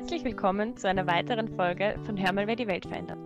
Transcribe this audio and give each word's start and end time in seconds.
Herzlich 0.00 0.24
willkommen 0.24 0.78
zu 0.78 0.88
einer 0.88 1.06
weiteren 1.06 1.46
Folge 1.56 1.94
von 2.06 2.16
Hör 2.16 2.32
mal, 2.32 2.46
wer 2.46 2.56
die 2.56 2.66
Welt 2.66 2.86
verändert, 2.86 3.18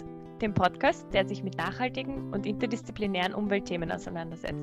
dem 0.43 0.55
Podcast, 0.55 1.07
der 1.15 1.25
sich 1.25 1.45
mit 1.45 1.57
nachhaltigen 1.57 2.35
und 2.35 2.47
interdisziplinären 2.47 3.33
Umweltthemen 3.33 3.93
auseinandersetzt. 3.93 4.59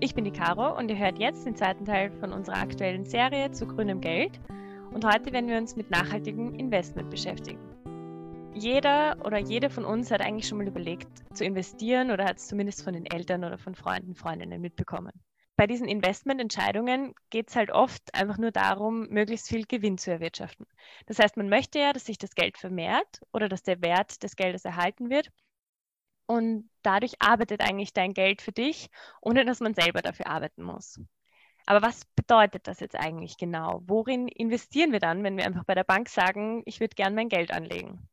Ich 0.00 0.16
bin 0.16 0.24
die 0.24 0.32
Caro 0.32 0.76
und 0.76 0.90
ihr 0.90 0.98
hört 0.98 1.20
jetzt 1.20 1.46
den 1.46 1.54
zweiten 1.54 1.84
Teil 1.84 2.10
von 2.10 2.32
unserer 2.32 2.56
aktuellen 2.56 3.04
Serie 3.04 3.52
zu 3.52 3.68
grünem 3.68 4.00
Geld 4.00 4.40
und 4.92 5.04
heute 5.04 5.32
werden 5.32 5.48
wir 5.48 5.58
uns 5.58 5.76
mit 5.76 5.92
nachhaltigem 5.92 6.54
Investment 6.54 7.08
beschäftigen. 7.08 7.60
Jeder 8.52 9.16
oder 9.24 9.38
jede 9.38 9.70
von 9.70 9.84
uns 9.84 10.10
hat 10.10 10.20
eigentlich 10.20 10.48
schon 10.48 10.58
mal 10.58 10.66
überlegt 10.66 11.08
zu 11.34 11.44
investieren 11.44 12.10
oder 12.10 12.24
hat 12.24 12.38
es 12.38 12.48
zumindest 12.48 12.82
von 12.82 12.94
den 12.94 13.06
Eltern 13.06 13.44
oder 13.44 13.58
von 13.58 13.76
Freunden, 13.76 14.16
Freundinnen 14.16 14.60
mitbekommen 14.60 15.12
bei 15.58 15.66
diesen 15.66 15.88
Investmententscheidungen 15.88 17.16
geht 17.30 17.48
es 17.48 17.56
halt 17.56 17.72
oft 17.72 18.14
einfach 18.14 18.38
nur 18.38 18.52
darum, 18.52 19.08
möglichst 19.08 19.48
viel 19.48 19.66
Gewinn 19.66 19.98
zu 19.98 20.12
erwirtschaften. 20.12 20.66
Das 21.06 21.18
heißt, 21.18 21.36
man 21.36 21.48
möchte 21.48 21.80
ja, 21.80 21.92
dass 21.92 22.04
sich 22.04 22.16
das 22.16 22.36
Geld 22.36 22.56
vermehrt 22.58 23.20
oder 23.32 23.48
dass 23.48 23.64
der 23.64 23.82
Wert 23.82 24.22
des 24.22 24.36
Geldes 24.36 24.64
erhalten 24.64 25.10
wird. 25.10 25.32
Und 26.26 26.70
dadurch 26.82 27.20
arbeitet 27.20 27.60
eigentlich 27.60 27.92
dein 27.92 28.14
Geld 28.14 28.40
für 28.40 28.52
dich, 28.52 28.88
ohne 29.20 29.44
dass 29.44 29.58
man 29.58 29.74
selber 29.74 30.00
dafür 30.00 30.28
arbeiten 30.28 30.62
muss. 30.62 31.00
Aber 31.66 31.82
was 31.82 32.04
bedeutet 32.14 32.68
das 32.68 32.78
jetzt 32.78 32.94
eigentlich 32.94 33.36
genau? 33.36 33.82
Worin 33.84 34.28
investieren 34.28 34.92
wir 34.92 35.00
dann, 35.00 35.24
wenn 35.24 35.36
wir 35.36 35.44
einfach 35.44 35.64
bei 35.64 35.74
der 35.74 35.82
Bank 35.82 36.08
sagen, 36.08 36.62
ich 36.66 36.78
würde 36.78 36.94
gern 36.94 37.16
mein 37.16 37.28
Geld 37.28 37.50
anlegen? 37.50 38.08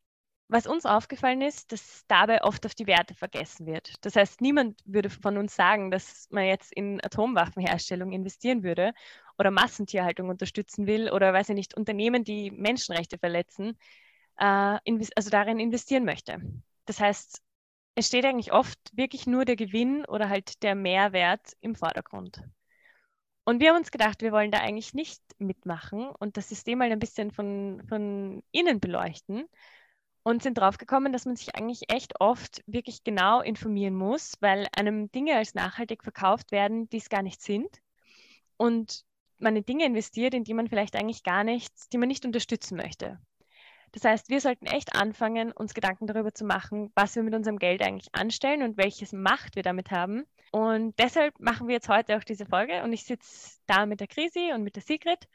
Was 0.47 0.67
uns 0.67 0.85
aufgefallen 0.85 1.41
ist, 1.41 1.71
dass 1.71 2.05
dabei 2.07 2.43
oft 2.43 2.65
auf 2.67 2.75
die 2.75 2.85
Werte 2.85 3.15
vergessen 3.15 3.65
wird. 3.65 3.93
Das 4.01 4.15
heißt, 4.15 4.41
niemand 4.41 4.79
würde 4.85 5.09
von 5.09 5.37
uns 5.37 5.55
sagen, 5.55 5.89
dass 5.89 6.27
man 6.29 6.45
jetzt 6.45 6.71
in 6.71 7.03
Atomwaffenherstellung 7.03 8.11
investieren 8.11 8.61
würde 8.61 8.93
oder 9.39 9.49
Massentierhaltung 9.49 10.29
unterstützen 10.29 10.85
will 10.85 11.09
oder, 11.09 11.33
weiß 11.33 11.49
ich 11.49 11.55
nicht, 11.55 11.75
Unternehmen, 11.75 12.23
die 12.23 12.51
Menschenrechte 12.51 13.17
verletzen, 13.17 13.75
äh, 14.37 14.77
also 15.15 15.29
darin 15.31 15.59
investieren 15.59 16.05
möchte. 16.05 16.39
Das 16.85 16.99
heißt, 16.99 17.41
es 17.95 18.07
steht 18.07 18.25
eigentlich 18.25 18.51
oft 18.51 18.77
wirklich 18.93 19.25
nur 19.25 19.45
der 19.45 19.55
Gewinn 19.55 20.05
oder 20.05 20.29
halt 20.29 20.61
der 20.61 20.75
Mehrwert 20.75 21.53
im 21.61 21.73
Vordergrund. 21.73 22.43
Und 23.45 23.61
wir 23.61 23.69
haben 23.69 23.77
uns 23.77 23.91
gedacht, 23.91 24.21
wir 24.21 24.31
wollen 24.31 24.51
da 24.51 24.59
eigentlich 24.59 24.93
nicht 24.93 25.21
mitmachen 25.39 26.07
und 26.19 26.37
das 26.37 26.49
System 26.49 26.79
mal 26.79 26.91
ein 26.91 26.99
bisschen 26.99 27.31
von, 27.31 27.81
von 27.87 28.43
innen 28.51 28.79
beleuchten 28.79 29.45
und 30.25 30.41
sind 30.41 30.57
draufgekommen, 30.57 31.13
dass 31.13 31.25
man 31.25 31.35
sich 31.35 31.55
eigentlich 31.55 31.83
echt 31.93 32.19
oft 32.19 32.63
wirklich 32.65 33.03
genau 33.03 33.41
informieren 33.41 33.93
muss, 33.93 34.33
weil 34.39 34.67
einem 34.75 35.11
Dinge 35.11 35.35
als 35.35 35.53
nachhaltig 35.53 36.01
verkauft 36.01 36.51
werden, 36.51 36.89
die 36.89 36.97
es 36.97 37.09
gar 37.09 37.21
nicht 37.21 37.43
sind. 37.43 37.69
Und 38.57 39.05
man 39.37 39.55
in 39.55 39.65
Dinge 39.65 39.85
investiert, 39.85 40.33
in 40.33 40.43
die 40.43 40.55
man 40.55 40.67
vielleicht 40.67 40.95
eigentlich 40.95 41.21
gar 41.21 41.43
nichts, 41.43 41.89
die 41.89 41.99
man 41.99 42.07
nicht 42.07 42.25
unterstützen 42.25 42.75
möchte. 42.75 43.19
Das 43.91 44.03
heißt, 44.03 44.29
wir 44.29 44.41
sollten 44.41 44.65
echt 44.65 44.95
anfangen, 44.95 45.51
uns 45.51 45.75
Gedanken 45.75 46.07
darüber 46.07 46.33
zu 46.33 46.43
machen, 46.43 46.91
was 46.95 47.15
wir 47.15 47.21
mit 47.21 47.35
unserem 47.35 47.59
Geld 47.59 47.83
eigentlich 47.83 48.09
anstellen 48.15 48.63
und 48.63 48.77
welches 48.77 49.13
Macht 49.13 49.55
wir 49.55 49.63
damit 49.63 49.91
haben. 49.91 50.25
Und 50.51 50.97
deshalb 50.97 51.39
machen 51.39 51.67
wir 51.67 51.75
jetzt 51.75 51.87
heute 51.87 52.17
auch 52.17 52.23
diese 52.23 52.47
Folge 52.47 52.81
und 52.81 52.93
ich 52.93 53.03
sitze 53.03 53.59
da 53.67 53.85
mit 53.85 53.99
der 53.99 54.07
Krisi 54.07 54.51
und 54.53 54.63
mit 54.63 54.75
der 54.75 54.83
Sigrid 54.83 55.27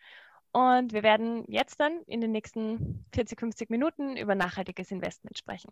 und 0.52 0.92
wir 0.92 1.02
werden 1.02 1.44
jetzt 1.48 1.80
dann 1.80 2.02
in 2.06 2.20
den 2.20 2.32
nächsten 2.32 3.04
40, 3.14 3.38
50 3.38 3.70
Minuten 3.70 4.16
über 4.16 4.34
nachhaltiges 4.34 4.90
Investment 4.90 5.38
sprechen. 5.38 5.70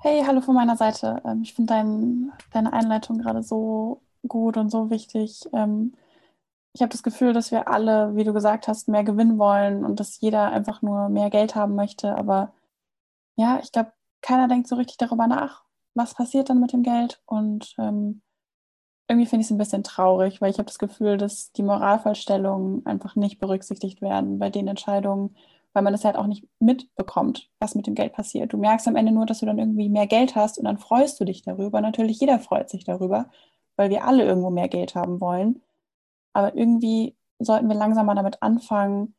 Hey, 0.00 0.24
hallo 0.26 0.40
von 0.40 0.54
meiner 0.54 0.76
Seite. 0.76 1.22
Ähm, 1.24 1.42
ich 1.42 1.54
finde 1.54 1.74
dein, 1.74 2.32
deine 2.52 2.72
Einleitung 2.72 3.18
gerade 3.18 3.42
so 3.42 4.02
gut 4.26 4.56
und 4.56 4.70
so 4.70 4.90
wichtig. 4.90 5.42
Ähm, 5.52 5.94
ich 6.72 6.80
habe 6.80 6.90
das 6.90 7.02
Gefühl, 7.02 7.32
dass 7.32 7.52
wir 7.52 7.68
alle, 7.68 8.16
wie 8.16 8.24
du 8.24 8.32
gesagt 8.32 8.66
hast, 8.66 8.88
mehr 8.88 9.04
gewinnen 9.04 9.38
wollen 9.38 9.84
und 9.84 10.00
dass 10.00 10.20
jeder 10.20 10.50
einfach 10.50 10.82
nur 10.82 11.08
mehr 11.08 11.30
Geld 11.30 11.54
haben 11.54 11.74
möchte. 11.74 12.16
Aber 12.16 12.52
ja, 13.36 13.60
ich 13.62 13.70
glaube, 13.72 13.92
keiner 14.22 14.48
denkt 14.48 14.68
so 14.68 14.76
richtig 14.76 14.96
darüber 14.96 15.26
nach, 15.26 15.64
was 15.94 16.14
passiert 16.14 16.48
dann 16.50 16.60
mit 16.60 16.72
dem 16.72 16.82
Geld. 16.82 17.22
Und 17.26 17.74
ähm, 17.78 18.22
irgendwie 19.12 19.28
finde 19.28 19.42
ich 19.42 19.46
es 19.46 19.50
ein 19.52 19.58
bisschen 19.58 19.84
traurig, 19.84 20.40
weil 20.40 20.50
ich 20.50 20.58
habe 20.58 20.66
das 20.66 20.78
Gefühl, 20.78 21.16
dass 21.18 21.52
die 21.52 21.62
Moralvorstellungen 21.62 22.84
einfach 22.86 23.16
nicht 23.16 23.38
berücksichtigt 23.38 24.02
werden 24.02 24.38
bei 24.38 24.50
den 24.50 24.68
Entscheidungen, 24.68 25.36
weil 25.72 25.82
man 25.82 25.92
das 25.92 26.04
halt 26.04 26.16
auch 26.16 26.26
nicht 26.26 26.46
mitbekommt, 26.60 27.50
was 27.58 27.74
mit 27.74 27.86
dem 27.86 27.94
Geld 27.94 28.12
passiert. 28.12 28.52
Du 28.52 28.58
merkst 28.58 28.88
am 28.88 28.96
Ende 28.96 29.12
nur, 29.12 29.26
dass 29.26 29.40
du 29.40 29.46
dann 29.46 29.58
irgendwie 29.58 29.88
mehr 29.88 30.06
Geld 30.06 30.34
hast 30.36 30.58
und 30.58 30.64
dann 30.64 30.78
freust 30.78 31.20
du 31.20 31.24
dich 31.24 31.42
darüber. 31.42 31.80
Natürlich, 31.80 32.20
jeder 32.20 32.38
freut 32.40 32.70
sich 32.70 32.84
darüber, 32.84 33.30
weil 33.76 33.90
wir 33.90 34.04
alle 34.04 34.24
irgendwo 34.24 34.50
mehr 34.50 34.68
Geld 34.68 34.94
haben 34.94 35.20
wollen. 35.20 35.62
Aber 36.32 36.54
irgendwie 36.56 37.16
sollten 37.38 37.68
wir 37.68 37.76
langsam 37.76 38.06
mal 38.06 38.14
damit 38.14 38.42
anfangen, 38.42 39.14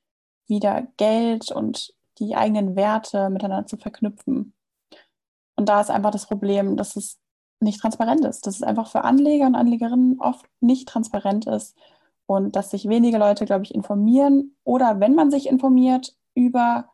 wieder 0.48 0.88
Geld 0.98 1.52
und 1.52 1.94
die 2.20 2.36
eigenen 2.36 2.76
Werte 2.76 3.30
miteinander 3.30 3.68
zu 3.68 3.78
verknüpfen. 3.78 4.54
Und 5.56 5.70
da 5.70 5.82
ist 5.82 5.90
einfach 5.90 6.12
das 6.12 6.28
Problem, 6.28 6.78
dass 6.78 6.96
es 6.96 7.20
nicht 7.64 7.82
transparent 7.82 8.26
ist. 8.26 8.46
Dass 8.46 8.56
es 8.56 8.64
einfach 8.64 8.88
für 8.88 9.04
Anleger 9.04 9.46
und 9.48 9.56
Anlegerinnen 9.56 10.20
oft 10.20 10.46
nicht 10.60 10.88
transparent 10.88 11.48
ist 11.48 11.76
und 12.26 12.56
dass 12.56 12.72
sich 12.72 12.88
wenige 12.88 13.18
Leute, 13.18 13.46
glaube 13.46 13.64
ich, 13.64 13.74
informieren 13.74 14.56
oder 14.64 15.00
wenn 15.00 15.16
man 15.16 15.32
sich 15.32 15.48
informiert 15.48 16.16
über 16.36 16.90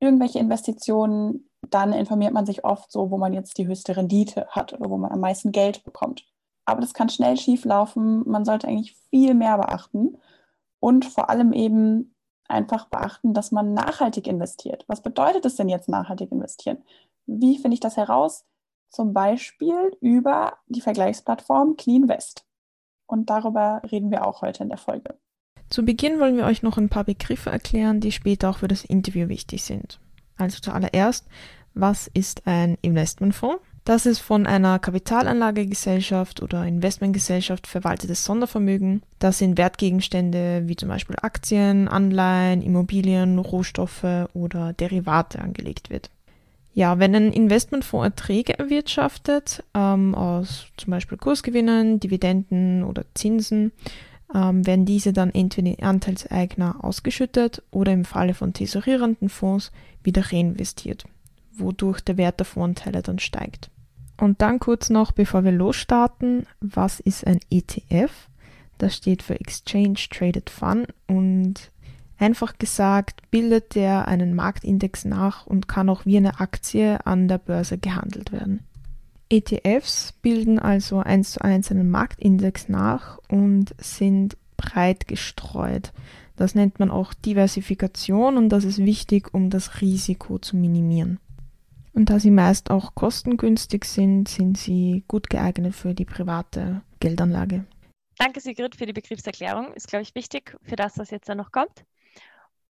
irgendwelche 0.00 0.38
Investitionen, 0.38 1.48
dann 1.70 1.92
informiert 1.92 2.32
man 2.32 2.46
sich 2.46 2.64
oft 2.64 2.90
so, 2.92 3.10
wo 3.10 3.18
man 3.18 3.32
jetzt 3.32 3.58
die 3.58 3.66
höchste 3.66 3.96
Rendite 3.96 4.46
hat 4.50 4.72
oder 4.72 4.90
wo 4.90 4.96
man 4.96 5.10
am 5.10 5.20
meisten 5.20 5.52
Geld 5.52 5.84
bekommt. 5.84 6.24
Aber 6.64 6.80
das 6.80 6.94
kann 6.94 7.08
schnell 7.08 7.36
schief 7.36 7.64
laufen. 7.64 8.28
Man 8.28 8.44
sollte 8.44 8.68
eigentlich 8.68 8.96
viel 9.10 9.34
mehr 9.34 9.56
beachten 9.56 10.18
und 10.80 11.04
vor 11.04 11.30
allem 11.30 11.52
eben 11.52 12.14
einfach 12.46 12.86
beachten, 12.86 13.34
dass 13.34 13.52
man 13.52 13.74
nachhaltig 13.74 14.26
investiert. 14.26 14.84
Was 14.86 15.02
bedeutet 15.02 15.44
es 15.44 15.56
denn 15.56 15.68
jetzt 15.68 15.88
nachhaltig 15.88 16.30
investieren? 16.32 16.78
Wie 17.26 17.58
finde 17.58 17.74
ich 17.74 17.80
das 17.80 17.96
heraus? 17.96 18.44
Zum 18.88 19.12
Beispiel 19.12 19.96
über 20.00 20.58
die 20.66 20.80
Vergleichsplattform 20.80 21.76
CleanVest. 21.76 22.44
Und 23.06 23.30
darüber 23.30 23.82
reden 23.90 24.10
wir 24.10 24.26
auch 24.26 24.42
heute 24.42 24.62
in 24.62 24.68
der 24.68 24.78
Folge. 24.78 25.14
Zu 25.70 25.84
Beginn 25.84 26.18
wollen 26.18 26.36
wir 26.36 26.46
euch 26.46 26.62
noch 26.62 26.78
ein 26.78 26.88
paar 26.88 27.04
Begriffe 27.04 27.50
erklären, 27.50 28.00
die 28.00 28.12
später 28.12 28.50
auch 28.50 28.58
für 28.58 28.68
das 28.68 28.84
Interview 28.84 29.28
wichtig 29.28 29.64
sind. 29.64 30.00
Also 30.36 30.60
zuallererst, 30.60 31.26
was 31.74 32.08
ist 32.12 32.46
ein 32.46 32.78
Investmentfonds? 32.80 33.62
Das 33.84 34.04
ist 34.04 34.18
von 34.18 34.46
einer 34.46 34.78
Kapitalanlagegesellschaft 34.78 36.42
oder 36.42 36.66
Investmentgesellschaft 36.66 37.66
verwaltetes 37.66 38.22
Sondervermögen, 38.24 39.02
das 39.18 39.40
in 39.40 39.56
Wertgegenstände 39.56 40.64
wie 40.66 40.76
zum 40.76 40.90
Beispiel 40.90 41.16
Aktien, 41.22 41.88
Anleihen, 41.88 42.60
Immobilien, 42.60 43.38
Rohstoffe 43.38 44.28
oder 44.34 44.74
Derivate 44.74 45.40
angelegt 45.40 45.88
wird. 45.88 46.10
Ja, 46.78 47.00
wenn 47.00 47.12
ein 47.16 47.32
Investmentfonds 47.32 48.04
Erträge 48.04 48.56
erwirtschaftet, 48.56 49.64
ähm, 49.74 50.14
aus 50.14 50.68
zum 50.76 50.92
Beispiel 50.92 51.18
Kursgewinnen, 51.18 51.98
Dividenden 51.98 52.84
oder 52.84 53.02
Zinsen, 53.14 53.72
ähm, 54.32 54.64
werden 54.64 54.84
diese 54.84 55.12
dann 55.12 55.34
entweder 55.34 55.76
in 55.76 55.82
Anteilseigner 55.82 56.76
ausgeschüttet 56.84 57.64
oder 57.72 57.90
im 57.92 58.04
Falle 58.04 58.32
von 58.32 58.52
tesorierenden 58.52 59.28
Fonds 59.28 59.72
wieder 60.04 60.30
reinvestiert, 60.30 61.02
wodurch 61.52 62.00
der 62.00 62.16
Wert 62.16 62.38
der 62.38 62.46
Fondsteile 62.46 63.02
dann 63.02 63.18
steigt. 63.18 63.70
Und 64.16 64.40
dann 64.40 64.60
kurz 64.60 64.88
noch, 64.88 65.10
bevor 65.10 65.42
wir 65.42 65.50
losstarten, 65.50 66.46
was 66.60 67.00
ist 67.00 67.26
ein 67.26 67.40
ETF? 67.50 68.12
Das 68.78 68.94
steht 68.94 69.24
für 69.24 69.34
Exchange 69.40 69.98
Traded 70.12 70.48
Fund 70.48 70.86
und 71.08 71.72
Einfach 72.18 72.58
gesagt, 72.58 73.30
bildet 73.30 73.74
der 73.74 74.08
einen 74.08 74.34
Marktindex 74.34 75.04
nach 75.04 75.46
und 75.46 75.68
kann 75.68 75.88
auch 75.88 76.04
wie 76.04 76.16
eine 76.16 76.40
Aktie 76.40 77.04
an 77.06 77.28
der 77.28 77.38
Börse 77.38 77.78
gehandelt 77.78 78.32
werden. 78.32 78.60
ETFs 79.30 80.12
bilden 80.22 80.58
also 80.58 80.98
eins 80.98 81.32
zu 81.32 81.42
eins 81.42 81.70
einen 81.70 81.90
Marktindex 81.90 82.68
nach 82.68 83.18
und 83.28 83.74
sind 83.78 84.36
breit 84.56 85.06
gestreut. 85.06 85.92
Das 86.34 86.54
nennt 86.54 86.78
man 86.78 86.90
auch 86.90 87.14
Diversifikation 87.14 88.36
und 88.36 88.48
das 88.48 88.64
ist 88.64 88.78
wichtig, 88.78 89.32
um 89.34 89.50
das 89.50 89.80
Risiko 89.80 90.38
zu 90.38 90.56
minimieren. 90.56 91.20
Und 91.92 92.10
da 92.10 92.20
sie 92.20 92.30
meist 92.30 92.70
auch 92.70 92.94
kostengünstig 92.94 93.84
sind, 93.84 94.28
sind 94.28 94.56
sie 94.56 95.04
gut 95.08 95.30
geeignet 95.30 95.74
für 95.74 95.94
die 95.94 96.04
private 96.04 96.82
Geldanlage. 97.00 97.64
Danke, 98.18 98.40
Sigrid, 98.40 98.76
für 98.76 98.86
die 98.86 98.92
Begriffserklärung. 98.92 99.72
Ist, 99.74 99.88
glaube 99.88 100.02
ich, 100.02 100.14
wichtig 100.14 100.56
für 100.62 100.76
das, 100.76 100.98
was 100.98 101.10
jetzt 101.10 101.28
da 101.28 101.34
noch 101.34 101.52
kommt. 101.52 101.84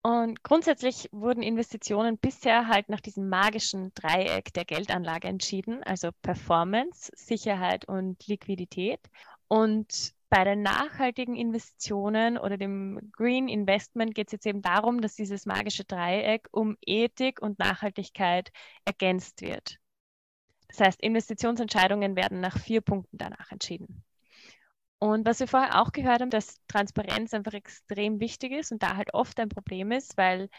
Und 0.05 0.43
grundsätzlich 0.43 1.09
wurden 1.11 1.41
Investitionen 1.41 2.19
bisher 2.19 2.67
halt 2.67 2.89
nach 2.89 3.01
diesem 3.01 3.27
magischen 3.27 3.91
Dreieck 3.95 4.53
der 4.53 4.63
Geldanlage 4.63 5.27
entschieden, 5.27 5.81
also 5.81 6.11
Performance, 6.21 7.11
Sicherheit 7.15 7.85
und 7.85 8.27
Liquidität. 8.27 8.99
Und 9.47 10.13
bei 10.29 10.43
den 10.43 10.61
nachhaltigen 10.61 11.35
Investitionen 11.35 12.37
oder 12.37 12.55
dem 12.55 13.09
Green 13.13 13.47
Investment 13.47 14.13
geht 14.13 14.27
es 14.27 14.33
jetzt 14.33 14.45
eben 14.45 14.61
darum, 14.61 15.01
dass 15.01 15.15
dieses 15.15 15.47
magische 15.47 15.85
Dreieck 15.85 16.49
um 16.51 16.77
Ethik 16.85 17.41
und 17.41 17.57
Nachhaltigkeit 17.57 18.51
ergänzt 18.85 19.41
wird. 19.41 19.79
Das 20.67 20.81
heißt, 20.81 21.01
Investitionsentscheidungen 21.01 22.15
werden 22.15 22.41
nach 22.41 22.59
vier 22.59 22.81
Punkten 22.81 23.17
danach 23.17 23.51
entschieden. 23.51 24.03
Und 24.99 25.25
was 25.25 25.39
wir 25.39 25.47
vorher 25.47 25.81
auch 25.81 25.91
gehört 25.91 26.21
haben, 26.21 26.29
dass 26.29 26.57
Transparenz 26.67 27.33
einfach 27.33 27.53
extrem 27.53 28.19
wichtig 28.19 28.53
ist 28.53 28.71
und 28.71 28.81
da 28.81 28.95
halt 28.95 29.13
oft 29.13 29.39
ein 29.39 29.49
Problem 29.49 29.91
ist, 29.91 30.17
weil 30.17 30.49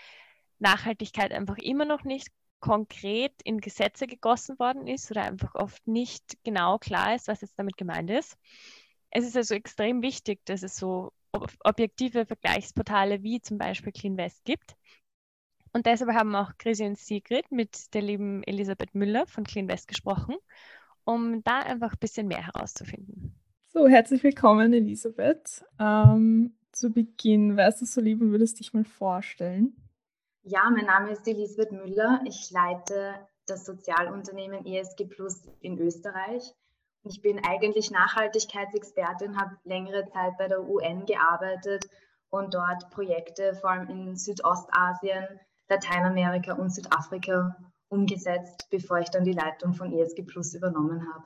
Nachhaltigkeit 0.58 1.32
einfach 1.32 1.58
immer 1.58 1.84
noch 1.84 2.04
nicht 2.04 2.28
konkret 2.60 3.32
in 3.44 3.60
Gesetze 3.60 4.06
gegossen 4.06 4.58
worden 4.58 4.86
ist 4.86 5.10
oder 5.10 5.22
einfach 5.22 5.54
oft 5.54 5.86
nicht 5.86 6.36
genau 6.44 6.78
klar 6.78 7.14
ist, 7.14 7.28
was 7.28 7.40
jetzt 7.40 7.58
damit 7.58 7.76
gemeint 7.76 8.10
ist. 8.10 8.36
Es 9.10 9.24
ist 9.24 9.36
also 9.36 9.54
extrem 9.54 10.02
wichtig, 10.02 10.44
dass 10.44 10.62
es 10.62 10.76
so 10.76 11.12
objektive 11.64 12.26
Vergleichsportale 12.26 13.22
wie 13.22 13.40
zum 13.40 13.58
Beispiel 13.58 13.92
CleanVest 13.92 14.44
gibt. 14.44 14.74
Und 15.72 15.86
deshalb 15.86 16.12
haben 16.12 16.34
auch 16.34 16.52
Chrissy 16.58 16.84
und 16.84 16.98
Sigrid 16.98 17.50
mit 17.52 17.92
der 17.94 18.02
lieben 18.02 18.42
Elisabeth 18.44 18.94
Müller 18.94 19.26
von 19.26 19.44
CleanVest 19.44 19.88
gesprochen, 19.88 20.36
um 21.04 21.42
da 21.44 21.60
einfach 21.60 21.92
ein 21.92 21.98
bisschen 21.98 22.28
mehr 22.28 22.46
herauszufinden. 22.46 23.38
So, 23.76 23.88
herzlich 23.88 24.22
willkommen, 24.22 24.72
Elisabeth. 24.72 25.62
Ähm, 25.78 26.56
zu 26.72 26.90
Beginn, 26.90 27.58
wärst 27.58 27.82
du 27.82 27.84
so 27.84 28.00
lieb 28.00 28.22
und 28.22 28.30
würdest 28.30 28.58
dich 28.58 28.72
mal 28.72 28.84
vorstellen? 28.84 29.76
Ja, 30.44 30.70
mein 30.70 30.86
Name 30.86 31.10
ist 31.10 31.28
Elisabeth 31.28 31.72
Müller. 31.72 32.22
Ich 32.24 32.50
leite 32.50 33.16
das 33.44 33.66
Sozialunternehmen 33.66 34.64
ESG 34.64 35.04
Plus 35.04 35.42
in 35.60 35.78
Österreich. 35.78 36.54
Ich 37.02 37.20
bin 37.20 37.38
eigentlich 37.44 37.90
Nachhaltigkeitsexpertin, 37.90 39.38
habe 39.38 39.58
längere 39.64 40.06
Zeit 40.06 40.38
bei 40.38 40.48
der 40.48 40.66
UN 40.66 41.04
gearbeitet 41.04 41.84
und 42.30 42.54
dort 42.54 42.88
Projekte 42.88 43.56
vor 43.56 43.72
allem 43.72 43.90
in 43.90 44.16
Südostasien, 44.16 45.26
Lateinamerika 45.68 46.54
und 46.54 46.70
Südafrika 46.70 47.54
umgesetzt, 47.88 48.68
bevor 48.70 49.00
ich 49.00 49.10
dann 49.10 49.24
die 49.24 49.32
Leitung 49.32 49.74
von 49.74 49.92
ESG 49.92 50.22
Plus 50.22 50.54
übernommen 50.54 51.06
habe. 51.12 51.24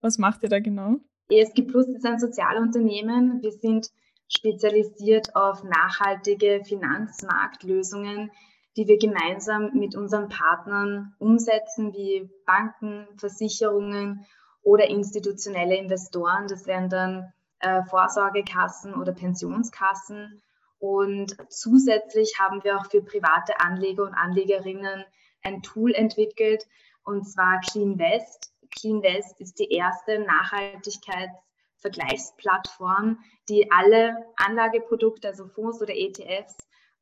Was 0.00 0.16
macht 0.16 0.42
ihr 0.42 0.48
da 0.48 0.60
genau? 0.60 0.96
ESG 1.30 1.62
Plus 1.62 1.86
ist 1.88 2.04
ein 2.04 2.18
Sozialunternehmen. 2.18 3.40
Wir 3.42 3.52
sind 3.52 3.88
spezialisiert 4.28 5.34
auf 5.36 5.62
nachhaltige 5.64 6.62
Finanzmarktlösungen, 6.64 8.30
die 8.76 8.86
wir 8.86 8.98
gemeinsam 8.98 9.70
mit 9.74 9.96
unseren 9.96 10.28
Partnern 10.28 11.14
umsetzen, 11.18 11.92
wie 11.92 12.30
Banken, 12.46 13.06
Versicherungen 13.16 14.26
oder 14.62 14.88
institutionelle 14.88 15.76
Investoren. 15.76 16.46
Das 16.48 16.66
wären 16.66 16.88
dann 16.88 17.32
äh, 17.60 17.82
Vorsorgekassen 17.84 18.94
oder 18.94 19.12
Pensionskassen. 19.12 20.42
Und 20.78 21.36
zusätzlich 21.48 22.38
haben 22.38 22.64
wir 22.64 22.78
auch 22.78 22.86
für 22.90 23.02
private 23.02 23.60
Anleger 23.60 24.04
und 24.04 24.14
Anlegerinnen 24.14 25.04
ein 25.42 25.62
Tool 25.62 25.92
entwickelt, 25.92 26.66
und 27.04 27.24
zwar 27.24 27.60
CleanVest. 27.60 28.52
CleanVest 28.70 29.40
ist 29.40 29.58
die 29.58 29.70
erste 29.70 30.20
Nachhaltigkeitsvergleichsplattform, 30.20 33.18
die 33.48 33.70
alle 33.70 34.26
Anlageprodukte, 34.36 35.28
also 35.28 35.46
Fonds 35.46 35.80
oder 35.82 35.96
ETFs, 35.96 36.56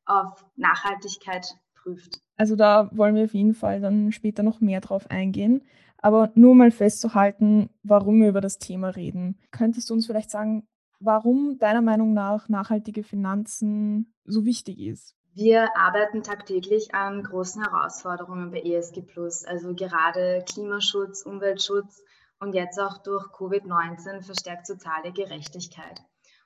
auf 0.05 0.45
Nachhaltigkeit 0.55 1.57
prüft. 1.75 2.21
Also 2.35 2.55
da 2.55 2.89
wollen 2.93 3.15
wir 3.15 3.25
auf 3.25 3.33
jeden 3.33 3.53
Fall 3.53 3.81
dann 3.81 4.11
später 4.11 4.43
noch 4.43 4.61
mehr 4.61 4.81
drauf 4.81 5.11
eingehen. 5.11 5.63
Aber 6.01 6.31
nur 6.35 6.55
mal 6.55 6.71
festzuhalten, 6.71 7.69
warum 7.83 8.21
wir 8.21 8.29
über 8.29 8.41
das 8.41 8.57
Thema 8.57 8.89
reden. 8.89 9.37
Könntest 9.51 9.89
du 9.89 9.93
uns 9.93 10.07
vielleicht 10.07 10.31
sagen, 10.31 10.65
warum 10.99 11.59
deiner 11.59 11.81
Meinung 11.81 12.13
nach 12.13 12.47
nachhaltige 12.47 13.03
Finanzen 13.03 14.13
so 14.23 14.45
wichtig 14.45 14.79
ist? 14.79 15.18
Wir 15.41 15.73
arbeiten 15.77 16.21
tagtäglich 16.21 16.93
an 16.93 17.23
großen 17.23 17.63
Herausforderungen 17.63 18.51
bei 18.51 18.59
ESG 18.59 19.03
Plus, 19.03 19.45
also 19.45 19.73
gerade 19.73 20.43
Klimaschutz, 20.45 21.21
Umweltschutz 21.21 22.03
und 22.41 22.55
jetzt 22.55 22.77
auch 22.77 22.97
durch 22.97 23.23
Covid-19 23.27 24.21
verstärkt 24.21 24.67
soziale 24.67 25.13
Gerechtigkeit. 25.13 26.03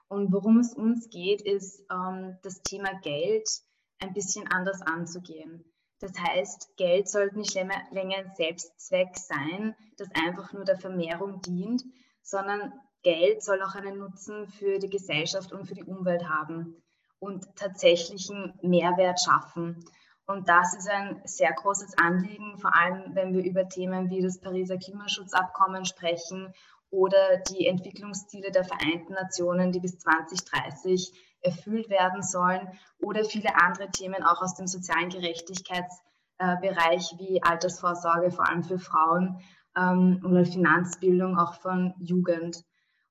Und 0.10 0.32
worum 0.32 0.60
es 0.60 0.76
uns 0.76 1.10
geht, 1.10 1.42
ist 1.42 1.84
ähm, 1.92 2.38
das 2.44 2.62
Thema 2.62 2.94
Geld 3.02 3.50
ein 3.98 4.14
bisschen 4.14 4.48
anders 4.52 4.84
anzugehen. 4.84 5.66
Das 5.98 6.12
heißt, 6.16 6.78
Geld 6.78 7.10
sollte 7.10 7.40
nicht 7.40 7.56
länger 7.56 8.18
ein 8.18 8.36
Selbstzweck 8.36 9.18
sein, 9.18 9.76
das 9.98 10.10
einfach 10.24 10.54
nur 10.54 10.66
der 10.66 10.78
Vermehrung 10.78 11.42
dient, 11.42 11.84
sondern 12.22 12.72
Geld 13.02 13.42
soll 13.42 13.60
auch 13.64 13.74
einen 13.74 13.98
Nutzen 13.98 14.46
für 14.50 14.78
die 14.78 14.92
Gesellschaft 14.92 15.52
und 15.52 15.66
für 15.66 15.74
die 15.74 15.84
Umwelt 15.84 16.30
haben 16.30 16.84
und 17.24 17.56
tatsächlichen 17.56 18.54
Mehrwert 18.62 19.22
schaffen. 19.22 19.86
Und 20.26 20.50
das 20.50 20.76
ist 20.76 20.90
ein 20.90 21.22
sehr 21.24 21.54
großes 21.54 21.98
Anliegen, 21.98 22.58
vor 22.58 22.76
allem 22.76 23.16
wenn 23.16 23.34
wir 23.34 23.44
über 23.44 23.70
Themen 23.70 24.10
wie 24.10 24.22
das 24.22 24.40
Pariser 24.40 24.78
Klimaschutzabkommen 24.78 25.86
sprechen 25.86 26.54
oder 26.90 27.38
die 27.50 27.66
Entwicklungsziele 27.66 28.52
der 28.52 28.66
Vereinten 28.66 29.14
Nationen, 29.14 29.72
die 29.72 29.80
bis 29.80 30.00
2030 30.00 31.14
erfüllt 31.42 31.90
werden 31.90 32.24
sollen 32.24 32.68
oder 33.00 33.24
viele 33.24 33.56
andere 33.56 33.90
Themen 33.90 34.24
auch 34.24 34.42
aus 34.42 34.56
dem 34.56 34.68
sozialen 34.68 35.10
Gerechtigkeitsbereich 35.10 37.16
wie 37.20 37.42
Altersvorsorge, 37.42 38.32
vor 38.32 38.50
allem 38.50 38.64
für 38.64 38.80
Frauen 38.80 39.40
ähm, 39.78 40.22
oder 40.26 40.46
Finanzbildung 40.46 41.38
auch 41.38 41.54
von 41.56 41.94
Jugend. 42.00 42.64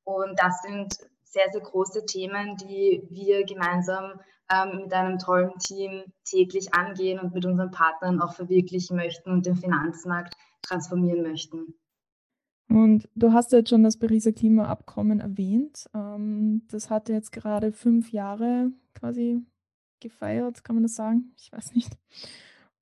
Und 0.05 0.39
das 0.39 0.61
sind 0.63 0.99
sehr, 1.33 1.51
sehr 1.51 1.63
große 1.63 2.05
Themen, 2.05 2.57
die 2.57 3.03
wir 3.11 3.45
gemeinsam 3.45 4.21
ähm, 4.53 4.83
mit 4.83 4.93
einem 4.93 5.19
tollen 5.19 5.59
Team 5.59 6.05
täglich 6.25 6.75
angehen 6.75 7.19
und 7.19 7.35
mit 7.35 7.47
unseren 7.47 7.71
Partnern 7.71 8.21
auch 8.21 8.35
verwirklichen 8.35 8.97
möchten 8.97 9.31
und 9.31 9.47
den 9.47 9.57
Finanzmarkt 9.57 10.35
transformieren 10.63 11.23
möchten. 11.23 11.75
Und 12.69 13.09
du 13.15 13.33
hast 13.33 13.53
jetzt 13.53 13.71
schon 13.71 13.83
das 13.83 13.99
Pariser 13.99 14.33
Klimaabkommen 14.33 15.21
erwähnt. 15.21 15.89
Ähm, 15.95 16.63
das 16.71 16.91
hatte 16.91 17.13
jetzt 17.13 17.33
gerade 17.33 17.73
fünf 17.73 18.13
Jahre 18.13 18.71
quasi 18.95 19.43
gefeiert, 20.01 20.65
kann 20.65 20.77
man 20.77 20.83
das 20.83 20.95
sagen? 20.95 21.33
Ich 21.39 21.53
weiß 21.53 21.75
nicht. 21.75 21.97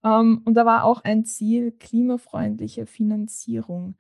Ähm, 0.03 0.43
und 0.45 0.55
da 0.55 0.65
war 0.65 0.85
auch 0.85 1.05
ein 1.05 1.25
Ziel 1.25 1.73
klimafreundliche 1.73 2.87
Finanzierung. 2.87 3.97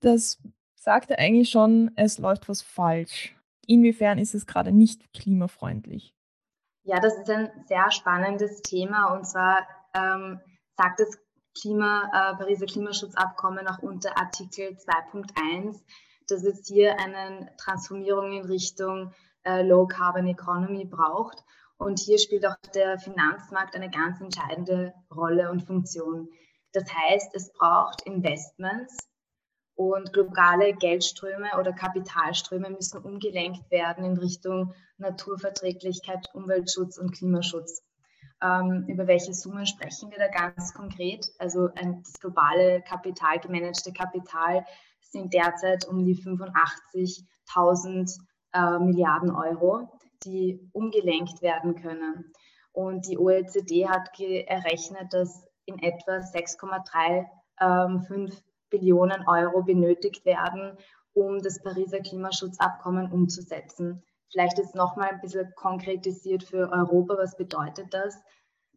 Das 0.00 0.40
sagte 0.74 1.18
eigentlich 1.18 1.50
schon, 1.50 1.90
es 1.96 2.18
läuft 2.18 2.48
was 2.48 2.62
falsch. 2.62 3.34
Inwiefern 3.66 4.18
ist 4.18 4.34
es 4.34 4.46
gerade 4.46 4.72
nicht 4.72 5.12
klimafreundlich? 5.12 6.14
Ja, 6.82 6.98
das 7.00 7.16
ist 7.18 7.30
ein 7.30 7.50
sehr 7.66 7.90
spannendes 7.90 8.62
Thema 8.62 9.14
und 9.14 9.26
zwar 9.26 9.66
ähm, 9.94 10.40
sagt 10.76 11.00
das 11.00 11.18
Klima, 11.60 12.04
äh, 12.06 12.36
Pariser 12.36 12.66
Klimaschutzabkommen 12.66 13.66
auch 13.66 13.80
unter 13.80 14.16
Artikel 14.16 14.68
2.1, 14.68 15.80
dass 16.28 16.44
es 16.44 16.66
hier 16.66 16.98
eine 16.98 17.50
Transformierung 17.58 18.32
in 18.32 18.44
Richtung 18.44 19.12
äh, 19.44 19.62
Low 19.62 19.86
Carbon 19.86 20.26
Economy 20.26 20.84
braucht. 20.84 21.42
Und 21.76 21.98
hier 21.98 22.18
spielt 22.18 22.46
auch 22.46 22.56
der 22.74 22.98
Finanzmarkt 22.98 23.74
eine 23.74 23.90
ganz 23.90 24.20
entscheidende 24.20 24.94
Rolle 25.14 25.50
und 25.50 25.62
Funktion. 25.62 26.28
Das 26.72 26.84
heißt, 26.94 27.34
es 27.34 27.52
braucht 27.52 28.02
Investments, 28.02 29.09
und 29.80 30.12
globale 30.12 30.74
Geldströme 30.74 31.48
oder 31.58 31.72
Kapitalströme 31.72 32.68
müssen 32.68 33.02
umgelenkt 33.02 33.70
werden 33.70 34.04
in 34.04 34.18
Richtung 34.18 34.74
Naturverträglichkeit, 34.98 36.28
Umweltschutz 36.34 36.98
und 36.98 37.12
Klimaschutz. 37.12 37.82
Ähm, 38.42 38.84
über 38.88 39.06
welche 39.06 39.32
Summen 39.32 39.64
sprechen 39.64 40.10
wir 40.10 40.18
da 40.18 40.28
ganz 40.28 40.74
konkret? 40.74 41.30
Also 41.38 41.70
ein, 41.76 42.02
das 42.02 42.20
globale 42.20 42.82
Kapital, 42.82 43.38
gemanagte 43.38 43.94
Kapital 43.94 44.66
sind 45.00 45.32
derzeit 45.32 45.88
um 45.88 46.04
die 46.04 46.14
85.000 46.14 48.18
äh, 48.52 48.78
Milliarden 48.80 49.30
Euro, 49.30 49.98
die 50.24 50.60
umgelenkt 50.74 51.40
werden 51.40 51.76
können. 51.76 52.30
Und 52.72 53.08
die 53.08 53.16
OECD 53.16 53.88
hat 53.88 54.10
errechnet, 54.20 55.14
dass 55.14 55.48
in 55.64 55.78
etwa 55.78 56.18
6,35 56.18 57.24
ähm, 57.62 58.04
Billionen 58.70 59.26
Euro 59.26 59.62
benötigt 59.62 60.24
werden, 60.24 60.78
um 61.12 61.40
das 61.40 61.62
Pariser 61.62 62.00
Klimaschutzabkommen 62.00 63.12
umzusetzen. 63.12 64.02
Vielleicht 64.30 64.58
ist 64.58 64.74
nochmal 64.74 65.10
ein 65.10 65.20
bisschen 65.20 65.52
konkretisiert 65.56 66.44
für 66.44 66.70
Europa, 66.70 67.18
was 67.18 67.36
bedeutet 67.36 67.92
das? 67.92 68.16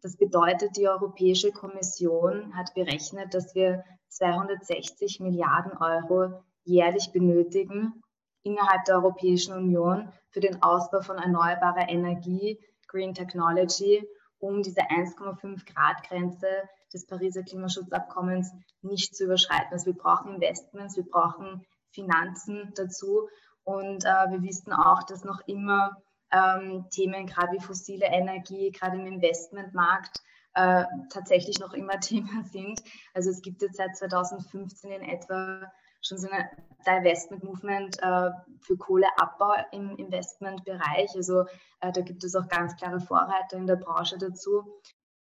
Das 0.02 0.18
bedeutet, 0.18 0.76
die 0.76 0.88
Europäische 0.88 1.52
Kommission 1.52 2.56
hat 2.58 2.74
berechnet, 2.74 3.34
dass 3.34 3.56
wir 3.56 3.84
260 4.10 5.20
Milliarden 5.20 5.78
Euro 5.78 6.44
jährlich 6.66 7.12
benötigen 7.12 8.02
innerhalb 8.44 8.84
der 8.86 8.96
Europäischen 8.96 9.54
Union 9.54 10.12
für 10.30 10.40
den 10.40 10.62
Ausbau 10.62 11.02
von 11.02 11.18
erneuerbarer 11.18 11.88
Energie, 11.88 12.60
Green 12.88 13.14
Technology, 13.14 14.06
um 14.40 14.62
diese 14.62 14.82
1,5 14.82 15.66
Grad 15.72 16.04
Grenze 16.08 16.48
des 16.94 17.06
Pariser 17.06 17.44
Klimaschutzabkommens 17.44 18.52
nicht 18.82 19.16
zu 19.16 19.26
überschreiten. 19.26 19.72
Also 19.72 19.88
wir 19.88 19.98
brauchen 19.98 20.36
Investments, 20.36 20.96
wir 20.96 21.06
brauchen 21.06 21.66
Finanzen 21.92 22.72
dazu 22.76 23.28
und 23.64 24.06
äh, 24.06 24.32
wir 24.32 24.42
wissen 24.44 24.74
auch, 24.74 25.04
dass 25.04 25.24
noch 25.24 25.42
immer 25.48 25.98
ähm, 26.32 26.88
Themen, 26.90 27.28
gerade 27.28 27.54
wie 27.54 27.64
fossile 27.64 28.08
Energie, 28.08 28.72
gerade 28.72 28.98
im 28.98 29.06
Investmentmarkt, 29.06 30.20
äh, 30.56 30.86
tatsächlich 31.10 31.60
noch 31.60 31.74
immer 31.74 32.00
Themen 32.00 32.44
sind. 32.44 32.82
Also 33.14 33.30
es 33.30 33.42
gibt 33.42 33.62
jetzt 33.62 33.78
seit 33.78 33.96
2015 33.96 34.92
in 34.92 35.02
etwa 35.02 35.72
schon 36.02 36.18
so 36.18 36.28
ein 36.30 36.50
Divestment-Movement 36.86 37.98
äh, 38.02 38.32
für 38.60 38.78
Kohleabbau 38.78 39.56
im 39.72 39.96
Investmentbereich. 39.96 41.16
Also 41.16 41.46
äh, 41.80 41.92
da 41.94 42.02
gibt 42.02 42.24
es 42.24 42.36
auch 42.36 42.48
ganz 42.50 42.76
klare 42.76 43.00
Vorreiter 43.00 43.56
in 43.56 43.68
der 43.68 43.78
Branche 43.78 44.18
dazu. 44.18 44.82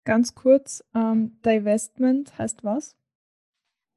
Ganz 0.07 0.37
kurz, 0.37 0.85
ähm, 0.95 1.37
Divestment 1.45 2.39
heißt 2.39 2.63
was? 2.63 2.97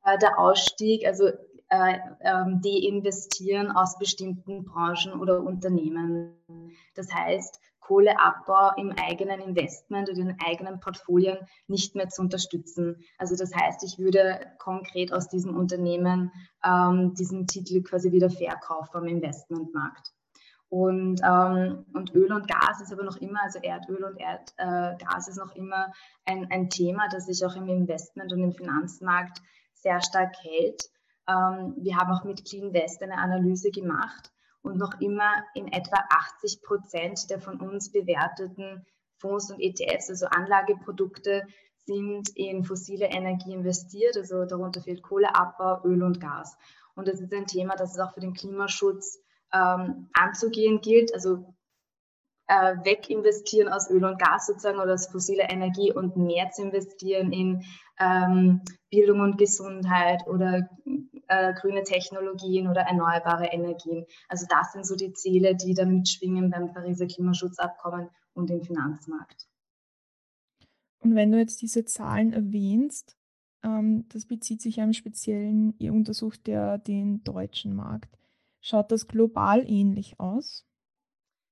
Äh, 0.04 0.18
der 0.18 0.40
Ausstieg, 0.40 1.06
also 1.06 1.28
äh, 1.70 2.00
ähm, 2.22 2.62
deinvestieren 2.64 3.72
aus 3.72 3.96
bestimmten 4.00 4.66
Branchen 4.66 5.14
oder 5.14 5.40
Unternehmen. 5.40 6.34
Das 6.96 7.14
heißt, 7.14 7.60
Kohleabbau 7.80 8.72
im 8.78 8.92
eigenen 8.92 9.40
Investment 9.40 10.10
oder 10.10 10.18
in 10.18 10.36
eigenen 10.44 10.80
Portfolien 10.80 11.38
nicht 11.68 11.94
mehr 11.94 12.10
zu 12.10 12.24
unterstützen. 12.24 13.06
Also 13.20 13.36
das 13.36 13.54
heißt, 13.54 13.84
ich 13.84 14.00
würde 14.00 14.40
konkret 14.58 15.14
aus 15.14 15.30
diesem 15.30 15.56
Unternehmen 15.56 16.32
ähm, 16.66 17.14
diesen 17.14 17.46
Titel 17.46 17.84
quasi 17.84 18.12
wieder 18.12 18.32
verkaufen 18.32 18.98
am 18.98 19.08
Investmentmarkt. 19.08 20.12
Und, 20.70 21.20
ähm, 21.24 21.86
und 21.94 22.14
Öl 22.14 22.32
und 22.32 22.48
Gas 22.48 22.80
ist 22.82 22.94
aber 22.94 23.04
noch 23.04 23.18
immer, 23.18 23.42
also 23.42 23.60
Erdöl 23.60 24.04
und 24.04 24.18
Erdgas 24.18 25.28
äh, 25.28 25.32
ist 25.32 25.38
noch 25.38 25.56
immer 25.56 25.92
ein, 26.26 26.48
ein 26.52 26.70
Thema, 26.70 27.08
das 27.12 27.26
sich 27.26 27.44
auch 27.44 27.56
im 27.56 27.68
Investment 27.68 28.32
und 28.32 28.44
im 28.44 28.54
Finanzmarkt 28.54 29.42
sehr 29.74 30.00
stark 30.02 30.36
hält. 30.44 30.90
Ähm, 31.28 31.74
wir 31.78 31.98
haben 31.98 32.12
auch 32.12 32.24
mit 32.24 32.46
Clean 32.46 32.72
West 32.72 33.02
eine 33.02 33.18
Analyse 33.18 33.72
gemacht 33.72 34.32
und 34.62 34.78
noch 34.78 35.02
immer 35.02 35.32
in 35.56 35.72
etwa 35.72 35.98
80 36.36 36.62
Prozent 36.62 37.30
der 37.32 37.40
von 37.40 37.60
uns 37.60 37.92
bewerteten 37.92 38.86
Fonds 39.18 39.52
und 39.52 39.60
ETFs, 39.60 40.10
also 40.10 40.28
Anlageprodukte, 40.28 41.48
sind 41.86 42.30
in 42.36 42.64
fossile 42.64 43.08
Energie 43.08 43.54
investiert. 43.54 44.16
Also 44.18 44.46
darunter 44.46 44.82
fehlt 44.82 45.02
Kohleabbau, 45.02 45.84
Öl 45.84 46.04
und 46.04 46.22
Gas. 46.22 46.56
Und 46.96 47.08
das 47.08 47.20
ist 47.20 47.34
ein 47.34 47.48
Thema, 47.48 47.76
das 47.76 47.94
es 47.94 48.00
auch 48.00 48.14
für 48.14 48.20
den 48.20 48.34
Klimaschutz 48.34 49.20
ähm, 49.54 50.10
anzugehen 50.14 50.82
gilt. 50.82 51.14
Also 51.14 51.54
äh, 52.50 52.76
weginvestieren 52.84 53.72
aus 53.72 53.90
Öl 53.90 54.04
und 54.04 54.20
Gas 54.20 54.48
sozusagen 54.48 54.80
oder 54.80 54.96
aus 54.96 55.08
fossiler 55.08 55.50
Energie 55.50 55.94
und 55.94 56.18
mehr 56.18 56.50
zu 56.50 56.64
investieren 56.64 57.32
in 57.32 57.64
ähm, 58.00 58.62
Bildung 58.90 59.20
und 59.20 59.38
Gesundheit 59.38 60.26
oder 60.26 60.68
äh, 61.28 61.54
grüne 61.54 61.84
Technologien 61.84 62.68
oder 62.68 62.82
erneuerbare 62.82 63.48
Energien. 63.48 64.06
Also 64.28 64.48
das 64.50 64.74
sind 64.74 64.86
so 64.86 64.96
die 64.96 65.14
Ziele, 65.14 65.56
die 65.56 65.76
da 65.76 65.86
mitschwingen 65.86 66.50
beim 66.50 66.74
Pariser 66.74 67.06
Klimaschutzabkommen 67.06 68.10
und 68.34 68.50
im 68.50 68.64
Finanzmarkt. 68.64 69.48
Und 71.02 71.16
wenn 71.16 71.32
du 71.32 71.38
jetzt 71.38 71.62
diese 71.62 71.86
Zahlen 71.86 72.34
erwähnst, 72.34 73.16
ähm, 73.64 74.06
das 74.10 74.26
bezieht 74.26 74.62
sich 74.62 74.78
ja 74.78 74.84
im 74.84 74.94
Speziellen, 74.94 75.76
ihr 75.78 75.94
untersucht 75.94 76.48
ja 76.48 76.78
den 76.78 77.24
deutschen 77.24 77.76
Markt. 77.76 78.19
Schaut 78.62 78.92
das 78.92 79.08
global 79.08 79.64
ähnlich 79.70 80.20
aus? 80.20 80.66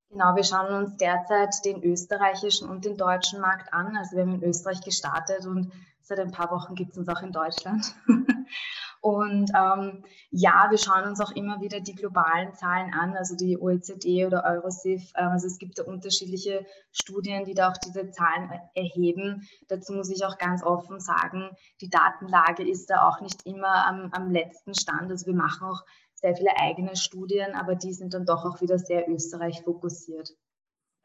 Genau, 0.10 0.36
wir 0.36 0.44
schauen 0.44 0.74
uns 0.74 0.96
derzeit 0.98 1.54
den 1.66 1.84
österreichischen 1.84 2.70
und 2.70 2.86
den 2.86 2.96
deutschen 2.96 3.42
Markt 3.42 3.74
an. 3.74 3.98
Also 3.98 4.16
wir 4.16 4.24
haben 4.24 4.36
in 4.36 4.44
Österreich 4.44 4.82
gestartet 4.82 5.46
und 5.46 5.72
seit 6.02 6.20
ein 6.20 6.32
paar 6.32 6.50
Wochen 6.52 6.76
gibt 6.76 6.92
es 6.92 6.98
uns 6.98 7.10
auch 7.10 7.22
in 7.22 7.34
Deutschland. 7.34 7.94
und 9.02 9.52
ähm, 9.54 10.06
ja, 10.32 10.68
wir 10.70 10.78
schauen 10.78 11.04
uns 11.04 11.20
auch 11.20 11.32
immer 11.32 11.60
wieder 11.60 11.82
die 11.82 11.96
globalen 11.96 12.54
Zahlen 12.54 12.94
an, 12.94 13.18
also 13.18 13.36
die 13.36 13.58
OECD 13.58 14.26
oder 14.26 14.46
Eurosif. 14.46 15.12
Ähm, 15.16 15.30
also 15.30 15.48
es 15.48 15.58
gibt 15.58 15.78
da 15.78 15.84
unterschiedliche 15.84 16.66
Studien, 16.92 17.44
die 17.44 17.54
da 17.54 17.70
auch 17.70 17.78
diese 17.78 18.10
Zahlen 18.12 18.50
erheben. 18.76 19.46
Dazu 19.68 19.92
muss 19.92 20.10
ich 20.10 20.26
auch 20.26 20.38
ganz 20.38 20.64
offen 20.64 21.02
sagen, 21.02 21.50
die 21.82 21.90
Datenlage 21.90 22.68
ist 22.68 22.90
da 22.90 23.10
auch 23.10 23.20
nicht 23.20 23.46
immer 23.46 23.86
am, 23.86 24.10
am 24.14 24.32
letzten 24.32 24.74
Stand. 24.74 25.12
Also 25.12 25.26
wir 25.26 25.36
machen 25.36 25.68
auch 25.68 25.84
sehr 26.20 26.36
viele 26.36 26.58
eigene 26.58 26.96
Studien, 26.96 27.54
aber 27.54 27.76
die 27.76 27.94
sind 27.94 28.14
dann 28.14 28.26
doch 28.26 28.44
auch 28.46 28.62
wieder 28.62 28.80
sehr 28.80 29.08
Österreich 29.10 29.62
fokussiert. 29.62 30.36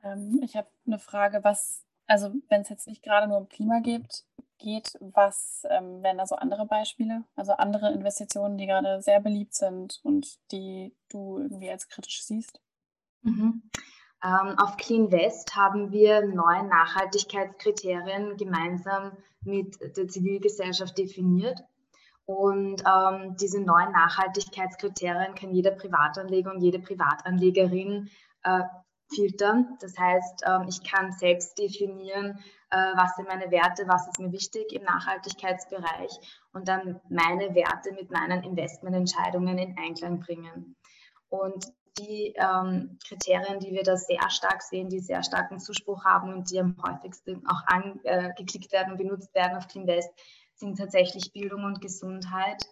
Ähm, 0.02 0.40
ich 0.42 0.56
habe 0.56 0.68
eine 0.86 0.98
Frage, 0.98 1.44
was, 1.44 1.84
also 2.06 2.32
wenn 2.48 2.62
es 2.62 2.68
jetzt 2.68 2.86
nicht 2.86 3.02
gerade 3.02 3.28
nur 3.28 3.38
um 3.38 3.48
Klima 3.48 3.80
geht, 3.80 4.24
geht 4.58 4.96
was 5.00 5.66
ähm, 5.68 6.02
wären 6.02 6.18
da 6.18 6.26
so 6.26 6.36
andere 6.36 6.66
Beispiele? 6.66 7.24
Also 7.36 7.52
andere 7.52 7.92
Investitionen, 7.92 8.56
die 8.56 8.66
gerade 8.66 9.02
sehr 9.02 9.20
beliebt 9.20 9.54
sind 9.54 10.00
und 10.02 10.38
die 10.50 10.94
du 11.10 11.38
irgendwie 11.38 11.70
als 11.70 11.88
kritisch 11.88 12.24
siehst? 12.24 12.60
Mhm. 13.22 13.62
Ähm, 14.24 14.58
auf 14.58 14.76
Clean 14.76 15.10
West 15.10 15.56
haben 15.56 15.90
wir 15.90 16.24
neue 16.24 16.64
Nachhaltigkeitskriterien 16.64 18.36
gemeinsam 18.36 19.16
mit 19.44 19.76
der 19.96 20.06
Zivilgesellschaft 20.08 20.96
definiert. 20.96 21.60
Und 22.24 22.82
ähm, 22.86 23.36
diese 23.36 23.60
neuen 23.60 23.92
Nachhaltigkeitskriterien 23.92 25.34
kann 25.34 25.52
jeder 25.52 25.72
Privatanleger 25.72 26.52
und 26.52 26.60
jede 26.60 26.78
Privatanlegerin 26.78 28.10
äh, 28.44 28.60
filtern. 29.14 29.76
Das 29.80 29.98
heißt, 29.98 30.44
ähm, 30.46 30.66
ich 30.68 30.82
kann 30.84 31.12
selbst 31.12 31.58
definieren, 31.58 32.38
äh, 32.70 32.76
was 32.96 33.16
sind 33.16 33.28
meine 33.28 33.50
Werte, 33.50 33.86
was 33.86 34.06
ist 34.08 34.18
mir 34.18 34.32
wichtig 34.32 34.72
im 34.72 34.84
Nachhaltigkeitsbereich 34.84 36.12
und 36.52 36.68
dann 36.68 37.00
meine 37.08 37.54
Werte 37.54 37.92
mit 37.92 38.10
meinen 38.10 38.42
Investmententscheidungen 38.44 39.58
in 39.58 39.76
Einklang 39.78 40.20
bringen. 40.20 40.76
Und 41.28 41.66
die 41.98 42.34
ähm, 42.36 42.98
Kriterien, 43.06 43.60
die 43.60 43.72
wir 43.72 43.82
da 43.82 43.96
sehr 43.96 44.30
stark 44.30 44.62
sehen, 44.62 44.88
die 44.88 45.00
sehr 45.00 45.22
starken 45.22 45.58
Zuspruch 45.58 46.04
haben 46.04 46.32
und 46.32 46.50
die 46.50 46.58
am 46.58 46.76
häufigsten 46.82 47.46
auch 47.46 47.62
angeklickt 47.66 48.72
werden 48.72 48.92
und 48.92 48.98
benutzt 48.98 49.34
werden 49.34 49.58
auf 49.58 49.68
CleanVest, 49.68 50.10
sind 50.54 50.78
tatsächlich 50.78 51.32
Bildung 51.32 51.64
und 51.64 51.80
Gesundheit, 51.80 52.62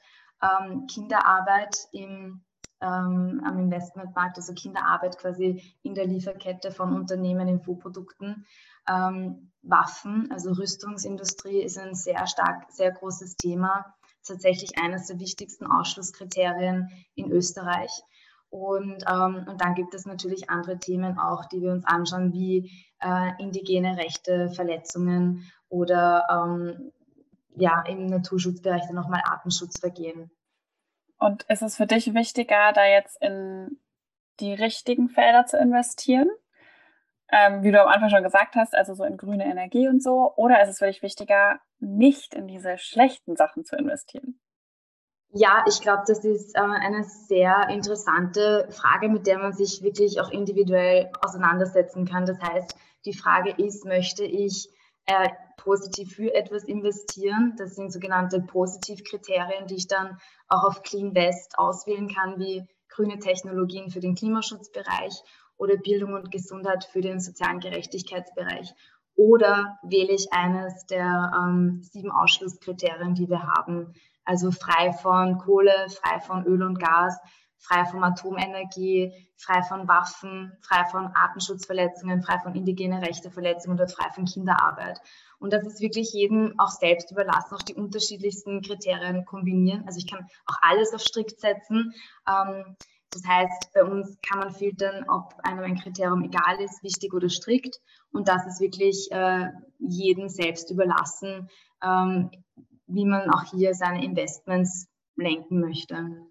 ähm, 0.42 0.86
Kinderarbeit 0.86 1.76
im, 1.92 2.42
ähm, 2.80 3.42
am 3.44 3.58
Investmentmarkt, 3.58 4.36
also 4.38 4.54
Kinderarbeit 4.54 5.18
quasi 5.18 5.62
in 5.82 5.94
der 5.94 6.06
Lieferkette 6.06 6.70
von 6.70 6.94
Unternehmen 6.94 7.48
in 7.48 7.60
Foodprodukten. 7.60 8.46
Ähm, 8.88 9.50
Waffen, 9.62 10.30
also 10.32 10.52
Rüstungsindustrie 10.52 11.60
ist 11.60 11.78
ein 11.78 11.94
sehr 11.94 12.26
stark, 12.26 12.70
sehr 12.70 12.92
großes 12.92 13.36
Thema, 13.36 13.94
tatsächlich 14.24 14.78
eines 14.78 15.06
der 15.06 15.18
wichtigsten 15.18 15.66
Ausschlusskriterien 15.66 16.88
in 17.14 17.30
Österreich. 17.30 17.90
Und, 18.48 19.04
ähm, 19.08 19.46
und 19.48 19.60
dann 19.60 19.74
gibt 19.74 19.94
es 19.94 20.06
natürlich 20.06 20.50
andere 20.50 20.78
Themen 20.78 21.18
auch, 21.18 21.44
die 21.46 21.62
wir 21.62 21.70
uns 21.70 21.84
anschauen, 21.84 22.32
wie 22.32 22.70
äh, 23.00 23.30
indigene 23.38 23.96
Rechte, 23.96 24.50
Verletzungen 24.50 25.44
oder 25.68 26.26
ähm, 26.30 26.90
ja, 27.56 27.82
im 27.86 28.06
Naturschutzbereich 28.06 28.82
dann 28.86 28.96
nochmal 28.96 29.22
Artenschutzvergehen. 29.24 30.30
Und 31.18 31.42
ist 31.44 31.62
es 31.62 31.76
für 31.76 31.86
dich 31.86 32.14
wichtiger, 32.14 32.72
da 32.72 32.84
jetzt 32.86 33.20
in 33.20 33.78
die 34.40 34.54
richtigen 34.54 35.08
Felder 35.08 35.46
zu 35.46 35.58
investieren? 35.58 36.30
Ähm, 37.32 37.62
wie 37.62 37.70
du 37.70 37.80
am 37.80 37.88
Anfang 37.88 38.10
schon 38.10 38.24
gesagt 38.24 38.56
hast, 38.56 38.74
also 38.74 38.94
so 38.94 39.04
in 39.04 39.16
grüne 39.16 39.44
Energie 39.44 39.86
und 39.86 40.02
so? 40.02 40.32
Oder 40.36 40.62
ist 40.62 40.70
es 40.70 40.78
für 40.78 40.86
dich 40.86 41.02
wichtiger, 41.02 41.60
nicht 41.78 42.34
in 42.34 42.48
diese 42.48 42.78
schlechten 42.78 43.36
Sachen 43.36 43.64
zu 43.64 43.76
investieren? 43.76 44.40
Ja, 45.32 45.64
ich 45.68 45.80
glaube, 45.80 46.02
das 46.06 46.24
ist 46.24 46.56
äh, 46.56 46.60
eine 46.60 47.04
sehr 47.04 47.68
interessante 47.68 48.66
Frage, 48.70 49.08
mit 49.08 49.28
der 49.28 49.38
man 49.38 49.52
sich 49.52 49.80
wirklich 49.82 50.20
auch 50.20 50.30
individuell 50.30 51.10
auseinandersetzen 51.22 52.04
kann. 52.04 52.26
Das 52.26 52.40
heißt, 52.40 52.74
die 53.04 53.14
Frage 53.14 53.50
ist, 53.50 53.84
möchte 53.84 54.24
ich 54.24 54.68
äh, 55.06 55.28
positiv 55.62 56.14
für 56.14 56.34
etwas 56.34 56.64
investieren. 56.64 57.54
Das 57.56 57.74
sind 57.74 57.92
sogenannte 57.92 58.40
Positivkriterien, 58.40 59.66
die 59.66 59.76
ich 59.76 59.88
dann 59.88 60.18
auch 60.48 60.64
auf 60.64 60.82
Clean 60.82 61.14
West 61.14 61.58
auswählen 61.58 62.08
kann, 62.08 62.38
wie 62.38 62.66
grüne 62.88 63.18
Technologien 63.18 63.90
für 63.90 64.00
den 64.00 64.14
Klimaschutzbereich 64.14 65.22
oder 65.56 65.76
Bildung 65.76 66.14
und 66.14 66.30
Gesundheit 66.30 66.84
für 66.84 67.00
den 67.00 67.20
sozialen 67.20 67.60
Gerechtigkeitsbereich. 67.60 68.72
Oder 69.14 69.78
wähle 69.82 70.12
ich 70.12 70.32
eines 70.32 70.86
der 70.86 71.32
ähm, 71.36 71.82
sieben 71.82 72.10
Ausschlusskriterien, 72.10 73.14
die 73.14 73.28
wir 73.28 73.42
haben, 73.42 73.92
also 74.24 74.50
frei 74.50 74.92
von 74.92 75.38
Kohle, 75.38 75.88
frei 75.90 76.20
von 76.20 76.46
Öl 76.46 76.62
und 76.62 76.78
Gas, 76.78 77.18
frei 77.60 77.84
von 77.84 78.02
Atomenergie, 78.02 79.12
frei 79.36 79.62
von 79.62 79.86
Waffen, 79.86 80.52
frei 80.62 80.84
von 80.86 81.06
Artenschutzverletzungen, 81.14 82.22
frei 82.22 82.38
von 82.38 82.54
indigene 82.54 83.00
Rechteverletzungen 83.02 83.78
oder 83.78 83.88
frei 83.88 84.10
von 84.10 84.24
Kinderarbeit. 84.24 85.00
Und 85.38 85.52
das 85.52 85.64
ist 85.66 85.80
wirklich 85.80 86.12
jedem 86.12 86.58
auch 86.58 86.70
selbst 86.70 87.12
überlassen, 87.12 87.54
auch 87.54 87.62
die 87.62 87.74
unterschiedlichsten 87.74 88.62
Kriterien 88.62 89.24
kombinieren. 89.24 89.84
Also 89.86 89.98
ich 89.98 90.10
kann 90.10 90.26
auch 90.46 90.56
alles 90.62 90.92
auf 90.94 91.02
strikt 91.02 91.40
setzen. 91.40 91.92
Ähm, 92.28 92.76
das 93.10 93.26
heißt, 93.26 93.72
bei 93.74 93.84
uns 93.84 94.16
kann 94.22 94.38
man 94.38 94.52
filtern, 94.52 95.04
ob 95.08 95.34
einem 95.42 95.64
ein 95.64 95.78
Kriterium 95.78 96.22
egal 96.22 96.60
ist, 96.60 96.82
wichtig 96.82 97.12
oder 97.12 97.28
strikt. 97.28 97.80
Und 98.12 98.28
das 98.28 98.46
ist 98.46 98.60
wirklich 98.60 99.10
äh, 99.10 99.48
jedem 99.78 100.28
selbst 100.28 100.70
überlassen, 100.70 101.48
ähm, 101.82 102.30
wie 102.86 103.04
man 103.04 103.30
auch 103.30 103.44
hier 103.50 103.74
seine 103.74 104.04
Investments 104.04 104.88
lenken 105.16 105.60
möchte. 105.60 106.29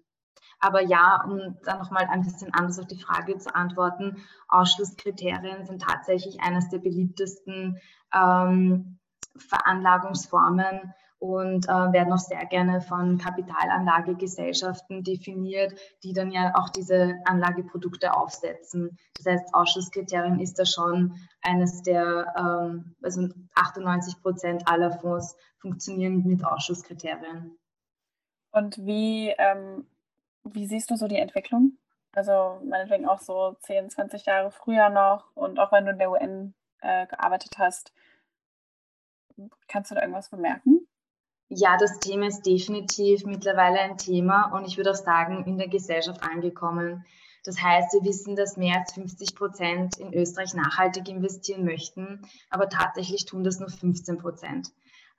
Aber 0.60 0.82
ja, 0.82 1.24
um 1.24 1.56
dann 1.64 1.78
nochmal 1.78 2.06
ein 2.06 2.22
bisschen 2.22 2.52
anders 2.52 2.78
auf 2.78 2.86
die 2.86 3.00
Frage 3.00 3.38
zu 3.38 3.54
antworten, 3.54 4.18
Ausschlusskriterien 4.48 5.66
sind 5.66 5.82
tatsächlich 5.82 6.40
eines 6.42 6.68
der 6.68 6.78
beliebtesten 6.78 7.80
ähm, 8.14 8.98
Veranlagungsformen 9.36 10.94
und 11.20 11.68
äh, 11.68 11.92
werden 11.92 12.12
auch 12.12 12.18
sehr 12.18 12.44
gerne 12.46 12.80
von 12.80 13.18
Kapitalanlagegesellschaften 13.18 15.04
definiert, 15.04 15.78
die 16.02 16.14
dann 16.14 16.30
ja 16.30 16.52
auch 16.56 16.70
diese 16.70 17.16
Anlageprodukte 17.26 18.14
aufsetzen. 18.14 18.98
Das 19.16 19.26
heißt, 19.26 19.54
Ausschusskriterien 19.54 20.40
ist 20.40 20.58
da 20.58 20.64
schon 20.64 21.14
eines 21.42 21.82
der, 21.82 22.34
ähm, 22.36 22.96
also 23.02 23.28
98 23.54 24.22
Prozent 24.22 24.66
aller 24.66 24.92
Fonds 24.92 25.36
funktionieren 25.58 26.22
mit 26.26 26.44
Ausschusskriterien. 26.44 27.58
Und 28.52 28.78
wie, 28.78 29.28
ähm, 29.38 29.86
wie 30.44 30.66
siehst 30.66 30.90
du 30.90 30.96
so 30.96 31.06
die 31.06 31.18
Entwicklung? 31.18 31.78
Also 32.12 32.60
meinetwegen 32.64 33.06
auch 33.06 33.20
so 33.20 33.56
10, 33.60 33.90
20 33.90 34.26
Jahre 34.26 34.50
früher 34.50 34.88
noch 34.88 35.30
und 35.34 35.58
auch 35.58 35.70
wenn 35.72 35.84
du 35.84 35.92
in 35.92 35.98
der 35.98 36.10
UN 36.10 36.54
äh, 36.80 37.06
gearbeitet 37.06 37.58
hast, 37.58 37.92
kannst 39.68 39.90
du 39.90 39.94
da 39.94 40.00
irgendwas 40.02 40.28
bemerken? 40.28 40.86
Ja, 41.48 41.76
das 41.76 41.98
Thema 41.98 42.26
ist 42.26 42.42
definitiv 42.42 43.24
mittlerweile 43.24 43.80
ein 43.80 43.96
Thema 43.96 44.52
und 44.52 44.66
ich 44.66 44.76
würde 44.76 44.90
auch 44.90 44.96
sagen, 44.96 45.44
in 45.46 45.58
der 45.58 45.68
Gesellschaft 45.68 46.22
angekommen. 46.22 47.04
Das 47.44 47.60
heißt, 47.60 47.94
wir 47.94 48.04
wissen, 48.04 48.36
dass 48.36 48.56
mehr 48.56 48.78
als 48.78 48.92
50 48.92 49.34
Prozent 49.34 49.98
in 49.98 50.12
Österreich 50.12 50.54
nachhaltig 50.54 51.08
investieren 51.08 51.64
möchten, 51.64 52.22
aber 52.50 52.68
tatsächlich 52.68 53.24
tun 53.24 53.44
das 53.44 53.58
nur 53.58 53.70
15 53.70 54.18
Prozent. 54.18 54.68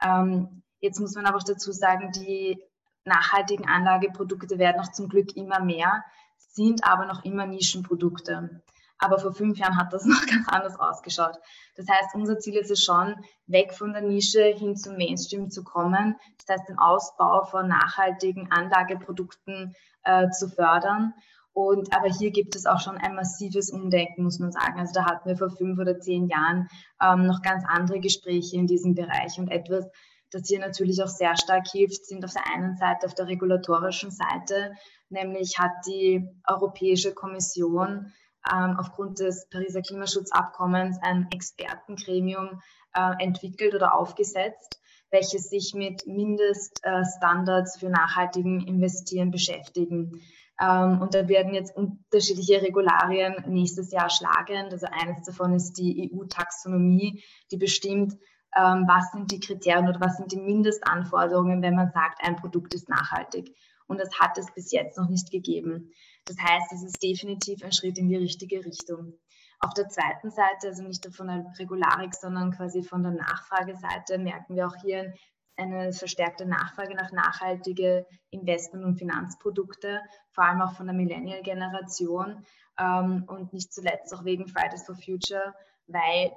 Ähm, 0.02 0.62
jetzt 0.80 1.00
muss 1.00 1.16
man 1.16 1.26
aber 1.26 1.38
auch 1.38 1.44
dazu 1.44 1.72
sagen, 1.72 2.12
die 2.12 2.62
nachhaltigen 3.06 3.68
Anlageprodukte 3.68 4.60
werden 4.60 4.82
auch 4.82 4.92
zum 4.92 5.10
Glück 5.10 5.36
immer 5.36 5.60
mehr, 5.60 6.04
sind 6.38 6.84
aber 6.84 7.06
noch 7.06 7.24
immer 7.24 7.46
Nischenprodukte. 7.46 8.62
Aber 8.98 9.18
vor 9.18 9.34
fünf 9.34 9.58
Jahren 9.58 9.78
hat 9.78 9.92
das 9.94 10.06
noch 10.06 10.26
ganz 10.26 10.48
anders 10.48 10.80
ausgeschaut. 10.80 11.38
Das 11.76 11.88
heißt, 11.90 12.14
unser 12.14 12.40
Ziel 12.40 12.56
ist 12.58 12.72
es 12.72 12.84
schon, 12.84 13.16
weg 13.48 13.74
von 13.74 13.94
der 13.94 14.04
Nische 14.04 14.44
hin 14.44 14.76
zum 14.76 14.96
Mainstream 14.96 15.50
zu 15.50 15.64
kommen. 15.64 16.16
Das 16.38 16.56
heißt, 16.56 16.70
den 16.70 16.78
Ausbau 16.78 17.44
von 17.46 17.68
nachhaltigen 17.68 18.52
Anlageprodukten 18.52 19.76
äh, 20.04 20.30
zu 20.30 20.48
fördern. 20.50 21.14
Und 21.54 21.94
aber 21.94 22.08
hier 22.08 22.32
gibt 22.32 22.56
es 22.56 22.66
auch 22.66 22.80
schon 22.80 22.98
ein 22.98 23.16
massives 23.16 23.72
Umdenken, 23.72 24.24
muss 24.24 24.40
man 24.40 24.52
sagen. 24.52 24.80
Also 24.80 24.94
da 24.94 25.06
hatten 25.06 25.28
wir 25.28 25.36
vor 25.36 25.50
fünf 25.50 25.80
oder 25.80 26.00
zehn 26.00 26.28
Jahren 26.28 26.70
ähm, 27.02 27.26
noch 27.26 27.42
ganz 27.42 27.66
andere 27.68 28.00
Gespräche 28.00 28.56
in 28.56 28.68
diesem 28.68 28.96
Bereich 28.96 29.38
und 29.38 29.50
etwas, 29.50 29.86
das 30.32 30.48
hier 30.48 30.60
natürlich 30.60 31.04
auch 31.04 31.10
sehr 31.10 31.36
stark 31.36 31.68
hilft, 31.68 32.06
sind 32.06 32.24
auf 32.26 32.34
der 32.34 32.48
einen 32.54 32.78
Seite 32.78 33.06
auf 33.06 33.14
der 33.14 33.28
regulatorischen 33.28 34.12
Seite, 34.12 34.74
nämlich 35.10 35.60
hat 35.60 35.72
die 35.86 36.28
Europäische 36.48 37.14
Kommission 37.14 38.14
ähm, 38.52 38.78
aufgrund 38.80 39.20
des 39.20 39.48
Pariser 39.50 39.82
Klimaschutzabkommens 39.82 40.98
ein 41.02 41.28
Expertengremium 41.32 42.62
äh, 42.94 43.24
entwickelt 43.24 43.76
oder 43.76 43.94
aufgesetzt, 43.94 44.82
welches 45.12 45.50
sich 45.50 45.74
mit 45.76 46.08
Mindeststandards 46.08 47.78
für 47.78 47.90
nachhaltigen 47.90 48.66
Investieren 48.66 49.32
beschäftigen. 49.32 50.22
Ähm, 50.60 51.02
und 51.02 51.14
da 51.14 51.28
werden 51.28 51.54
jetzt 51.54 51.76
unterschiedliche 51.76 52.62
Regularien 52.62 53.36
nächstes 53.48 53.92
Jahr 53.92 54.10
schlagend. 54.10 54.72
Also 54.72 54.88
eines 54.90 55.24
davon 55.24 55.54
ist 55.54 55.74
die 55.74 56.12
EU-Taxonomie, 56.14 57.24
die 57.52 57.58
bestimmt, 57.58 58.16
ähm, 58.56 58.86
was 58.88 59.12
sind 59.12 59.32
die 59.32 59.40
Kriterien 59.40 59.88
oder 59.88 60.00
was 60.00 60.18
sind 60.18 60.32
die 60.32 60.40
Mindestanforderungen, 60.40 61.62
wenn 61.62 61.76
man 61.76 61.92
sagt, 61.92 62.20
ein 62.26 62.36
Produkt 62.36 62.74
ist 62.74 62.90
nachhaltig. 62.90 63.56
Und 63.88 64.00
das 64.00 64.20
hat 64.20 64.38
es 64.38 64.54
bis 64.54 64.72
jetzt 64.72 64.98
noch 64.98 65.10
nicht 65.10 65.32
gegeben. 65.32 65.92
Das 66.26 66.38
heißt, 66.38 66.72
es 66.74 66.84
ist 66.84 67.04
definitiv 67.04 67.64
ein 67.64 67.72
Schritt 67.72 67.98
in 67.98 68.08
die 68.08 68.16
richtige 68.16 68.64
Richtung. 68.64 69.14
Auf 69.60 69.74
der 69.74 69.90
zweiten 69.90 70.32
Seite, 70.32 70.68
also 70.68 70.84
nicht 70.84 71.06
von 71.14 71.28
der 71.28 71.46
Regularik, 71.60 72.16
sondern 72.16 72.52
quasi 72.52 72.84
von 72.84 73.04
der 73.04 73.12
Nachfrageseite, 73.12 74.18
merken 74.18 74.56
wir 74.56 74.68
auch 74.68 74.76
hier 74.82 75.14
eine 75.56 75.94
verstärkte 75.94 76.46
Nachfrage 76.46 76.96
nach 76.96 77.12
nachhaltige 77.12 78.08
Investment- 78.32 78.86
und 78.86 78.98
Finanzprodukte, 78.98 80.02
vor 80.32 80.46
allem 80.46 80.62
auch 80.62 80.74
von 80.74 80.88
der 80.88 80.96
Millennial-Generation 80.96 82.46
ähm, 82.80 83.26
und 83.28 83.54
nicht 83.54 83.74
zuletzt 83.74 84.14
auch 84.14 84.26
wegen 84.26 84.48
Fridays 84.48 84.86
for 84.86 84.96
Future, 84.96 85.54
weil 85.88 86.32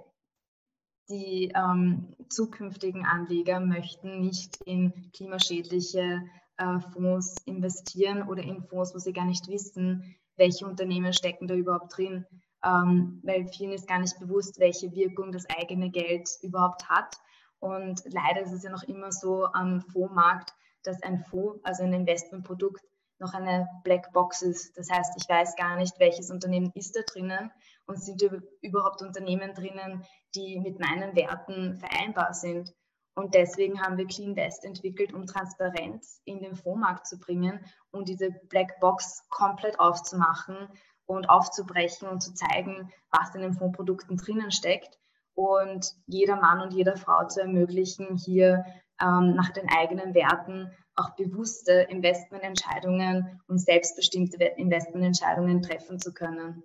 die 1.08 1.52
ähm, 1.54 2.14
zukünftigen 2.28 3.04
Anleger 3.04 3.60
möchten 3.60 4.20
nicht 4.20 4.60
in 4.64 5.10
klimaschädliche 5.12 6.22
äh, 6.56 6.80
Fonds 6.92 7.36
investieren 7.44 8.28
oder 8.28 8.42
in 8.42 8.62
Fonds, 8.62 8.94
wo 8.94 8.98
sie 8.98 9.12
gar 9.12 9.26
nicht 9.26 9.48
wissen, 9.48 10.16
welche 10.36 10.66
Unternehmen 10.66 11.12
stecken 11.12 11.46
da 11.46 11.54
überhaupt 11.54 11.96
drin, 11.96 12.26
ähm, 12.64 13.20
weil 13.22 13.46
vielen 13.48 13.72
ist 13.72 13.86
gar 13.86 13.98
nicht 13.98 14.18
bewusst, 14.18 14.58
welche 14.58 14.92
Wirkung 14.92 15.32
das 15.32 15.46
eigene 15.48 15.90
Geld 15.90 16.28
überhaupt 16.42 16.88
hat. 16.88 17.16
Und 17.60 18.02
leider 18.06 18.42
ist 18.42 18.52
es 18.52 18.62
ja 18.62 18.70
noch 18.70 18.82
immer 18.84 19.12
so 19.12 19.46
am 19.46 19.80
Fondsmarkt, 19.80 20.52
dass 20.82 21.02
ein 21.02 21.24
Fonds, 21.24 21.64
also 21.64 21.82
ein 21.82 21.92
Investmentprodukt, 21.92 22.82
noch 23.24 23.34
eine 23.34 23.68
Black 23.82 24.12
Box 24.12 24.42
ist. 24.42 24.76
Das 24.76 24.90
heißt, 24.90 25.14
ich 25.16 25.28
weiß 25.28 25.56
gar 25.56 25.76
nicht, 25.76 25.98
welches 25.98 26.30
Unternehmen 26.30 26.70
ist 26.74 26.94
da 26.94 27.00
drinnen 27.02 27.50
und 27.86 28.00
sind 28.00 28.22
überhaupt 28.60 29.02
Unternehmen 29.02 29.54
drinnen, 29.54 30.04
die 30.34 30.60
mit 30.60 30.78
meinen 30.78 31.16
Werten 31.16 31.76
vereinbar 31.76 32.34
sind. 32.34 32.72
Und 33.16 33.34
deswegen 33.34 33.80
haben 33.80 33.96
wir 33.96 34.06
Clean 34.06 34.36
West 34.36 34.64
entwickelt, 34.64 35.12
um 35.12 35.26
Transparenz 35.26 36.20
in 36.24 36.40
den 36.40 36.56
Fondsmarkt 36.56 37.06
zu 37.06 37.18
bringen 37.18 37.64
und 37.90 38.08
diese 38.08 38.30
Black 38.48 38.80
Box 38.80 39.22
komplett 39.30 39.78
aufzumachen 39.78 40.68
und 41.06 41.28
aufzubrechen 41.28 42.08
und 42.08 42.22
zu 42.22 42.34
zeigen, 42.34 42.92
was 43.10 43.34
in 43.34 43.42
den 43.42 43.52
Fondsprodukten 43.54 44.16
drinnen 44.16 44.50
steckt 44.50 44.98
und 45.34 45.94
jeder 46.06 46.36
Mann 46.36 46.60
und 46.60 46.72
jeder 46.72 46.96
Frau 46.96 47.26
zu 47.26 47.40
ermöglichen, 47.40 48.16
hier 48.16 48.64
ähm, 49.00 49.34
nach 49.34 49.50
den 49.50 49.68
eigenen 49.68 50.14
Werten 50.14 50.70
auch 50.96 51.16
bewusste 51.16 51.86
Investmententscheidungen 51.88 53.40
und 53.48 53.58
selbstbestimmte 53.58 54.44
Investmententscheidungen 54.44 55.62
treffen 55.62 55.98
zu 55.98 56.12
können. 56.12 56.62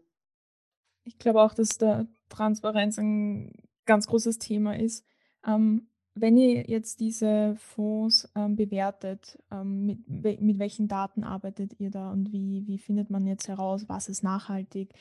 Ich 1.04 1.18
glaube 1.18 1.42
auch, 1.42 1.54
dass 1.54 1.78
da 1.78 2.06
Transparenz 2.30 3.00
ein 3.00 3.54
ganz 3.86 4.08
großes 4.08 4.38
Thema 4.38 4.78
ist. 4.78 5.04
Ähm, 5.46 5.88
wenn 6.14 6.38
ihr 6.38 6.64
jetzt 6.70 7.00
diese 7.00 7.56
Fonds 7.58 8.30
ähm, 8.36 8.56
bewertet, 8.56 9.40
ähm, 9.52 9.86
mit, 9.86 10.42
mit 10.42 10.60
welchen 10.60 10.88
Daten 10.88 11.24
arbeitet 11.24 11.80
ihr 11.80 11.90
da 11.90 12.12
und 12.12 12.32
wie, 12.32 12.68
wie 12.68 12.78
findet 12.78 13.10
man 13.10 13.26
jetzt 13.26 13.48
heraus, 13.48 13.88
was 13.88 14.10
ist 14.10 14.24
nachhaltig? 14.24 14.94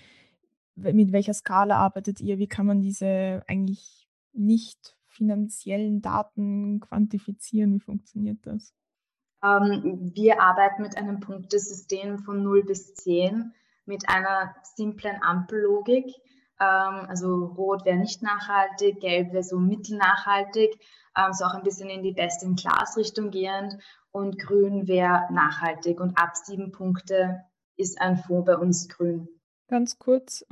Mit 0.76 1.12
welcher 1.12 1.34
Skala 1.34 1.76
arbeitet 1.76 2.20
ihr? 2.20 2.38
Wie 2.38 2.46
kann 2.46 2.66
man 2.66 2.80
diese 2.80 3.42
eigentlich 3.48 4.08
nicht 4.32 4.96
finanziellen 5.08 6.00
Daten 6.00 6.78
quantifizieren? 6.80 7.74
Wie 7.74 7.80
funktioniert 7.80 8.38
das? 8.46 8.72
Ähm, 9.42 10.12
wir 10.14 10.40
arbeiten 10.40 10.82
mit 10.82 10.96
einem 10.96 11.20
Punktesystem 11.20 12.18
von 12.18 12.42
0 12.42 12.64
bis 12.64 12.94
10 12.94 13.52
mit 13.86 14.08
einer 14.08 14.54
simplen 14.62 15.22
Ampellogik. 15.22 16.06
Ähm, 16.60 17.06
also 17.08 17.46
rot 17.46 17.84
wäre 17.84 17.96
nicht 17.96 18.22
nachhaltig, 18.22 19.00
gelb 19.00 19.32
wäre 19.32 19.44
so 19.44 19.58
mittelnachhaltig, 19.58 20.78
ähm, 21.16 21.32
so 21.32 21.44
auch 21.44 21.54
ein 21.54 21.62
bisschen 21.62 21.88
in 21.88 22.02
die 22.02 22.12
Best-in-Class-Richtung 22.12 23.30
gehend 23.30 23.78
und 24.10 24.38
grün 24.38 24.88
wäre 24.88 25.32
nachhaltig 25.32 26.00
und 26.00 26.18
ab 26.18 26.36
sieben 26.36 26.72
Punkte 26.72 27.42
ist 27.76 28.00
ein 28.00 28.16
Fonds 28.16 28.46
bei 28.46 28.56
uns 28.56 28.88
grün. 28.88 29.28
Ganz 29.68 29.98
kurz, 29.98 30.44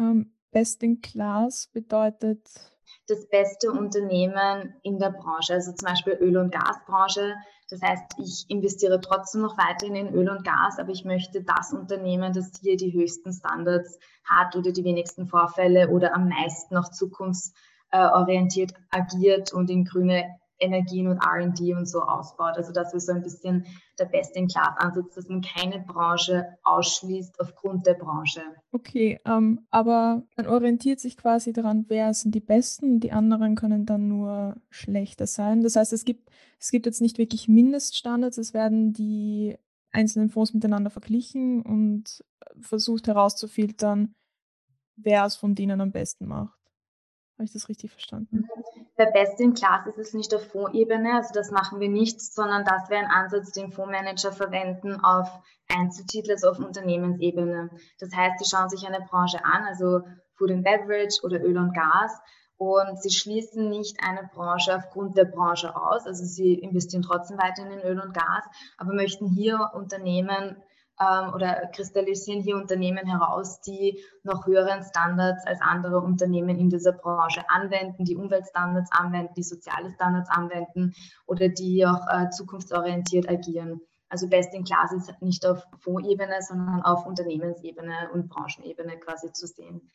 Best-in-Class 0.53 1.68
bedeutet 1.72 2.75
das 3.08 3.28
beste 3.28 3.70
Unternehmen 3.70 4.74
in 4.82 4.98
der 4.98 5.10
Branche, 5.10 5.54
also 5.54 5.72
zum 5.72 5.88
Beispiel 5.88 6.14
Öl- 6.14 6.38
und 6.38 6.52
Gasbranche. 6.52 7.34
Das 7.70 7.82
heißt, 7.82 8.04
ich 8.18 8.44
investiere 8.48 9.00
trotzdem 9.00 9.42
noch 9.42 9.56
weiterhin 9.58 9.94
in 9.96 10.14
Öl 10.14 10.28
und 10.28 10.44
Gas, 10.44 10.78
aber 10.78 10.90
ich 10.90 11.04
möchte 11.04 11.42
das 11.42 11.72
Unternehmen, 11.72 12.32
das 12.32 12.52
hier 12.60 12.76
die 12.76 12.92
höchsten 12.92 13.32
Standards 13.32 13.98
hat 14.24 14.56
oder 14.56 14.72
die 14.72 14.84
wenigsten 14.84 15.26
Vorfälle 15.26 15.88
oder 15.90 16.14
am 16.14 16.28
meisten 16.28 16.74
noch 16.74 16.90
zukunftsorientiert 16.90 18.74
agiert 18.90 19.52
und 19.52 19.70
in 19.70 19.84
grüne 19.84 20.36
Energien 20.58 21.08
und 21.08 21.18
RD 21.18 21.76
und 21.76 21.86
so 21.86 22.02
ausbaut. 22.02 22.56
Also 22.56 22.72
das 22.72 22.94
ist 22.94 23.06
so 23.06 23.12
ein 23.12 23.22
bisschen 23.22 23.66
der 23.98 24.06
Best-in-Class-Ansatz, 24.06 25.14
dass 25.14 25.28
man 25.28 25.42
keine 25.42 25.80
Branche 25.80 26.46
ausschließt 26.64 27.40
aufgrund 27.40 27.86
der 27.86 27.94
Branche. 27.94 28.42
Okay, 28.72 29.20
ähm, 29.24 29.66
aber 29.70 30.22
man 30.36 30.46
orientiert 30.46 31.00
sich 31.00 31.16
quasi 31.16 31.52
daran, 31.52 31.86
wer 31.88 32.12
sind 32.14 32.34
die 32.34 32.40
Besten, 32.40 33.00
die 33.00 33.12
anderen 33.12 33.54
können 33.54 33.86
dann 33.86 34.08
nur 34.08 34.56
schlechter 34.70 35.26
sein. 35.26 35.62
Das 35.62 35.76
heißt, 35.76 35.92
es 35.92 36.04
gibt, 36.04 36.30
es 36.58 36.70
gibt 36.70 36.86
jetzt 36.86 37.00
nicht 37.00 37.18
wirklich 37.18 37.48
Mindeststandards, 37.48 38.38
es 38.38 38.54
werden 38.54 38.92
die 38.92 39.56
einzelnen 39.92 40.28
Fonds 40.28 40.52
miteinander 40.52 40.90
verglichen 40.90 41.62
und 41.62 42.24
versucht 42.60 43.06
herauszufiltern, 43.06 44.14
wer 44.96 45.24
es 45.24 45.36
von 45.36 45.54
denen 45.54 45.80
am 45.80 45.92
besten 45.92 46.26
macht. 46.26 46.56
Habe 47.37 47.44
ich 47.44 47.53
das 47.53 47.68
richtig 47.68 47.92
verstanden? 47.92 48.49
Bei 48.96 49.05
Best 49.05 49.38
in 49.40 49.53
Class 49.53 49.87
ist 49.87 49.99
es 49.99 50.14
nicht 50.14 50.35
auf 50.35 50.46
Fondsebene, 50.49 51.16
also 51.16 51.35
das 51.35 51.51
machen 51.51 51.81
wir 51.81 51.88
nicht, 51.90 52.20
sondern 52.20 52.64
das 52.64 52.88
wäre 52.88 53.05
ein 53.05 53.11
Ansatz, 53.11 53.53
den 53.53 53.72
Fondsmanager 53.72 54.33
verwenden 54.33 54.99
auf 55.05 55.29
Einzeltitel, 55.68 56.33
also 56.33 56.49
auf 56.49 56.59
Unternehmensebene. 56.59 57.68
Das 58.01 58.14
heißt, 58.14 58.38
sie 58.38 58.49
schauen 58.49 58.70
sich 58.70 58.87
eine 58.87 59.05
Branche 59.05 59.44
an, 59.44 59.64
also 59.64 60.01
Food 60.37 60.51
and 60.51 60.64
Beverage 60.64 61.20
oder 61.22 61.42
Öl 61.42 61.59
und 61.59 61.75
Gas 61.75 62.18
Und 62.59 63.03
sie 63.03 63.11
schließen 63.11 63.68
nicht 63.68 63.99
eine 64.03 64.31
Branche 64.33 64.75
aufgrund 64.75 65.16
der 65.16 65.27
Branche 65.27 65.77
aus. 65.77 66.07
Also 66.07 66.25
sie 66.25 66.55
investieren 66.55 67.03
trotzdem 67.03 67.37
weiter 67.37 67.70
in 67.70 67.81
Öl 67.81 68.01
und 68.01 68.14
Gas, 68.14 68.44
aber 68.79 68.94
möchten 68.94 69.27
hier 69.29 69.72
Unternehmen 69.75 70.57
ähm, 71.00 71.35
oder 71.35 71.68
kristallisieren 71.74 72.42
hier 72.42 72.56
Unternehmen 72.56 73.06
heraus, 73.06 73.61
die 73.61 74.02
noch 74.22 74.46
höheren 74.46 74.82
Standards 74.85 75.46
als 75.46 75.61
andere 75.61 76.00
Unternehmen 76.00 76.59
in 76.59 76.70
dieser 76.70 76.92
Branche 76.92 77.44
anwenden, 77.48 78.04
die 78.04 78.16
Umweltstandards 78.16 78.90
anwenden, 78.92 79.35
die 79.35 79.42
soziale 79.42 79.90
Standards 79.92 80.30
anwenden 80.30 80.94
oder 81.26 81.48
die 81.48 81.87
auch 81.87 82.06
äh, 82.09 82.30
zukunftsorientiert 82.30 83.28
agieren. 83.28 83.80
Also 84.09 84.28
Best 84.28 84.54
in 84.54 84.64
Class 84.64 84.92
ist 84.92 85.20
nicht 85.20 85.44
auf 85.46 85.64
Fondsebene, 85.80 86.40
sondern 86.40 86.82
auf 86.82 87.06
Unternehmensebene 87.06 88.11
und 88.12 88.28
Branchenebene 88.28 88.98
quasi 88.98 89.32
zu 89.32 89.46
sehen. 89.46 89.90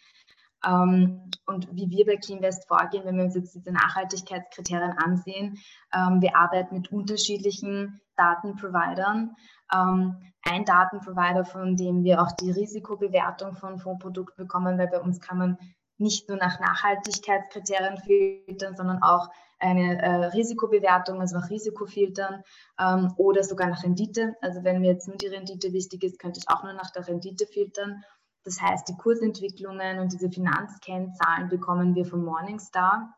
Ähm, 0.66 1.30
und 1.46 1.68
wie 1.76 1.90
wir 1.90 2.06
bei 2.06 2.18
CleanVest 2.18 2.68
vorgehen, 2.68 3.04
wenn 3.06 3.18
wir 3.18 3.26
uns 3.26 3.36
jetzt 3.36 3.56
diese 3.56 3.72
Nachhaltigkeitskriterien 3.72 4.98
ansehen, 4.98 5.58
ähm, 5.94 6.22
wir 6.22 6.36
arbeiten 6.36 6.76
mit 6.76 6.92
unterschiedlichen 6.92 8.00
Datenprovidern. 8.16 9.36
Ähm, 9.74 10.18
ein 10.44 10.66
Datenprovider, 10.66 11.46
von 11.46 11.76
dem 11.76 12.04
wir 12.04 12.22
auch 12.22 12.32
die 12.34 12.52
Risikobewertung 12.52 13.56
von 13.56 13.80
Fondsprodukten 13.80 14.46
bekommen, 14.46 14.78
weil 14.78 14.88
bei 14.88 15.00
uns 15.00 15.20
kann 15.20 15.38
man 15.38 15.58
nicht 15.98 16.28
nur 16.28 16.38
nach 16.38 16.60
Nachhaltigkeitskriterien 16.60 17.98
filtern, 17.98 18.76
sondern 18.76 19.04
auch 19.04 19.30
eine 19.60 20.02
äh, 20.02 20.26
Risikobewertung, 20.26 21.22
also 21.22 21.38
nach 21.38 21.50
Risiko 21.52 21.86
filtern 21.86 22.44
ähm, 22.80 23.14
oder 23.18 23.44
sogar 23.44 23.68
nach 23.70 23.84
Rendite. 23.84 24.36
Also 24.42 24.64
wenn 24.64 24.82
mir 24.82 24.94
jetzt 24.94 25.08
nur 25.08 25.18
die 25.18 25.28
Rendite 25.28 25.72
wichtig 25.72 26.04
ist, 26.04 26.20
könnte 26.20 26.40
ich 26.40 26.50
auch 26.50 26.64
nur 26.64 26.74
nach 26.74 26.90
der 26.90 27.08
Rendite 27.08 27.46
filtern. 27.46 28.04
Das 28.44 28.62
heißt, 28.62 28.88
die 28.90 28.98
Kursentwicklungen 28.98 30.00
und 30.00 30.14
diese 30.14 30.30
Finanzkennzahlen 30.30 31.50
bekommen 31.50 31.96
wir 31.96 32.06
von 32.06 32.24
Morningstar. 32.24 33.16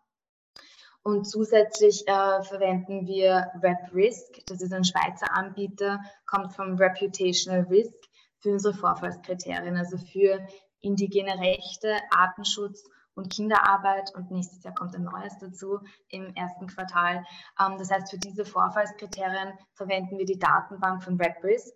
Und 1.03 1.25
zusätzlich 1.25 2.07
äh, 2.07 2.43
verwenden 2.43 3.05
wir 3.07 3.51
RepRisk, 3.61 4.45
das 4.45 4.61
ist 4.61 4.73
ein 4.73 4.85
Schweizer 4.85 5.35
Anbieter, 5.35 5.99
kommt 6.25 6.53
vom 6.53 6.75
Reputational 6.75 7.63
Risk 7.63 7.93
für 8.39 8.51
unsere 8.51 8.73
Vorfallskriterien, 8.73 9.75
also 9.75 9.97
für 9.97 10.45
indigene 10.79 11.37
Rechte, 11.39 11.97
Artenschutz 12.09 12.83
und 13.15 13.31
Kinderarbeit. 13.31 14.13
Und 14.15 14.31
nächstes 14.31 14.63
Jahr 14.63 14.73
kommt 14.75 14.95
ein 14.95 15.03
neues 15.03 15.37
dazu 15.39 15.79
im 16.07 16.33
ersten 16.35 16.67
Quartal. 16.67 17.25
Ähm, 17.59 17.77
das 17.77 17.91
heißt, 17.91 18.09
für 18.09 18.17
diese 18.17 18.45
Vorfallskriterien 18.45 19.53
verwenden 19.73 20.17
wir 20.17 20.25
die 20.25 20.39
Datenbank 20.39 21.03
von 21.03 21.19
RepRisk. 21.19 21.75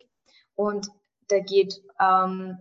Und 0.56 0.88
da 1.28 1.40
geht 1.40 1.82
ähm, 2.00 2.58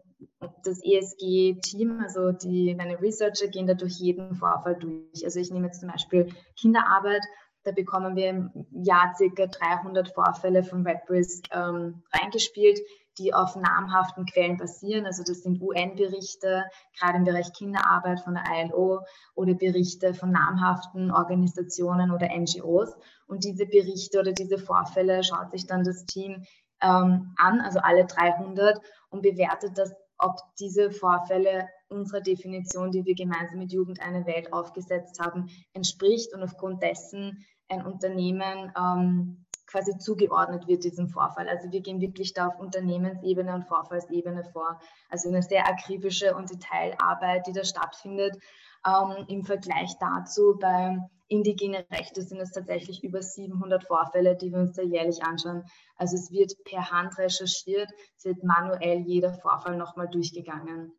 das 0.62 0.80
ESG-Team, 0.82 2.00
also 2.00 2.32
die, 2.32 2.74
meine 2.74 3.00
Researcher 3.00 3.48
gehen 3.48 3.66
da 3.66 3.74
durch 3.74 3.98
jeden 3.98 4.34
Vorfall 4.34 4.76
durch. 4.76 5.24
Also 5.24 5.40
ich 5.40 5.50
nehme 5.50 5.66
jetzt 5.66 5.80
zum 5.80 5.90
Beispiel 5.90 6.32
Kinderarbeit, 6.58 7.22
da 7.64 7.72
bekommen 7.72 8.14
wir 8.14 8.30
im 8.30 8.50
Jahr 8.70 9.14
ca. 9.18 9.46
300 9.46 10.08
Vorfälle 10.14 10.62
von 10.62 10.86
RedRisk 10.86 11.46
ähm, 11.52 12.02
reingespielt, 12.12 12.78
die 13.18 13.34
auf 13.34 13.56
namhaften 13.56 14.24
Quellen 14.26 14.56
basieren. 14.56 15.06
Also 15.06 15.24
das 15.24 15.42
sind 15.42 15.60
UN-Berichte, 15.60 16.64
gerade 16.98 17.18
im 17.18 17.24
Bereich 17.24 17.52
Kinderarbeit 17.52 18.20
von 18.20 18.34
der 18.34 18.44
ILO 18.52 19.00
oder 19.34 19.54
Berichte 19.54 20.14
von 20.14 20.30
namhaften 20.30 21.10
Organisationen 21.10 22.12
oder 22.12 22.28
NGOs. 22.28 22.94
Und 23.26 23.44
diese 23.44 23.66
Berichte 23.66 24.20
oder 24.20 24.32
diese 24.32 24.58
Vorfälle 24.58 25.24
schaut 25.24 25.50
sich 25.50 25.66
dann 25.66 25.82
das 25.82 26.04
Team 26.06 26.44
ähm, 26.82 27.34
an, 27.36 27.60
also 27.60 27.80
alle 27.80 28.04
300, 28.04 28.80
und 29.08 29.22
bewertet 29.22 29.76
das 29.76 29.92
ob 30.18 30.38
diese 30.58 30.90
Vorfälle 30.90 31.68
unserer 31.88 32.20
Definition, 32.20 32.90
die 32.90 33.04
wir 33.04 33.14
gemeinsam 33.14 33.58
mit 33.58 33.72
Jugend 33.72 34.00
eine 34.00 34.26
Welt 34.26 34.52
aufgesetzt 34.52 35.20
haben, 35.20 35.48
entspricht 35.72 36.34
und 36.34 36.42
aufgrund 36.42 36.82
dessen 36.82 37.44
ein 37.68 37.84
Unternehmen 37.84 38.72
ähm, 38.78 39.46
quasi 39.66 39.98
zugeordnet 39.98 40.68
wird 40.68 40.84
diesem 40.84 41.08
Vorfall. 41.08 41.48
Also 41.48 41.70
wir 41.70 41.80
gehen 41.80 42.00
wirklich 42.00 42.32
da 42.32 42.48
auf 42.48 42.58
Unternehmensebene 42.60 43.52
und 43.52 43.64
Vorfallsebene 43.64 44.44
vor. 44.44 44.80
Also 45.10 45.28
eine 45.28 45.42
sehr 45.42 45.66
akribische 45.66 46.36
und 46.36 46.50
Detailarbeit, 46.50 47.46
die 47.46 47.52
da 47.52 47.64
stattfindet. 47.64 48.38
Ähm, 48.86 49.24
Im 49.28 49.44
Vergleich 49.44 49.96
dazu 49.98 50.56
bei 50.58 50.98
indigene 51.28 51.86
Rechte 51.90 52.22
sind 52.22 52.40
es 52.40 52.52
tatsächlich 52.52 53.02
über 53.02 53.22
700 53.22 53.84
Vorfälle, 53.84 54.36
die 54.36 54.52
wir 54.52 54.60
uns 54.60 54.74
da 54.74 54.82
jährlich 54.82 55.22
anschauen. 55.22 55.64
Also 55.96 56.16
es 56.16 56.30
wird 56.30 56.54
per 56.64 56.90
Hand 56.90 57.18
recherchiert, 57.18 57.90
es 58.16 58.24
wird 58.24 58.44
manuell 58.44 59.00
jeder 59.00 59.32
Vorfall 59.34 59.76
nochmal 59.76 60.08
durchgegangen. 60.08 60.92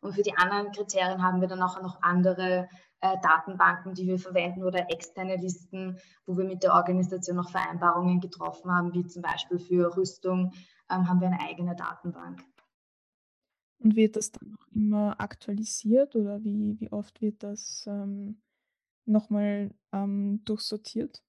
Und 0.00 0.14
für 0.14 0.22
die 0.22 0.36
anderen 0.36 0.72
Kriterien 0.72 1.22
haben 1.22 1.40
wir 1.40 1.48
dann 1.48 1.62
auch 1.62 1.80
noch 1.82 2.02
andere 2.02 2.68
äh, 3.00 3.16
Datenbanken, 3.22 3.94
die 3.94 4.06
wir 4.06 4.18
verwenden 4.18 4.64
oder 4.64 4.90
externe 4.90 5.36
Listen, 5.36 5.98
wo 6.26 6.36
wir 6.36 6.44
mit 6.44 6.62
der 6.62 6.74
Organisation 6.74 7.36
noch 7.36 7.50
Vereinbarungen 7.50 8.20
getroffen 8.20 8.70
haben, 8.70 8.92
wie 8.92 9.06
zum 9.06 9.22
Beispiel 9.22 9.58
für 9.58 9.96
Rüstung 9.96 10.52
ähm, 10.90 11.08
haben 11.08 11.20
wir 11.20 11.28
eine 11.28 11.40
eigene 11.40 11.74
Datenbank. 11.74 12.44
Und 13.80 13.94
wird 13.94 14.16
das 14.16 14.32
dann 14.32 14.50
noch 14.50 14.66
immer 14.74 15.20
aktualisiert 15.20 16.16
oder 16.16 16.42
wie, 16.42 16.78
wie 16.80 16.90
oft 16.90 17.20
wird 17.20 17.42
das 17.42 17.84
ähm, 17.86 18.40
nochmal 19.08 19.70
ähm, 19.92 20.42
durchsortiert? 20.44 21.22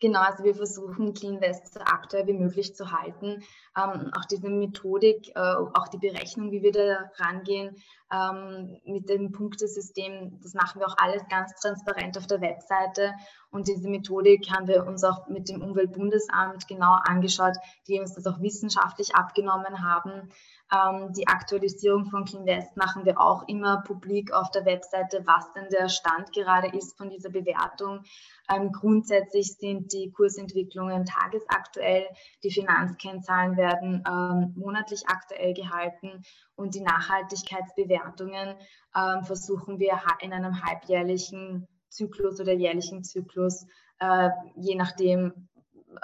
Genau, 0.00 0.20
also 0.20 0.44
wir 0.44 0.54
versuchen 0.54 1.12
Clean 1.12 1.40
West 1.40 1.74
so 1.74 1.80
aktuell 1.80 2.26
wie 2.28 2.32
möglich 2.32 2.74
zu 2.74 2.92
halten. 2.92 3.42
Ähm, 3.76 4.12
auch 4.16 4.24
diese 4.26 4.48
Methodik, 4.48 5.30
äh, 5.34 5.40
auch 5.40 5.88
die 5.88 5.98
Berechnung, 5.98 6.52
wie 6.52 6.62
wir 6.62 6.72
da 6.72 7.10
rangehen 7.16 7.76
ähm, 8.10 8.80
mit 8.84 9.08
dem 9.08 9.32
Punktesystem, 9.32 10.40
das 10.42 10.54
machen 10.54 10.80
wir 10.80 10.86
auch 10.86 10.96
alles 10.98 11.22
ganz 11.28 11.54
transparent 11.60 12.16
auf 12.16 12.26
der 12.26 12.40
Webseite. 12.40 13.12
Und 13.50 13.68
diese 13.68 13.88
Methodik 13.88 14.50
haben 14.50 14.66
wir 14.66 14.86
uns 14.86 15.04
auch 15.04 15.28
mit 15.28 15.48
dem 15.48 15.62
Umweltbundesamt 15.62 16.68
genau 16.68 16.98
angeschaut, 17.04 17.56
die 17.86 17.98
uns 17.98 18.14
das 18.14 18.26
auch 18.26 18.40
wissenschaftlich 18.40 19.14
abgenommen 19.14 19.82
haben. 19.82 20.30
Ähm, 20.70 21.12
die 21.14 21.28
Aktualisierung 21.28 22.06
von 22.06 22.24
CleanVest 22.24 22.76
machen 22.76 23.04
wir 23.04 23.20
auch 23.20 23.46
immer 23.48 23.82
publik 23.82 24.32
auf 24.32 24.50
der 24.50 24.66
Webseite, 24.66 25.22
was 25.26 25.50
denn 25.52 25.68
der 25.70 25.88
Stand 25.88 26.32
gerade 26.32 26.68
ist 26.76 26.96
von 26.98 27.08
dieser 27.08 27.30
Bewertung. 27.30 28.02
Ähm, 28.50 28.72
grundsätzlich 28.72 29.54
sind 29.54 29.92
die 29.92 30.10
Kursentwicklungen 30.10 31.06
tagesaktuell, 31.06 32.06
die 32.42 32.50
Finanzkennzahlen 32.50 33.56
werden 33.56 34.04
ähm, 34.06 34.54
monatlich 34.56 35.04
aktuell 35.08 35.54
gehalten 35.54 36.22
und 36.58 36.74
die 36.74 36.80
Nachhaltigkeitsbewertungen 36.80 38.56
ähm, 38.94 39.24
versuchen 39.24 39.78
wir 39.78 40.00
in 40.20 40.32
einem 40.32 40.62
halbjährlichen 40.62 41.68
Zyklus 41.88 42.40
oder 42.40 42.52
jährlichen 42.52 43.04
Zyklus, 43.04 43.64
äh, 44.00 44.30
je 44.56 44.74
nachdem, 44.74 45.48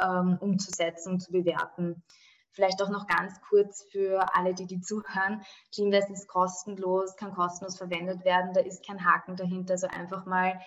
ähm, 0.01 0.39
umzusetzen 0.41 1.15
und 1.15 1.21
zu 1.21 1.33
bewerten. 1.33 2.03
Vielleicht 2.53 2.81
auch 2.83 2.89
noch 2.89 3.09
ganz 3.09 3.41
kurz 3.49 3.85
für 3.91 4.25
alle, 4.37 4.55
die 4.55 4.67
die 4.67 4.81
zuhören. 4.81 5.43
CleanVest 5.75 6.11
ist 6.11 6.29
kostenlos, 6.29 7.17
kann 7.17 7.35
kostenlos 7.35 7.77
verwendet 7.77 8.25
werden. 8.25 8.53
Da 8.55 8.61
ist 8.61 8.87
kein 8.87 9.05
Haken 9.05 9.35
dahinter. 9.35 9.73
Also 9.73 9.89
einfach 9.89 10.25
mal 10.25 10.61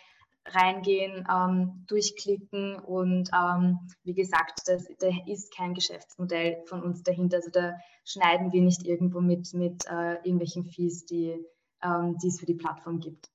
reingehen, 0.53 1.27
ähm, 1.31 1.83
durchklicken 1.87 2.75
und 2.79 3.29
ähm, 3.33 3.79
wie 4.03 4.13
gesagt, 4.13 4.61
das, 4.67 4.87
da 4.99 5.09
ist 5.25 5.55
kein 5.55 5.73
Geschäftsmodell 5.73 6.63
von 6.65 6.81
uns 6.81 7.03
dahinter. 7.03 7.37
Also 7.37 7.49
da 7.51 7.73
schneiden 8.05 8.51
wir 8.51 8.61
nicht 8.61 8.85
irgendwo 8.85 9.21
mit, 9.21 9.53
mit 9.53 9.85
äh, 9.87 10.15
irgendwelchen 10.15 10.65
Fees, 10.65 11.05
die, 11.05 11.37
ähm, 11.83 12.17
die 12.21 12.27
es 12.27 12.39
für 12.39 12.45
die 12.45 12.55
Plattform 12.55 12.99
gibt. 12.99 13.29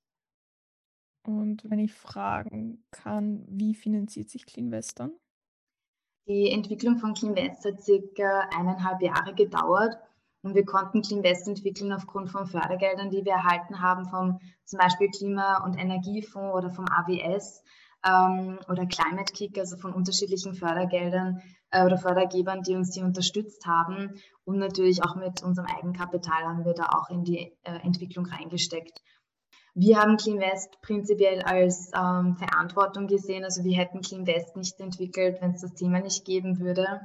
Und 1.24 1.68
wenn 1.70 1.78
ich 1.78 1.92
fragen 1.92 2.84
kann, 2.90 3.44
wie 3.48 3.74
finanziert 3.74 4.28
sich 4.28 4.44
CleanVest 4.44 4.98
dann? 4.98 5.12
Die 6.26 6.50
Entwicklung 6.50 6.98
von 6.98 7.14
CleanVest 7.14 7.64
hat 7.64 7.82
circa 7.82 8.48
eineinhalb 8.56 9.02
Jahre 9.02 9.34
gedauert 9.34 9.96
und 10.42 10.54
wir 10.54 10.64
konnten 10.64 11.02
CleanVest 11.02 11.48
entwickeln 11.48 11.92
aufgrund 11.92 12.30
von 12.30 12.46
Fördergeldern, 12.46 13.10
die 13.10 13.24
wir 13.24 13.32
erhalten 13.32 13.80
haben 13.80 14.06
vom 14.06 14.40
zum 14.64 14.78
Beispiel 14.78 15.08
Klima- 15.08 15.64
und 15.64 15.78
Energiefonds 15.78 16.54
oder 16.54 16.70
vom 16.70 16.86
AWS 16.86 17.62
ähm, 18.06 18.58
oder 18.68 18.86
Climate 18.86 19.32
Kick, 19.32 19.58
also 19.58 19.76
von 19.76 19.92
unterschiedlichen 19.92 20.54
Fördergeldern 20.54 21.42
äh, 21.70 21.84
oder 21.84 21.96
Fördergebern, 21.96 22.62
die 22.62 22.74
uns 22.74 22.94
hier 22.94 23.04
unterstützt 23.04 23.66
haben. 23.66 24.20
Und 24.44 24.58
natürlich 24.58 25.04
auch 25.04 25.14
mit 25.14 25.42
unserem 25.42 25.68
Eigenkapital 25.68 26.44
haben 26.44 26.64
wir 26.64 26.74
da 26.74 26.86
auch 26.86 27.10
in 27.10 27.24
die 27.24 27.56
äh, 27.62 27.78
Entwicklung 27.84 28.26
reingesteckt. 28.26 29.00
Wir 29.74 29.98
haben 29.98 30.16
CleanVest 30.18 30.82
prinzipiell 30.82 31.40
als 31.42 31.90
ähm, 31.94 32.36
Verantwortung 32.36 33.06
gesehen. 33.06 33.44
Also 33.44 33.64
wir 33.64 33.76
hätten 33.76 34.02
CleanVest 34.02 34.56
nicht 34.56 34.78
entwickelt, 34.80 35.40
wenn 35.40 35.52
es 35.52 35.62
das 35.62 35.74
Thema 35.74 36.00
nicht 36.00 36.24
geben 36.26 36.58
würde, 36.58 37.00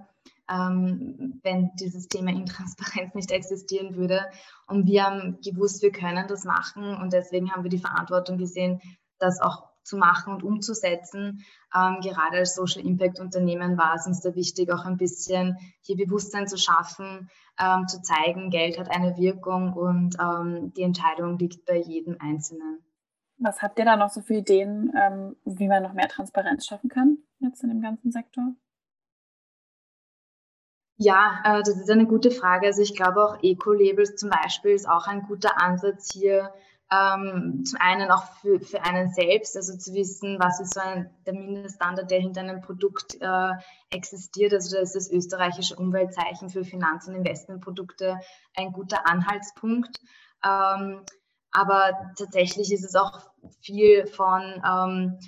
ähm, 0.50 1.40
wenn 1.44 1.72
dieses 1.76 2.08
Thema 2.08 2.32
Intransparenz 2.32 3.14
nicht 3.16 3.32
existieren 3.32 3.96
würde. 3.96 4.26
Und 4.68 4.86
wir 4.88 5.04
haben 5.04 5.40
gewusst, 5.42 5.82
wir 5.82 5.92
können 5.92 6.28
das 6.28 6.46
machen 6.46 6.96
und 6.96 7.14
deswegen 7.14 7.52
haben 7.52 7.64
wir 7.64 7.70
die 7.70 7.78
Verantwortung 7.78 8.38
gesehen, 8.38 8.82
das 9.20 9.42
auch 9.42 9.68
zu 9.84 9.98
machen 9.98 10.34
und 10.34 10.44
umzusetzen. 10.44 11.46
Ähm, 11.74 12.00
gerade 12.02 12.38
als 12.38 12.56
Social 12.56 12.86
Impact 12.86 13.20
Unternehmen 13.20 13.78
war 13.78 13.96
es 13.96 14.06
uns 14.06 14.22
da 14.22 14.36
wichtig, 14.36 14.72
auch 14.72 14.86
ein 14.86 14.98
bisschen 14.98 15.58
hier 15.82 15.96
Bewusstsein 15.96 16.48
zu 16.48 16.58
schaffen, 16.58 17.30
ähm, 17.60 17.88
zu 17.88 18.02
zeigen, 18.02 18.50
Geld 18.50 18.78
hat 18.78 18.92
eine 18.92 19.18
Wirkung 19.18 19.74
und 19.74 20.18
ähm, 20.20 20.74
die 20.74 20.84
Entscheidung 20.84 21.38
liegt 21.38 21.66
bei 21.66 21.78
jedem 21.78 22.18
Einzelnen. 22.20 22.84
Was 23.40 23.62
habt 23.62 23.80
ihr 23.80 23.86
da 23.86 23.96
noch 23.96 24.10
so 24.10 24.22
für 24.22 24.36
Ideen, 24.36 24.92
ähm, 25.00 25.36
wie 25.46 25.68
man 25.68 25.84
noch 25.84 25.94
mehr 25.94 26.10
Transparenz 26.10 26.66
schaffen 26.66 26.90
kann 26.90 27.18
jetzt 27.40 27.64
in 27.64 27.70
dem 27.70 27.82
ganzen 27.82 28.12
Sektor? 28.12 28.54
Ja, 30.98 31.42
äh, 31.44 31.60
das 31.60 31.78
ist 31.78 31.90
eine 31.90 32.08
gute 32.08 32.32
Frage. 32.32 32.68
Also 32.68 32.82
ich 32.82 32.96
glaube 32.96 33.24
auch 33.24 33.38
Eco-Labels 33.44 34.16
zum 34.16 34.30
Beispiel 34.30 34.72
ist 34.72 34.90
auch 34.90 35.08
ein 35.08 35.24
guter 35.24 35.62
Ansatz 35.62 36.12
hier. 36.12 36.52
Ähm, 36.90 37.64
zum 37.66 37.80
einen 37.82 38.10
auch 38.12 38.24
für, 38.42 38.62
für 38.62 38.82
einen 38.84 39.12
selbst, 39.12 39.58
also 39.58 39.78
zu 39.78 39.94
wissen, 39.94 40.38
was 40.40 40.62
ist 40.62 40.74
so 40.74 40.80
ein, 40.80 41.10
der 41.26 41.34
Mindeststandard, 41.34 42.10
der 42.10 42.22
hinter 42.22 42.42
einem 42.42 42.62
Produkt 42.62 43.18
äh, 43.20 43.52
existiert. 43.92 44.54
Also 44.54 44.76
da 44.76 44.82
ist 44.82 44.96
das 44.96 45.12
österreichische 45.12 45.76
Umweltzeichen 45.76 46.50
für 46.50 46.64
Finanz- 46.64 47.08
und 47.08 47.16
Investmentprodukte 47.16 48.20
ein 48.56 48.72
guter 48.72 49.06
Anhaltspunkt. 49.06 50.00
Ähm, 50.44 51.04
aber 51.52 51.92
tatsächlich 52.18 52.72
ist 52.72 52.86
es 52.86 52.96
auch 52.96 53.20
viel 53.62 54.08
von 54.08 54.64
ähm, 54.66 55.20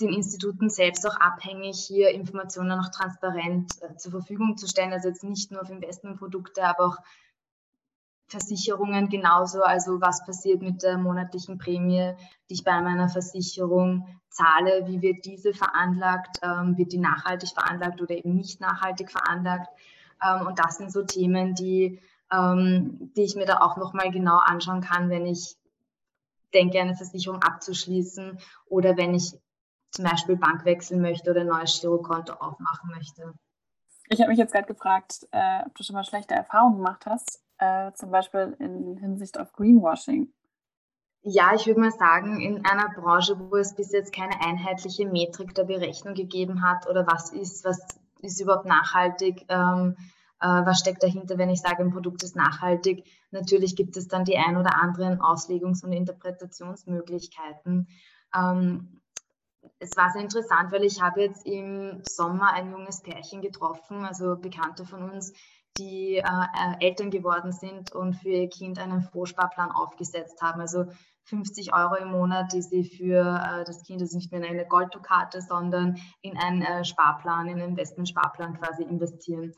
den 0.00 0.12
Instituten 0.12 0.70
selbst 0.70 1.06
auch 1.06 1.16
abhängig, 1.16 1.84
hier 1.86 2.10
Informationen 2.10 2.76
noch 2.76 2.90
transparent 2.90 3.70
äh, 3.82 3.96
zur 3.96 4.12
Verfügung 4.12 4.56
zu 4.56 4.66
stellen. 4.66 4.92
Also 4.92 5.08
jetzt 5.08 5.24
nicht 5.24 5.52
nur 5.52 5.62
auf 5.62 5.70
Investmentprodukte, 5.70 6.64
aber 6.64 6.86
auch 6.86 6.96
Versicherungen 8.26 9.08
genauso. 9.08 9.62
Also 9.62 10.00
was 10.00 10.24
passiert 10.24 10.62
mit 10.62 10.82
der 10.82 10.98
monatlichen 10.98 11.58
Prämie, 11.58 12.14
die 12.48 12.54
ich 12.54 12.64
bei 12.64 12.80
meiner 12.80 13.08
Versicherung 13.08 14.08
zahle? 14.30 14.86
Wie 14.86 15.00
wird 15.00 15.24
diese 15.24 15.54
veranlagt? 15.54 16.38
Ähm, 16.42 16.76
wird 16.76 16.92
die 16.92 16.98
nachhaltig 16.98 17.50
veranlagt 17.50 18.02
oder 18.02 18.16
eben 18.16 18.34
nicht 18.34 18.60
nachhaltig 18.60 19.12
veranlagt? 19.12 19.68
Ähm, 20.24 20.46
und 20.46 20.58
das 20.58 20.78
sind 20.78 20.90
so 20.90 21.02
Themen, 21.02 21.54
die, 21.54 22.00
ähm, 22.32 23.12
die 23.16 23.22
ich 23.22 23.36
mir 23.36 23.46
da 23.46 23.58
auch 23.58 23.76
nochmal 23.76 24.10
genau 24.10 24.38
anschauen 24.38 24.80
kann, 24.80 25.08
wenn 25.10 25.26
ich 25.26 25.56
denke, 26.52 26.80
eine 26.80 26.96
Versicherung 26.96 27.42
abzuschließen 27.42 28.38
oder 28.68 28.96
wenn 28.96 29.14
ich 29.14 29.34
zum 29.94 30.04
Beispiel 30.04 30.36
Bank 30.36 30.64
wechseln 30.64 31.00
möchte 31.00 31.30
oder 31.30 31.42
ein 31.42 31.46
neues 31.46 31.80
Girokonto 31.80 32.34
aufmachen 32.34 32.90
möchte. 32.90 33.34
Ich 34.08 34.20
habe 34.20 34.30
mich 34.30 34.38
jetzt 34.38 34.52
gerade 34.52 34.66
gefragt, 34.66 35.26
äh, 35.30 35.62
ob 35.64 35.74
du 35.74 35.82
schon 35.82 35.94
mal 35.94 36.04
schlechte 36.04 36.34
Erfahrungen 36.34 36.76
gemacht 36.76 37.06
hast, 37.06 37.42
äh, 37.58 37.92
zum 37.92 38.10
Beispiel 38.10 38.56
in 38.58 38.96
Hinsicht 38.98 39.38
auf 39.38 39.52
Greenwashing. 39.52 40.32
Ja, 41.22 41.54
ich 41.54 41.66
würde 41.66 41.80
mal 41.80 41.90
sagen, 41.90 42.40
in 42.40 42.66
einer 42.66 42.90
Branche, 42.90 43.38
wo 43.38 43.56
es 43.56 43.74
bis 43.74 43.92
jetzt 43.92 44.12
keine 44.12 44.38
einheitliche 44.44 45.06
Metrik 45.06 45.54
der 45.54 45.64
Berechnung 45.64 46.14
gegeben 46.14 46.62
hat 46.62 46.86
oder 46.86 47.06
was 47.06 47.32
ist, 47.32 47.64
was 47.64 47.80
ist 48.20 48.40
überhaupt 48.40 48.66
nachhaltig, 48.66 49.46
ähm, 49.48 49.96
äh, 50.40 50.46
was 50.66 50.80
steckt 50.80 51.02
dahinter, 51.02 51.38
wenn 51.38 51.48
ich 51.48 51.62
sage, 51.62 51.82
ein 51.82 51.92
Produkt 51.92 52.22
ist 52.24 52.36
nachhaltig. 52.36 53.04
Natürlich 53.30 53.74
gibt 53.74 53.96
es 53.96 54.06
dann 54.06 54.26
die 54.26 54.36
ein 54.36 54.58
oder 54.58 54.82
anderen 54.82 55.20
Auslegungs- 55.20 55.82
und 55.82 55.92
Interpretationsmöglichkeiten. 55.92 57.88
Ähm, 58.34 59.00
es 59.84 59.96
war 59.96 60.10
sehr 60.10 60.22
interessant, 60.22 60.72
weil 60.72 60.84
ich 60.84 61.00
habe 61.02 61.20
jetzt 61.20 61.46
im 61.46 62.02
Sommer 62.02 62.52
ein 62.52 62.70
junges 62.70 63.02
Pärchen 63.02 63.42
getroffen, 63.42 64.04
also 64.04 64.36
Bekannte 64.36 64.84
von 64.86 65.10
uns, 65.10 65.32
die 65.76 66.16
äh, 66.16 66.22
äh, 66.22 66.86
Eltern 66.86 67.10
geworden 67.10 67.52
sind 67.52 67.92
und 67.92 68.14
für 68.14 68.30
ihr 68.30 68.48
Kind 68.48 68.78
einen 68.78 69.02
Vorsparplan 69.02 69.70
aufgesetzt 69.70 70.40
haben. 70.40 70.60
Also 70.60 70.86
50 71.24 71.74
Euro 71.74 71.96
im 71.96 72.12
Monat, 72.12 72.52
die 72.52 72.62
sie 72.62 72.84
für 72.84 73.20
äh, 73.20 73.64
das 73.64 73.82
Kind, 73.82 74.00
also 74.00 74.16
nicht 74.16 74.32
mehr 74.32 74.40
in 74.40 74.46
eine 74.46 74.66
Goldkarte, 74.66 75.42
sondern 75.42 75.96
in 76.22 76.38
einen 76.38 76.62
äh, 76.62 76.84
Sparplan, 76.84 77.48
in 77.48 77.60
einen 77.60 77.70
Investmentsparplan 77.70 78.58
quasi 78.58 78.84
investieren. 78.84 79.52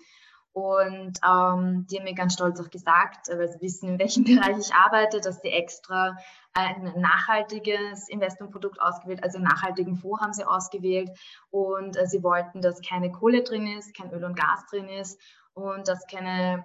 Und 0.57 1.21
ähm, 1.23 1.87
die 1.87 1.99
haben 1.99 2.05
mir 2.05 2.14
ganz 2.14 2.33
stolz 2.33 2.59
auch 2.61 2.71
gesagt, 2.71 3.29
weil 3.29 3.47
sie 3.47 3.61
wissen, 3.61 3.90
in 3.90 3.99
welchem 3.99 4.25
Bereich 4.25 4.57
ich 4.57 4.73
arbeite, 4.73 5.21
dass 5.21 5.42
sie 5.42 5.51
extra 5.51 6.16
ein 6.55 6.95
nachhaltiges 6.97 8.09
Investmentprodukt 8.09 8.81
ausgewählt, 8.81 9.23
also 9.23 9.38
nachhaltigen 9.38 9.97
Fonds 9.97 10.23
haben 10.23 10.33
sie 10.33 10.47
ausgewählt. 10.47 11.11
Und 11.51 11.99
äh, 11.99 12.07
sie 12.07 12.23
wollten, 12.23 12.62
dass 12.62 12.81
keine 12.81 13.12
Kohle 13.12 13.42
drin 13.42 13.66
ist, 13.66 13.95
kein 13.95 14.11
Öl 14.12 14.25
und 14.25 14.35
Gas 14.35 14.64
drin 14.71 14.88
ist 14.88 15.21
und 15.53 15.88
dass 15.88 16.07
keine 16.07 16.64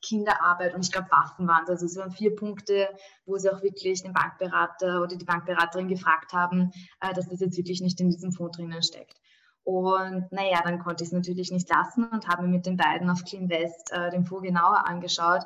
Kinderarbeit 0.00 0.74
und 0.74 0.82
ich 0.82 0.90
glaube 0.90 1.10
Waffen 1.10 1.46
waren 1.46 1.64
es. 1.64 1.68
Also 1.68 1.84
es 1.84 1.96
waren 1.96 2.12
vier 2.12 2.34
Punkte, 2.34 2.88
wo 3.26 3.36
sie 3.36 3.52
auch 3.52 3.62
wirklich 3.62 4.02
den 4.02 4.14
Bankberater 4.14 5.02
oder 5.02 5.14
die 5.14 5.26
Bankberaterin 5.26 5.88
gefragt 5.88 6.32
haben, 6.32 6.72
äh, 7.00 7.12
dass 7.12 7.28
das 7.28 7.40
jetzt 7.40 7.58
wirklich 7.58 7.82
nicht 7.82 8.00
in 8.00 8.08
diesem 8.08 8.32
Fonds 8.32 8.56
drinnen 8.56 8.82
steckt. 8.82 9.20
Und 9.66 10.30
naja, 10.30 10.60
dann 10.62 10.78
konnte 10.78 11.02
ich 11.02 11.08
es 11.08 11.12
natürlich 11.12 11.50
nicht 11.50 11.68
lassen 11.68 12.04
und 12.04 12.28
habe 12.28 12.42
mir 12.42 12.50
mit 12.50 12.66
den 12.66 12.76
beiden 12.76 13.10
auf 13.10 13.24
Clean 13.24 13.50
West 13.50 13.90
äh, 13.92 14.10
den 14.12 14.24
Fonds 14.24 14.46
genauer 14.46 14.86
angeschaut. 14.86 15.42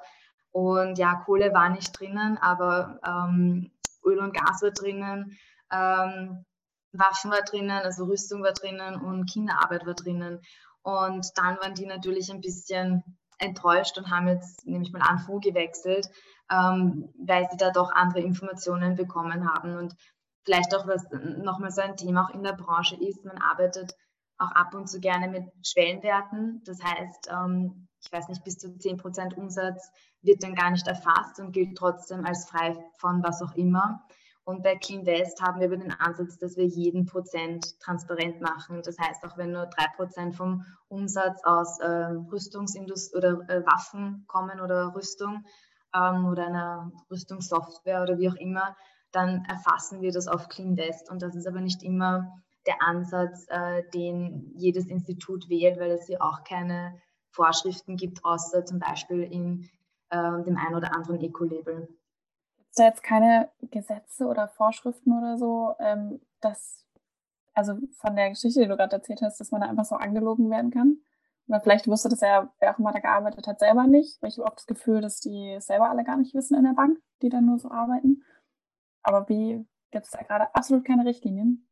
Und 0.50 0.98
ja, 0.98 1.14
Kohle 1.24 1.54
war 1.54 1.70
nicht 1.70 1.98
drinnen, 1.98 2.36
aber 2.36 3.00
ähm, 3.02 3.70
Öl 4.04 4.18
und 4.18 4.34
Gas 4.34 4.60
war 4.60 4.72
drinnen, 4.72 5.38
ähm, 5.72 6.44
Waffen 6.92 7.30
war 7.30 7.40
drinnen, 7.40 7.80
also 7.82 8.04
Rüstung 8.04 8.42
war 8.42 8.52
drinnen 8.52 9.00
und 9.00 9.24
Kinderarbeit 9.24 9.86
war 9.86 9.94
drinnen. 9.94 10.42
Und 10.82 11.26
dann 11.36 11.56
waren 11.56 11.72
die 11.72 11.86
natürlich 11.86 12.30
ein 12.30 12.42
bisschen 12.42 13.02
enttäuscht 13.38 13.96
und 13.96 14.10
haben 14.10 14.28
jetzt, 14.28 14.66
nehme 14.66 14.84
ich 14.84 14.92
mal 14.92 15.00
an, 15.00 15.20
Fonds 15.20 15.46
gewechselt, 15.46 16.10
ähm, 16.50 17.08
weil 17.18 17.48
sie 17.50 17.56
da 17.56 17.70
doch 17.70 17.90
andere 17.90 18.20
Informationen 18.20 18.96
bekommen 18.96 19.50
haben. 19.50 19.78
Und 19.78 19.96
vielleicht 20.44 20.74
auch, 20.74 20.86
was 20.86 21.06
nochmal 21.10 21.70
so 21.70 21.80
ein 21.80 21.96
Thema 21.96 22.26
auch 22.26 22.34
in 22.34 22.42
der 22.42 22.52
Branche 22.52 22.96
ist, 22.96 23.24
man 23.24 23.38
arbeitet 23.38 23.96
auch 24.40 24.52
ab 24.52 24.74
und 24.74 24.88
zu 24.88 25.00
gerne 25.00 25.28
mit 25.28 25.44
Schwellenwerten. 25.62 26.62
Das 26.64 26.82
heißt, 26.82 27.30
ähm, 27.30 27.88
ich 28.02 28.10
weiß 28.10 28.28
nicht, 28.28 28.42
bis 28.44 28.58
zu 28.58 28.68
10% 28.68 29.34
Umsatz 29.34 29.90
wird 30.22 30.42
dann 30.42 30.54
gar 30.54 30.70
nicht 30.70 30.86
erfasst 30.86 31.38
und 31.38 31.52
gilt 31.52 31.76
trotzdem 31.76 32.24
als 32.24 32.48
frei 32.48 32.76
von 32.96 33.22
was 33.22 33.42
auch 33.42 33.54
immer. 33.54 34.02
Und 34.44 34.62
bei 34.62 34.76
Clean 34.76 35.04
West 35.06 35.40
haben 35.42 35.60
wir 35.60 35.66
aber 35.66 35.76
den 35.76 35.92
Ansatz, 35.92 36.38
dass 36.38 36.56
wir 36.56 36.64
jeden 36.64 37.06
Prozent 37.06 37.78
transparent 37.80 38.40
machen. 38.40 38.82
Das 38.82 38.98
heißt, 38.98 39.24
auch 39.24 39.36
wenn 39.36 39.52
nur 39.52 39.66
drei 39.66 39.86
Prozent 39.96 40.34
vom 40.34 40.64
Umsatz 40.88 41.44
aus 41.44 41.78
äh, 41.78 41.86
Rüstungsindustrie 42.32 43.18
oder 43.18 43.48
äh, 43.48 43.64
Waffen 43.66 44.24
kommen 44.26 44.60
oder 44.60 44.94
Rüstung 44.94 45.44
ähm, 45.94 46.24
oder 46.24 46.46
einer 46.46 46.90
Rüstungssoftware 47.10 48.02
oder 48.02 48.18
wie 48.18 48.30
auch 48.30 48.36
immer, 48.36 48.74
dann 49.12 49.44
erfassen 49.44 50.00
wir 50.00 50.10
das 50.10 50.26
auf 50.26 50.48
Clean 50.48 50.76
West. 50.76 51.10
Und 51.10 51.22
das 51.22 51.36
ist 51.36 51.46
aber 51.46 51.60
nicht 51.60 51.82
immer 51.82 52.42
der 52.66 52.82
Ansatz, 52.82 53.46
äh, 53.48 53.82
den 53.90 54.52
jedes 54.56 54.86
Institut 54.86 55.48
wählt, 55.48 55.78
weil 55.78 55.90
es 55.92 56.06
hier 56.06 56.22
auch 56.22 56.44
keine 56.44 57.00
Vorschriften 57.30 57.96
gibt, 57.96 58.24
außer 58.24 58.64
zum 58.64 58.78
Beispiel 58.78 59.22
in 59.22 59.70
äh, 60.10 60.42
dem 60.42 60.56
einen 60.56 60.74
oder 60.74 60.94
anderen 60.94 61.20
Eco-Label. 61.20 61.88
Gibt 62.56 62.70
es 62.70 62.76
da 62.76 62.84
jetzt 62.84 63.02
keine 63.02 63.50
Gesetze 63.62 64.26
oder 64.26 64.48
Vorschriften 64.48 65.16
oder 65.16 65.38
so, 65.38 65.74
ähm, 65.78 66.20
dass, 66.40 66.84
also 67.54 67.74
von 67.92 68.16
der 68.16 68.30
Geschichte, 68.30 68.60
die 68.60 68.68
du 68.68 68.76
gerade 68.76 68.96
erzählt 68.96 69.22
hast, 69.22 69.40
dass 69.40 69.50
man 69.50 69.60
da 69.60 69.68
einfach 69.68 69.84
so 69.84 69.96
angelogen 69.96 70.50
werden 70.50 70.70
kann? 70.70 70.98
Oder 71.48 71.60
vielleicht 71.60 71.88
wusste 71.88 72.08
das 72.08 72.20
ja, 72.20 72.52
wer 72.60 72.74
auch 72.74 72.78
immer 72.78 72.92
da 72.92 73.00
gearbeitet 73.00 73.46
hat, 73.48 73.58
selber 73.58 73.86
nicht, 73.86 74.22
weil 74.22 74.28
ich 74.28 74.38
habe 74.38 74.48
auch 74.48 74.54
das 74.54 74.66
Gefühl, 74.66 75.00
dass 75.00 75.18
die 75.18 75.56
selber 75.60 75.90
alle 75.90 76.04
gar 76.04 76.16
nicht 76.16 76.34
wissen 76.34 76.56
in 76.56 76.64
der 76.64 76.74
Bank, 76.74 76.98
die 77.22 77.28
dann 77.28 77.46
nur 77.46 77.58
so 77.58 77.70
arbeiten. 77.70 78.22
Aber 79.02 79.28
wie 79.28 79.66
gibt 79.90 80.04
es 80.04 80.12
da 80.12 80.22
gerade 80.22 80.54
absolut 80.54 80.84
keine 80.84 81.04
Richtlinien? 81.04 81.66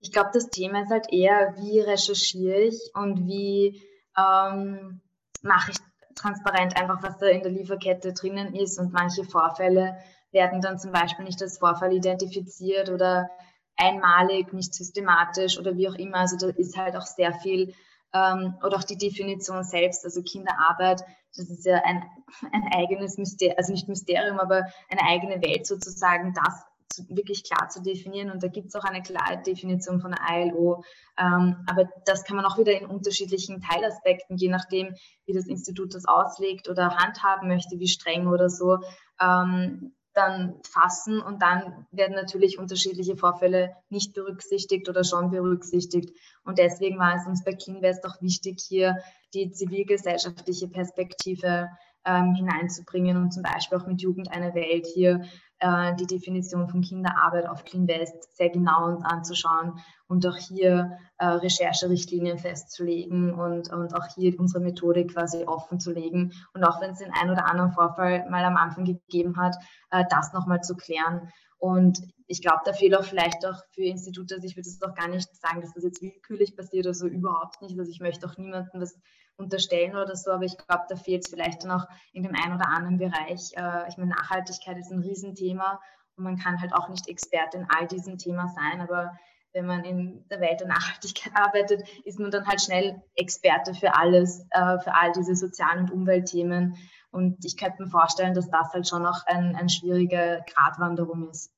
Ich 0.00 0.12
glaube, 0.12 0.30
das 0.32 0.48
Thema 0.48 0.82
ist 0.82 0.90
halt 0.90 1.12
eher, 1.12 1.54
wie 1.58 1.80
recherchiere 1.80 2.60
ich 2.60 2.90
und 2.94 3.26
wie 3.26 3.82
ähm, 4.16 5.00
mache 5.42 5.72
ich 5.72 5.76
transparent 6.14 6.76
einfach, 6.76 7.02
was 7.02 7.18
da 7.18 7.26
in 7.26 7.42
der 7.42 7.52
Lieferkette 7.52 8.12
drinnen 8.12 8.54
ist. 8.54 8.78
Und 8.78 8.92
manche 8.92 9.24
Vorfälle 9.24 9.98
werden 10.32 10.60
dann 10.60 10.78
zum 10.78 10.92
Beispiel 10.92 11.24
nicht 11.24 11.40
als 11.42 11.58
Vorfall 11.58 11.92
identifiziert 11.92 12.90
oder 12.90 13.30
einmalig, 13.76 14.52
nicht 14.52 14.74
systematisch 14.74 15.58
oder 15.58 15.76
wie 15.76 15.88
auch 15.88 15.94
immer. 15.94 16.18
Also 16.18 16.36
da 16.36 16.48
ist 16.48 16.76
halt 16.76 16.96
auch 16.96 17.06
sehr 17.06 17.32
viel 17.32 17.74
ähm, 18.12 18.54
oder 18.64 18.76
auch 18.76 18.84
die 18.84 18.98
Definition 18.98 19.62
selbst, 19.62 20.04
also 20.04 20.22
Kinderarbeit, 20.22 21.02
das 21.36 21.48
ist 21.48 21.64
ja 21.64 21.80
ein, 21.84 22.02
ein 22.52 22.68
eigenes 22.74 23.18
Mysterium, 23.18 23.56
also 23.58 23.72
nicht 23.72 23.88
Mysterium, 23.88 24.40
aber 24.40 24.66
eine 24.88 25.02
eigene 25.08 25.42
Welt 25.42 25.66
sozusagen, 25.66 26.34
das 26.34 26.64
zu, 26.90 27.08
wirklich 27.08 27.44
klar 27.44 27.68
zu 27.68 27.82
definieren. 27.82 28.30
Und 28.30 28.42
da 28.42 28.48
gibt 28.48 28.68
es 28.68 28.74
auch 28.74 28.84
eine 28.84 29.02
klare 29.02 29.42
Definition 29.42 30.00
von 30.00 30.12
der 30.12 30.20
ILO. 30.30 30.84
Ähm, 31.18 31.64
aber 31.66 31.88
das 32.04 32.24
kann 32.24 32.36
man 32.36 32.44
auch 32.44 32.58
wieder 32.58 32.78
in 32.78 32.86
unterschiedlichen 32.86 33.60
Teilaspekten, 33.60 34.36
je 34.36 34.48
nachdem, 34.48 34.94
wie 35.26 35.32
das 35.32 35.46
Institut 35.46 35.94
das 35.94 36.06
auslegt 36.06 36.68
oder 36.68 36.96
handhaben 36.96 37.48
möchte, 37.48 37.78
wie 37.78 37.88
streng 37.88 38.26
oder 38.26 38.48
so, 38.50 38.78
ähm, 39.20 39.94
dann 40.12 40.60
fassen. 40.64 41.20
Und 41.20 41.40
dann 41.40 41.86
werden 41.92 42.16
natürlich 42.16 42.58
unterschiedliche 42.58 43.16
Vorfälle 43.16 43.76
nicht 43.88 44.12
berücksichtigt 44.12 44.88
oder 44.88 45.04
schon 45.04 45.30
berücksichtigt. 45.30 46.10
Und 46.44 46.58
deswegen 46.58 46.98
war 46.98 47.14
es 47.14 47.26
uns 47.26 47.44
bei 47.44 47.52
Cleanvest 47.52 48.04
auch 48.06 48.20
wichtig, 48.20 48.60
hier 48.60 48.96
die 49.34 49.52
zivilgesellschaftliche 49.52 50.68
Perspektive 50.68 51.68
ähm, 52.04 52.34
hineinzubringen 52.34 53.16
und 53.16 53.32
zum 53.32 53.42
Beispiel 53.42 53.78
auch 53.78 53.86
mit 53.86 54.00
Jugend 54.00 54.30
eine 54.32 54.54
Welt 54.54 54.86
hier 54.86 55.24
äh, 55.60 55.94
die 55.96 56.06
Definition 56.06 56.68
von 56.68 56.80
Kinderarbeit 56.80 57.46
auf 57.46 57.64
CleanVest 57.64 58.36
sehr 58.36 58.50
genau 58.50 58.98
anzuschauen 59.02 59.80
und 60.08 60.26
auch 60.26 60.36
hier 60.36 60.98
äh, 61.18 61.26
Rechercherichtlinien 61.26 62.38
festzulegen 62.38 63.34
und, 63.34 63.72
und 63.72 63.94
auch 63.94 64.06
hier 64.14 64.38
unsere 64.40 64.62
Methodik 64.62 65.14
quasi 65.14 65.44
offen 65.44 65.78
zu 65.78 65.92
legen 65.92 66.32
und 66.54 66.64
auch 66.64 66.80
wenn 66.80 66.92
es 66.92 66.98
den 66.98 67.12
einen 67.12 67.30
oder 67.30 67.46
anderen 67.46 67.72
Vorfall 67.72 68.28
mal 68.28 68.44
am 68.44 68.56
Anfang 68.56 68.84
gegeben 68.84 69.36
hat, 69.36 69.56
äh, 69.90 70.04
das 70.10 70.32
nochmal 70.32 70.62
zu 70.62 70.76
klären. 70.76 71.30
Und 71.58 72.00
ich 72.26 72.40
glaube, 72.40 72.60
da 72.64 72.72
fehlt 72.72 72.96
auch 72.96 73.04
vielleicht 73.04 73.44
auch 73.44 73.62
für 73.72 73.82
Institute, 73.82 74.34
also 74.34 74.46
ich 74.46 74.56
würde 74.56 74.68
es 74.68 74.78
doch 74.78 74.94
gar 74.94 75.08
nicht 75.08 75.28
sagen, 75.36 75.60
dass 75.60 75.74
das 75.74 75.84
jetzt 75.84 76.00
willkürlich 76.00 76.56
passiert 76.56 76.86
oder 76.86 76.94
so, 76.94 77.06
überhaupt 77.06 77.60
nicht. 77.60 77.78
Also 77.78 77.90
ich 77.90 78.00
möchte 78.00 78.26
auch 78.26 78.38
niemandem 78.38 78.80
was 78.80 78.98
unterstellen 79.40 79.96
oder 79.96 80.14
so, 80.14 80.30
aber 80.30 80.44
ich 80.44 80.56
glaube, 80.56 80.84
da 80.88 80.96
fehlt 80.96 81.24
es 81.24 81.30
vielleicht 81.30 81.64
dann 81.64 81.72
auch 81.72 81.86
in 82.12 82.22
dem 82.22 82.34
einen 82.34 82.54
oder 82.54 82.68
anderen 82.68 82.98
Bereich. 82.98 83.52
Äh, 83.56 83.88
ich 83.88 83.96
meine, 83.96 84.10
Nachhaltigkeit 84.10 84.78
ist 84.78 84.92
ein 84.92 85.00
Riesenthema 85.00 85.80
und 86.16 86.24
man 86.24 86.38
kann 86.38 86.60
halt 86.60 86.72
auch 86.74 86.88
nicht 86.88 87.08
Experte 87.08 87.58
in 87.58 87.66
all 87.68 87.86
diesem 87.86 88.18
Thema 88.18 88.48
sein, 88.48 88.80
aber 88.80 89.18
wenn 89.52 89.66
man 89.66 89.84
in 89.84 90.24
der 90.28 90.40
Welt 90.40 90.60
der 90.60 90.68
Nachhaltigkeit 90.68 91.32
arbeitet, 91.34 91.82
ist 92.04 92.20
man 92.20 92.30
dann 92.30 92.46
halt 92.46 92.60
schnell 92.60 93.02
Experte 93.14 93.74
für 93.74 93.96
alles, 93.96 94.46
äh, 94.50 94.78
für 94.78 94.94
all 94.94 95.12
diese 95.12 95.34
sozialen 95.34 95.84
und 95.84 95.90
Umweltthemen. 95.90 96.76
Und 97.10 97.44
ich 97.44 97.56
könnte 97.56 97.82
mir 97.82 97.90
vorstellen, 97.90 98.34
dass 98.34 98.48
das 98.50 98.72
halt 98.72 98.86
schon 98.86 99.02
noch 99.02 99.26
ein, 99.26 99.56
eine 99.56 99.68
schwierige 99.68 100.44
Gratwanderung 100.54 101.30
ist. 101.30 101.52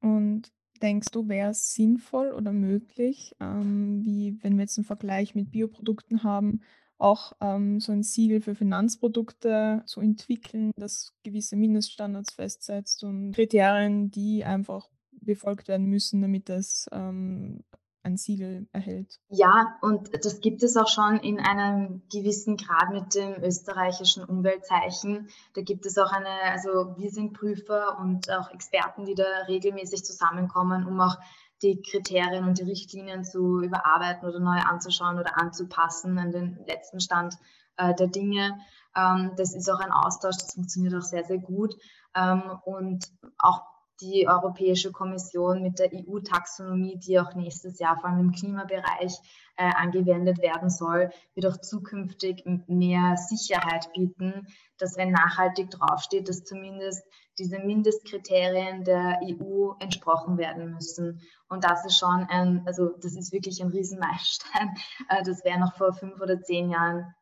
Und 0.00 0.50
denkst 0.80 1.08
du, 1.10 1.28
wäre 1.28 1.50
es 1.50 1.74
sinnvoll 1.74 2.32
oder 2.32 2.52
möglich, 2.52 3.34
ähm, 3.40 4.02
wie 4.04 4.38
wenn 4.42 4.56
wir 4.56 4.62
jetzt 4.62 4.78
einen 4.78 4.84
Vergleich 4.84 5.34
mit 5.34 5.50
Bioprodukten 5.50 6.22
haben, 6.22 6.62
auch 6.98 7.32
ähm, 7.40 7.80
so 7.80 7.92
ein 7.92 8.02
Siegel 8.02 8.40
für 8.40 8.54
Finanzprodukte 8.54 9.82
zu 9.86 10.00
entwickeln, 10.00 10.72
das 10.76 11.12
gewisse 11.22 11.56
Mindeststandards 11.56 12.34
festsetzt 12.34 13.04
und 13.04 13.32
Kriterien, 13.32 14.10
die 14.10 14.44
einfach 14.44 14.88
befolgt 15.12 15.68
werden 15.68 15.86
müssen, 15.86 16.20
damit 16.22 16.50
es 16.50 16.88
ähm, 16.92 17.64
ein 18.02 18.16
Siegel 18.16 18.68
erhält. 18.72 19.20
Ja, 19.28 19.76
und 19.82 20.10
das 20.24 20.40
gibt 20.40 20.62
es 20.62 20.76
auch 20.76 20.88
schon 20.88 21.18
in 21.18 21.38
einem 21.40 22.02
gewissen 22.10 22.56
Grad 22.56 22.90
mit 22.90 23.14
dem 23.14 23.42
österreichischen 23.42 24.24
Umweltzeichen. 24.24 25.28
Da 25.54 25.62
gibt 25.62 25.84
es 25.86 25.98
auch 25.98 26.10
eine, 26.12 26.28
also 26.50 26.94
wir 26.96 27.10
sind 27.10 27.34
Prüfer 27.34 27.98
und 28.00 28.30
auch 28.30 28.50
Experten, 28.50 29.04
die 29.04 29.14
da 29.14 29.24
regelmäßig 29.46 30.04
zusammenkommen, 30.04 30.86
um 30.86 31.00
auch 31.00 31.16
die 31.62 31.82
Kriterien 31.82 32.46
und 32.46 32.58
die 32.58 32.64
Richtlinien 32.64 33.24
zu 33.24 33.60
überarbeiten 33.60 34.28
oder 34.28 34.40
neu 34.40 34.58
anzuschauen 34.58 35.18
oder 35.18 35.38
anzupassen 35.38 36.18
an 36.18 36.30
den 36.30 36.58
letzten 36.66 37.00
Stand 37.00 37.36
äh, 37.76 37.94
der 37.94 38.08
Dinge. 38.08 38.58
Ähm, 38.94 39.32
das 39.36 39.54
ist 39.54 39.68
auch 39.70 39.80
ein 39.80 39.92
Austausch, 39.92 40.36
das 40.36 40.54
funktioniert 40.54 40.94
auch 40.94 41.02
sehr, 41.02 41.24
sehr 41.24 41.38
gut. 41.38 41.74
Ähm, 42.14 42.42
und 42.64 43.06
auch 43.38 43.62
die 44.00 44.28
Europäische 44.28 44.92
Kommission 44.92 45.62
mit 45.62 45.78
der 45.78 45.90
EU-Taxonomie, 45.92 46.98
die 46.98 47.18
auch 47.18 47.34
nächstes 47.34 47.78
Jahr 47.80 47.98
vor 47.98 48.10
allem 48.10 48.20
im 48.20 48.32
Klimabereich 48.32 49.14
äh, 49.56 49.72
angewendet 49.74 50.38
werden 50.38 50.70
soll, 50.70 51.10
wird 51.34 51.46
auch 51.46 51.60
zukünftig 51.60 52.44
mehr 52.68 53.16
Sicherheit 53.16 53.92
bieten, 53.92 54.46
dass 54.78 54.96
wenn 54.96 55.10
nachhaltig 55.10 55.70
draufsteht, 55.70 56.28
dass 56.28 56.44
zumindest 56.44 57.04
diese 57.38 57.58
Mindestkriterien 57.58 58.84
der 58.84 59.20
EU 59.22 59.72
entsprochen 59.78 60.38
werden 60.38 60.72
müssen. 60.72 61.20
Und 61.48 61.64
das 61.64 61.84
ist 61.84 61.98
schon 61.98 62.26
ein, 62.28 62.62
also 62.66 62.88
das 63.00 63.14
ist 63.14 63.32
wirklich 63.32 63.62
ein 63.62 63.70
Riesenmeilenstein. 63.70 64.74
Äh, 65.08 65.22
das 65.22 65.44
wäre 65.44 65.58
noch 65.58 65.76
vor 65.76 65.92
fünf 65.94 66.20
oder 66.20 66.42
zehn 66.42 66.70
Jahren 66.70 67.14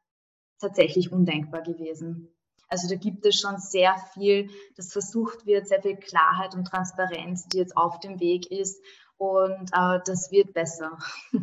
tatsächlich 0.59 1.13
undenkbar 1.13 1.63
gewesen. 1.63 2.35
Also 2.69 2.89
da 2.89 2.97
gibt 2.97 3.25
es 3.27 3.39
schon 3.39 3.59
sehr 3.59 3.97
viel, 4.15 4.51
das 4.77 4.93
versucht 4.93 5.47
wird, 5.47 5.69
sehr 5.69 5.83
viel 5.83 5.97
Klarheit 5.97 6.55
und 6.55 6.65
Transparenz, 6.65 7.47
die 7.47 7.59
jetzt 7.59 7.77
auf 7.77 8.01
dem 8.01 8.19
Weg 8.19 8.51
ist. 8.51 8.83
Und 9.19 9.71
äh, 9.73 10.01
das 10.05 10.31
wird 10.31 10.53
besser. 10.53 10.99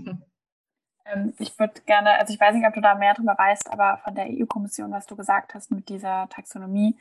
Ähm, 1.06 1.34
ich 1.38 1.58
würde 1.60 1.82
gerne, 1.82 2.18
also 2.18 2.34
ich 2.34 2.40
weiß 2.40 2.56
nicht, 2.56 2.66
ob 2.66 2.74
du 2.74 2.82
da 2.82 2.96
mehr 2.96 3.14
darüber 3.14 3.36
weißt, 3.38 3.70
aber 3.72 4.00
von 4.06 4.16
der 4.16 4.28
EU-Kommission, 4.30 4.92
was 4.92 5.06
du 5.06 5.16
gesagt 5.16 5.54
hast 5.54 5.70
mit 5.70 5.90
dieser 5.90 6.30
Taxonomie, 6.30 6.98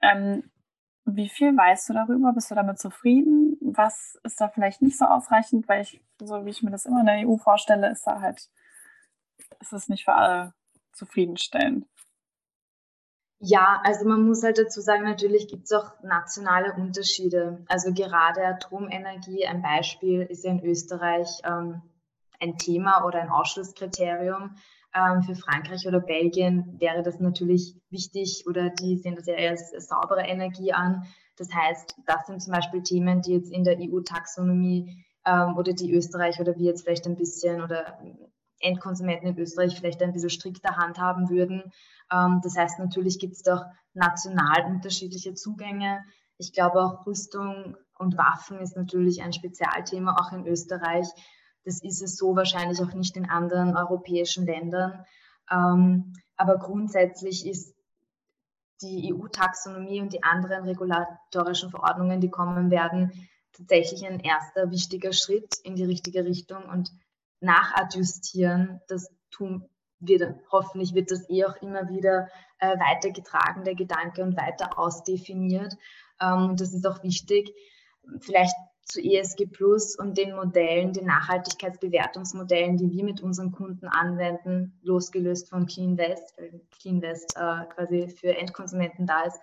ähm, 0.00 0.50
wie 1.04 1.28
viel 1.28 1.56
weißt 1.56 1.88
du 1.88 1.94
darüber? 1.94 2.32
Bist 2.32 2.50
du 2.50 2.54
damit 2.54 2.78
zufrieden? 2.78 3.56
Was 3.60 4.18
ist 4.22 4.40
da 4.40 4.48
vielleicht 4.48 4.82
nicht 4.82 4.98
so 4.98 5.04
ausreichend? 5.04 5.68
Weil 5.68 5.82
ich, 5.82 6.00
so 6.20 6.44
wie 6.44 6.50
ich 6.50 6.62
mir 6.62 6.70
das 6.70 6.86
immer 6.86 7.00
in 7.00 7.06
der 7.06 7.28
EU 7.28 7.36
vorstelle, 7.36 7.90
ist 7.90 8.06
da 8.06 8.20
halt, 8.20 8.48
ist 9.60 9.72
es 9.72 9.88
nicht 9.88 10.04
für 10.04 10.14
alle 10.14 10.54
zufriedenstellend. 10.92 11.86
Ja, 13.44 13.82
also 13.84 14.06
man 14.06 14.22
muss 14.22 14.44
halt 14.44 14.58
dazu 14.58 14.80
sagen, 14.80 15.02
natürlich 15.02 15.48
gibt 15.48 15.64
es 15.64 15.72
auch 15.72 16.00
nationale 16.04 16.74
Unterschiede. 16.74 17.64
Also 17.68 17.92
gerade 17.92 18.46
Atomenergie, 18.46 19.44
ein 19.46 19.62
Beispiel, 19.62 20.22
ist 20.22 20.44
ja 20.44 20.52
in 20.52 20.64
Österreich 20.64 21.40
ähm, 21.42 21.82
ein 22.38 22.56
Thema 22.56 23.04
oder 23.04 23.20
ein 23.20 23.30
Ausschlusskriterium. 23.30 24.54
Ähm, 24.94 25.22
für 25.22 25.34
Frankreich 25.34 25.86
oder 25.86 26.00
Belgien 26.00 26.76
wäre 26.78 27.02
das 27.02 27.18
natürlich 27.18 27.74
wichtig 27.88 28.44
oder 28.46 28.68
die 28.70 28.98
sehen 28.98 29.16
das 29.16 29.26
ja 29.26 29.34
als 29.36 29.70
saubere 29.88 30.22
Energie 30.22 30.72
an. 30.72 31.04
Das 31.36 31.52
heißt, 31.52 31.96
das 32.06 32.26
sind 32.26 32.42
zum 32.42 32.52
Beispiel 32.52 32.82
Themen, 32.82 33.22
die 33.22 33.32
jetzt 33.32 33.50
in 33.50 33.64
der 33.64 33.78
EU-Taxonomie 33.78 35.04
ähm, 35.24 35.56
oder 35.56 35.72
die 35.72 35.94
Österreich 35.94 36.40
oder 36.40 36.56
wir 36.56 36.66
jetzt 36.66 36.82
vielleicht 36.82 37.06
ein 37.06 37.16
bisschen 37.16 37.62
oder 37.62 37.98
Endkonsumenten 38.60 39.28
in 39.28 39.38
Österreich 39.38 39.76
vielleicht 39.76 40.02
ein 40.02 40.12
bisschen 40.12 40.30
strikter 40.30 40.76
handhaben 40.76 41.30
würden. 41.30 41.72
Ähm, 42.12 42.40
das 42.42 42.56
heißt, 42.56 42.78
natürlich 42.78 43.18
gibt 43.18 43.34
es 43.34 43.42
doch 43.42 43.64
national 43.94 44.66
unterschiedliche 44.66 45.34
Zugänge. 45.34 46.04
Ich 46.38 46.52
glaube 46.52 46.82
auch 46.82 47.06
Rüstung 47.06 47.76
und 47.98 48.16
Waffen 48.18 48.58
ist 48.58 48.76
natürlich 48.76 49.22
ein 49.22 49.32
Spezialthema, 49.32 50.16
auch 50.20 50.32
in 50.32 50.46
Österreich. 50.46 51.06
Das 51.64 51.80
ist 51.82 52.02
es 52.02 52.16
so 52.16 52.34
wahrscheinlich 52.36 52.80
auch 52.80 52.92
nicht 52.94 53.16
in 53.16 53.28
anderen 53.28 53.76
europäischen 53.76 54.46
Ländern. 54.46 55.04
Ähm, 55.50 56.12
aber 56.36 56.58
grundsätzlich 56.58 57.46
ist 57.46 57.74
die 58.80 59.14
EU-Taxonomie 59.14 60.00
und 60.00 60.12
die 60.12 60.22
anderen 60.22 60.64
regulatorischen 60.64 61.70
Verordnungen, 61.70 62.20
die 62.20 62.30
kommen 62.30 62.70
werden, 62.70 63.12
tatsächlich 63.52 64.04
ein 64.06 64.20
erster 64.20 64.70
wichtiger 64.70 65.12
Schritt 65.12 65.56
in 65.62 65.76
die 65.76 65.84
richtige 65.84 66.24
Richtung 66.24 66.64
und 66.64 66.90
nachadjustieren, 67.40 68.80
das 68.88 69.10
tun 69.30 69.68
wird, 70.00 70.34
hoffentlich 70.50 70.94
wird 70.94 71.10
das 71.10 71.28
eh 71.30 71.44
auch 71.44 71.56
immer 71.62 71.88
wieder 71.88 72.28
äh, 72.58 72.76
weitergetragen, 72.78 73.64
der 73.64 73.74
Gedanke, 73.74 74.22
und 74.22 74.36
weiter 74.36 74.78
ausdefiniert. 74.78 75.76
Ähm, 76.20 76.56
das 76.56 76.72
ist 76.72 76.86
auch 76.86 77.02
wichtig. 77.02 77.54
Vielleicht 78.20 78.56
zu 78.84 79.00
ESG 79.00 79.46
Plus 79.46 79.96
und 79.96 80.18
den 80.18 80.34
Modellen, 80.34 80.92
den 80.92 81.06
Nachhaltigkeitsbewertungsmodellen, 81.06 82.76
die 82.76 82.90
wir 82.90 83.04
mit 83.04 83.20
unseren 83.20 83.52
Kunden 83.52 83.86
anwenden, 83.86 84.78
losgelöst 84.82 85.48
von 85.48 85.66
Clean 85.66 85.96
West, 85.96 86.34
weil 86.36 86.60
Clean 86.80 87.00
West 87.00 87.36
äh, 87.36 87.64
quasi 87.74 88.08
für 88.08 88.36
Endkonsumenten 88.36 89.06
da 89.06 89.22
ist. 89.22 89.38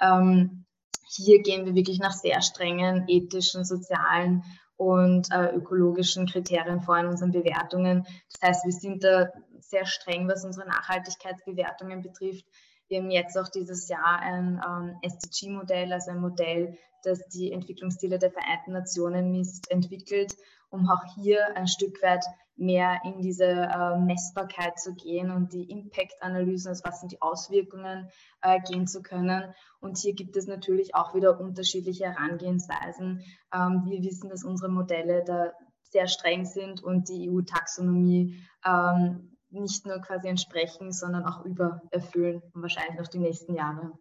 Ähm, 0.00 0.64
hier 1.06 1.42
gehen 1.42 1.66
wir 1.66 1.74
wirklich 1.74 1.98
nach 1.98 2.12
sehr 2.12 2.40
strengen 2.40 3.04
ethischen, 3.08 3.64
sozialen 3.64 4.42
und 4.76 5.30
äh, 5.30 5.54
ökologischen 5.54 6.26
Kriterien 6.26 6.80
vor 6.80 6.98
in 6.98 7.06
unseren 7.06 7.30
Bewertungen. 7.30 8.06
Das 8.32 8.48
heißt, 8.48 8.64
wir 8.64 8.72
sind 8.72 9.04
da 9.04 9.28
sehr 9.60 9.86
streng, 9.86 10.28
was 10.28 10.44
unsere 10.44 10.66
Nachhaltigkeitsbewertungen 10.66 12.02
betrifft. 12.02 12.44
Wir 12.88 12.98
haben 12.98 13.10
jetzt 13.10 13.38
auch 13.38 13.48
dieses 13.48 13.88
Jahr 13.88 14.18
ein 14.20 14.60
ähm, 14.66 14.96
SDG-Modell, 15.02 15.92
also 15.92 16.10
ein 16.10 16.20
Modell, 16.20 16.76
das 17.04 17.26
die 17.28 17.52
Entwicklungsziele 17.52 18.18
der 18.18 18.30
Vereinten 18.30 18.72
Nationen 18.72 19.30
misst, 19.30 19.70
entwickelt, 19.70 20.34
um 20.70 20.88
auch 20.88 21.04
hier 21.14 21.56
ein 21.56 21.68
Stück 21.68 22.02
weit 22.02 22.24
mehr 22.56 23.00
in 23.04 23.20
diese 23.20 23.44
äh, 23.44 23.98
Messbarkeit 23.98 24.78
zu 24.78 24.94
gehen 24.94 25.30
und 25.30 25.52
die 25.52 25.70
Impact-Analysen, 25.70 26.68
also 26.68 26.84
was 26.84 27.00
sind 27.00 27.12
die 27.12 27.20
Auswirkungen, 27.20 28.08
äh, 28.42 28.60
gehen 28.60 28.86
zu 28.86 29.02
können. 29.02 29.54
Und 29.80 29.98
hier 29.98 30.14
gibt 30.14 30.36
es 30.36 30.46
natürlich 30.46 30.94
auch 30.94 31.14
wieder 31.14 31.40
unterschiedliche 31.40 32.04
Herangehensweisen. 32.04 33.22
Ähm, 33.52 33.82
wir 33.86 34.02
wissen, 34.02 34.30
dass 34.30 34.44
unsere 34.44 34.70
Modelle 34.70 35.24
da 35.24 35.52
sehr 35.82 36.06
streng 36.06 36.44
sind 36.44 36.82
und 36.82 37.08
die 37.08 37.30
EU-Taxonomie 37.30 38.40
ähm, 38.64 39.36
nicht 39.50 39.86
nur 39.86 40.00
quasi 40.00 40.28
entsprechen, 40.28 40.92
sondern 40.92 41.24
auch 41.24 41.44
übererfüllen 41.44 42.42
und 42.52 42.62
wahrscheinlich 42.62 42.98
noch 42.98 43.08
die 43.08 43.18
nächsten 43.18 43.54
Jahre. 43.54 43.92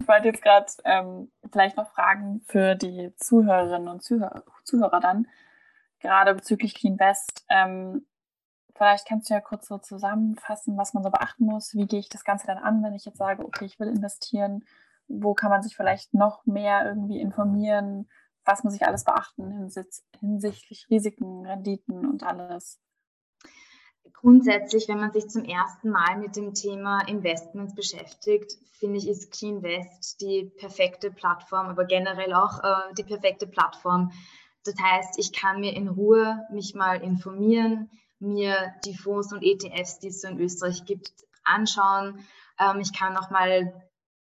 Ich 0.00 0.08
wollte 0.08 0.28
jetzt 0.28 0.42
gerade 0.42 0.66
ähm, 0.84 1.32
vielleicht 1.50 1.76
noch 1.76 1.90
fragen 1.90 2.42
für 2.46 2.74
die 2.74 3.14
Zuhörerinnen 3.16 3.88
und 3.88 4.02
Zuhörer, 4.02 4.44
Zuhörer 4.64 5.00
dann, 5.00 5.26
gerade 6.00 6.34
bezüglich 6.34 6.74
Clean 6.74 6.98
West. 6.98 7.44
Ähm, 7.48 8.06
vielleicht 8.74 9.06
kannst 9.08 9.30
du 9.30 9.34
ja 9.34 9.40
kurz 9.40 9.68
so 9.68 9.78
zusammenfassen, 9.78 10.76
was 10.76 10.94
man 10.94 11.02
so 11.02 11.10
beachten 11.10 11.44
muss. 11.44 11.74
Wie 11.74 11.86
gehe 11.86 12.00
ich 12.00 12.08
das 12.08 12.24
Ganze 12.24 12.46
dann 12.46 12.58
an, 12.58 12.82
wenn 12.82 12.94
ich 12.94 13.04
jetzt 13.04 13.18
sage, 13.18 13.44
okay, 13.44 13.64
ich 13.64 13.78
will 13.78 13.88
investieren? 13.88 14.64
Wo 15.06 15.34
kann 15.34 15.50
man 15.50 15.62
sich 15.62 15.76
vielleicht 15.76 16.12
noch 16.12 16.44
mehr 16.44 16.84
irgendwie 16.86 17.20
informieren? 17.20 18.08
Was 18.44 18.64
muss 18.64 18.74
ich 18.74 18.86
alles 18.86 19.04
beachten 19.04 19.70
hinsichtlich 20.20 20.86
Risiken, 20.90 21.46
Renditen 21.46 22.04
und 22.06 22.22
alles? 22.24 22.83
Grundsätzlich, 24.12 24.88
wenn 24.88 25.00
man 25.00 25.12
sich 25.12 25.28
zum 25.28 25.44
ersten 25.44 25.90
Mal 25.90 26.18
mit 26.18 26.36
dem 26.36 26.54
Thema 26.54 27.00
Investments 27.08 27.74
beschäftigt, 27.74 28.52
finde 28.72 28.98
ich, 28.98 29.08
ist 29.08 29.32
CleanVest 29.32 30.20
die 30.20 30.50
perfekte 30.56 31.10
Plattform, 31.10 31.68
aber 31.68 31.84
generell 31.84 32.34
auch 32.34 32.62
äh, 32.62 32.94
die 32.96 33.04
perfekte 33.04 33.46
Plattform. 33.46 34.12
Das 34.64 34.74
heißt, 34.80 35.18
ich 35.18 35.32
kann 35.32 35.60
mir 35.60 35.74
in 35.74 35.88
Ruhe 35.88 36.46
mich 36.50 36.74
mal 36.74 37.02
informieren, 37.02 37.90
mir 38.18 38.74
die 38.84 38.96
Fonds 38.96 39.32
und 39.32 39.42
ETFs, 39.42 39.98
die 39.98 40.08
es 40.08 40.20
so 40.22 40.28
in 40.28 40.40
Österreich 40.40 40.84
gibt, 40.84 41.12
anschauen. 41.44 42.24
Ähm, 42.58 42.80
ich 42.80 42.92
kann 42.92 43.16
auch 43.16 43.30
mal 43.30 43.72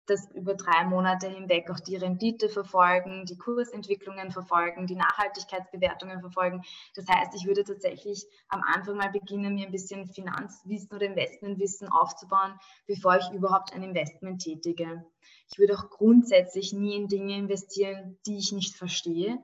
das 0.09 0.31
über 0.33 0.55
drei 0.55 0.85
Monate 0.85 1.29
hinweg 1.29 1.71
auch 1.71 1.81
die 1.81 1.97
Rendite 1.97 2.49
verfolgen, 2.49 3.25
die 3.27 3.37
Kursentwicklungen 3.37 4.31
verfolgen, 4.31 4.87
die 4.87 4.97
Nachhaltigkeitsbewertungen 4.97 6.21
verfolgen. 6.21 6.63
Das 6.95 7.07
heißt, 7.09 7.35
ich 7.35 7.47
würde 7.47 7.65
tatsächlich 7.65 8.27
am 8.49 8.63
Anfang 8.63 8.97
mal 8.97 9.11
beginnen, 9.11 9.55
mir 9.55 9.67
ein 9.67 9.73
bisschen 9.73 10.07
Finanzwissen 10.07 10.95
oder 10.95 11.07
Investmentwissen 11.07 11.89
aufzubauen, 11.89 12.59
bevor 12.87 13.17
ich 13.17 13.31
überhaupt 13.31 13.73
ein 13.73 13.83
Investment 13.83 14.43
tätige. 14.43 15.05
Ich 15.51 15.59
würde 15.59 15.75
auch 15.75 15.91
grundsätzlich 15.91 16.73
nie 16.73 16.97
in 16.97 17.09
Dinge 17.09 17.37
investieren, 17.37 18.19
die 18.27 18.39
ich 18.39 18.53
nicht 18.53 18.77
verstehe. 18.77 19.39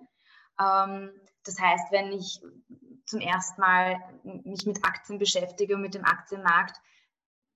Ähm, 0.60 1.10
das 1.44 1.60
heißt, 1.60 1.92
wenn 1.92 2.12
ich 2.12 2.40
zum 3.06 3.20
ersten 3.20 3.60
Mal 3.60 4.00
mich 4.44 4.64
mit 4.66 4.84
Aktien 4.84 5.18
beschäftige 5.18 5.74
und 5.74 5.82
mit 5.82 5.94
dem 5.94 6.04
Aktienmarkt, 6.04 6.80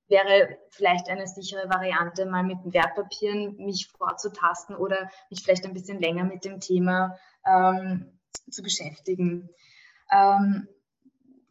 wäre 0.09 0.59
vielleicht 0.71 1.09
eine 1.09 1.27
sichere 1.27 1.69
Variante, 1.69 2.27
mal 2.27 2.43
mit 2.43 2.59
Wertpapieren 2.65 3.57
mich 3.57 3.89
vorzutasten 3.97 4.77
oder 4.77 5.11
mich 5.31 5.43
vielleicht 5.43 5.67
ein 5.67 5.75
bisschen 5.75 6.01
länger 6.01 6.25
mit 6.25 6.45
dem 6.45 6.61
Thema 6.61 7.17
ähm, 7.47 8.19
zu 8.51 8.63
beschäftigen. 8.63 9.51
Ähm, 10.11 10.69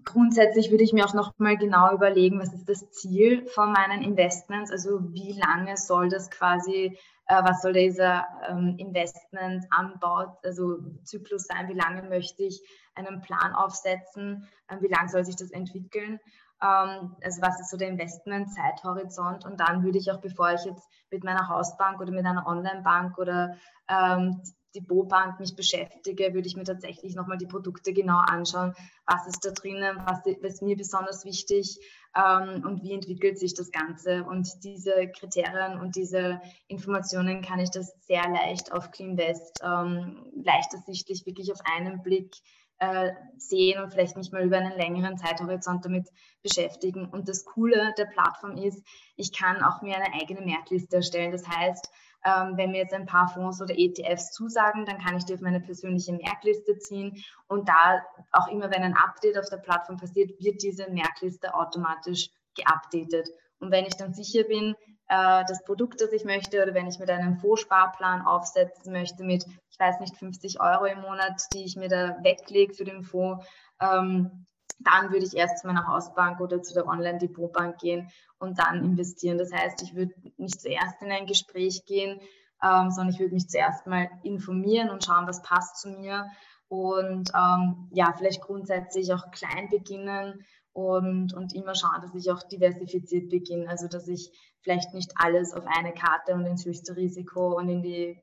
grundsätzlich 0.04 0.72
würde 0.72 0.84
ich 0.84 0.94
mir 0.94 1.06
auch 1.06 1.14
noch 1.14 1.38
mal 1.38 1.58
genau 1.58 1.94
überlegen, 1.94 2.40
was 2.40 2.54
ist 2.54 2.68
das 2.68 2.90
Ziel 2.92 3.46
von 3.48 3.72
meinen 3.72 4.02
Investments, 4.02 4.72
also 4.72 5.14
wie 5.14 5.34
lange 5.34 5.78
soll 5.78 6.10
das 6.10 6.32
quasi, 6.32 6.98
äh, 7.28 7.44
was 7.44 7.62
soll 7.62 7.74
dieser 7.74 8.26
ähm, 8.50 8.76
Investmentanbau, 8.78 10.40
also 10.44 10.78
Zyklus 11.04 11.44
sein, 11.44 11.68
wie 11.68 11.78
lange 11.78 12.04
möchte 12.10 12.44
ich 12.44 12.62
einen 12.96 13.22
Plan 13.22 13.54
aufsetzen, 13.54 14.48
äh, 14.68 14.78
wie 14.82 14.88
lange 14.88 15.10
soll 15.10 15.26
sich 15.26 15.36
das 15.36 15.52
entwickeln 15.52 16.20
also 16.60 17.42
was 17.42 17.60
ist 17.60 17.70
so 17.70 17.78
der 17.78 17.90
Investment-Zeithorizont 17.90 19.46
und 19.46 19.60
dann 19.60 19.84
würde 19.84 20.00
ich 20.00 20.12
auch, 20.12 20.20
bevor 20.20 20.54
ich 20.54 20.66
jetzt 20.66 20.88
mit 21.12 21.24
meiner 21.24 21.50
Hausbank 21.50 22.02
oder 22.02 22.12
mit 22.12 22.26
einer 22.26 22.48
Online-Bank 22.48 23.18
oder 23.18 23.56
ähm, 23.88 24.42
die 24.76 24.82
Bo-Bank 24.82 25.40
mich 25.40 25.56
beschäftige, 25.56 26.34
würde 26.34 26.48
ich 26.48 26.56
mir 26.56 26.64
tatsächlich 26.64 27.16
nochmal 27.16 27.38
die 27.38 27.48
Produkte 27.48 27.94
genau 27.94 28.20
anschauen. 28.20 28.74
Was 29.06 29.28
ist 29.28 29.44
da 29.44 29.52
drinnen? 29.52 29.98
Was 30.06 30.26
ist 30.26 30.62
mir 30.62 30.76
besonders 30.76 31.26
wichtig? 31.26 31.80
Ähm, 32.16 32.64
und 32.66 32.84
wie 32.84 32.94
entwickelt 32.94 33.40
sich 33.40 33.54
das 33.54 33.72
Ganze? 33.72 34.24
Und 34.24 34.48
diese 34.64 35.08
Kriterien 35.18 35.80
und 35.80 35.96
diese 35.96 36.42
Informationen 36.68 37.42
kann 37.42 37.60
ich 37.60 37.72
das 37.72 37.94
sehr 38.02 38.28
leicht 38.30 38.72
auf 38.72 38.92
CleanVest 38.92 39.62
ähm, 39.64 40.32
leicht 40.44 40.74
ersichtlich 40.74 41.26
wirklich 41.26 41.52
auf 41.52 41.60
einen 41.76 42.04
Blick 42.04 42.36
äh, 42.80 43.12
sehen 43.38 43.82
und 43.82 43.92
vielleicht 43.92 44.18
nicht 44.18 44.34
mal 44.34 44.44
über 44.44 44.58
einen 44.58 44.78
längeren 44.78 45.18
Zeithorizont 45.18 45.86
damit 45.86 46.10
beschäftigen. 46.44 47.06
Und 47.06 47.28
das 47.28 47.46
Coole 47.46 47.94
der 47.98 48.06
Plattform 48.06 48.58
ist, 48.58 48.86
ich 49.16 49.34
kann 49.34 49.64
auch 49.64 49.82
mir 49.82 49.96
eine 49.96 50.14
eigene 50.14 50.42
Merkliste 50.42 50.98
erstellen. 50.98 51.32
Das 51.32 51.48
heißt, 51.48 51.90
ähm, 52.26 52.58
wenn 52.58 52.72
mir 52.72 52.80
jetzt 52.80 52.94
ein 52.94 53.06
paar 53.06 53.30
Fonds 53.30 53.62
oder 53.62 53.78
ETFs 53.78 54.32
zusagen, 54.32 54.86
dann 54.86 54.98
kann 54.98 55.18
ich 55.18 55.26
die 55.26 55.34
auf 55.34 55.42
meine 55.42 55.60
persönliche 55.60 56.14
Merkliste 56.14 56.78
ziehen 56.78 57.24
und 57.48 57.70
da 57.70 58.02
auch 58.32 58.48
immer, 58.48 58.72
wenn 58.72 58.84
ein 58.84 58.96
Update 58.96 59.38
auf 59.38 59.50
der 59.50 59.58
Plattform 59.58 59.98
passiert, 59.98 60.32
wird 60.40 60.62
diese 60.62 60.90
Merkliste 60.92 61.54
automatisch 61.54 62.30
geupdatet. 62.56 63.30
Und 63.60 63.72
wenn 63.72 63.86
ich 63.86 63.96
dann 63.96 64.14
sicher 64.14 64.44
bin, 64.44 64.76
äh, 65.08 65.44
das 65.48 65.64
Produkt, 65.64 66.02
das 66.02 66.12
ich 66.12 66.26
möchte, 66.26 66.62
oder 66.62 66.74
wenn 66.74 66.88
ich 66.88 67.00
mit 67.00 67.10
einem 67.10 67.38
Fondssparplan 67.38 68.26
aufsetzen 68.26 68.92
möchte 68.92 69.24
mit, 69.24 69.46
ich 69.70 69.80
weiß 69.80 70.00
nicht, 70.00 70.18
50 70.18 70.60
Euro 70.62 70.86
im 70.86 71.02
Monat, 71.02 71.42
die 71.54 71.64
ich 71.64 71.76
mir 71.76 71.90
da 71.90 72.18
weglege 72.24 72.74
für 72.74 72.84
den 72.84 73.04
Fonds, 73.04 73.46
ähm, 73.82 74.46
dann 74.80 75.12
würde 75.12 75.26
ich 75.26 75.36
erst 75.36 75.60
zu 75.60 75.68
meiner 75.68 75.88
Hausbank 75.88 76.40
oder 76.40 76.62
zu 76.62 76.74
der 76.74 76.88
Online-Depotbank 76.88 77.80
gehen 77.80 78.12
und 78.38 78.60
dann 78.60 78.84
investieren. 78.84 79.38
Das 79.38 79.52
heißt, 79.52 79.82
ich 79.82 79.96
würde 79.96 80.14
nicht 80.38 80.62
zuerst 80.62 81.02
in 81.02 81.12
ein 81.12 81.26
Gespräch 81.26 81.86
gehen, 81.86 82.20
ähm, 82.64 82.92
sondern 82.92 83.14
ich 83.14 83.20
würde 83.20 83.34
mich 83.34 83.50
zuerst 83.50 83.88
mal 83.88 84.10
informieren 84.24 84.90
und 84.90 85.04
schauen, 85.04 85.28
was 85.28 85.42
passt 85.42 85.78
zu 85.78 85.90
mir 85.90 86.28
und 86.70 87.32
ähm, 87.34 87.90
ja, 87.92 88.14
vielleicht 88.18 88.42
grundsätzlich 88.42 89.14
auch 89.14 89.32
klein 89.32 89.70
beginnen 89.70 90.46
und, 90.78 91.34
und 91.34 91.56
immer 91.56 91.74
schauen, 91.74 92.02
dass 92.04 92.14
ich 92.14 92.30
auch 92.30 92.44
diversifiziert 92.44 93.30
beginne. 93.30 93.68
Also 93.68 93.88
dass 93.88 94.08
ich 94.08 94.32
vielleicht 94.62 94.94
nicht 94.94 95.12
alles 95.16 95.54
auf 95.54 95.64
eine 95.66 95.92
Karte 95.92 96.36
und 96.36 96.46
ins 96.46 96.66
höchste 96.66 96.96
Risiko 96.96 97.58
und 97.58 97.68
in 97.68 97.82
die 97.82 98.22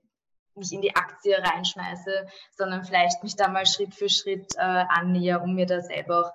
mich 0.55 0.73
in 0.73 0.81
die 0.81 0.95
Aktie 0.95 1.37
reinschmeiße, 1.37 2.29
sondern 2.57 2.85
vielleicht 2.85 3.25
mich 3.25 3.35
da 3.35 3.49
mal 3.49 3.67
Schritt 3.67 3.93
für 3.93 4.09
Schritt 4.09 4.55
äh, 4.57 4.85
annäher, 4.89 5.43
um 5.43 5.57
mir 5.57 5.67
da 5.67 5.81
selber 5.81 6.27
auch 6.27 6.33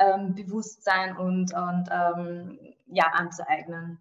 ähm, 0.00 0.34
Bewusstsein 0.34 1.16
und, 1.16 1.54
und 1.54 1.88
ähm, 1.88 2.58
ja, 2.86 3.04
anzueignen 3.12 4.00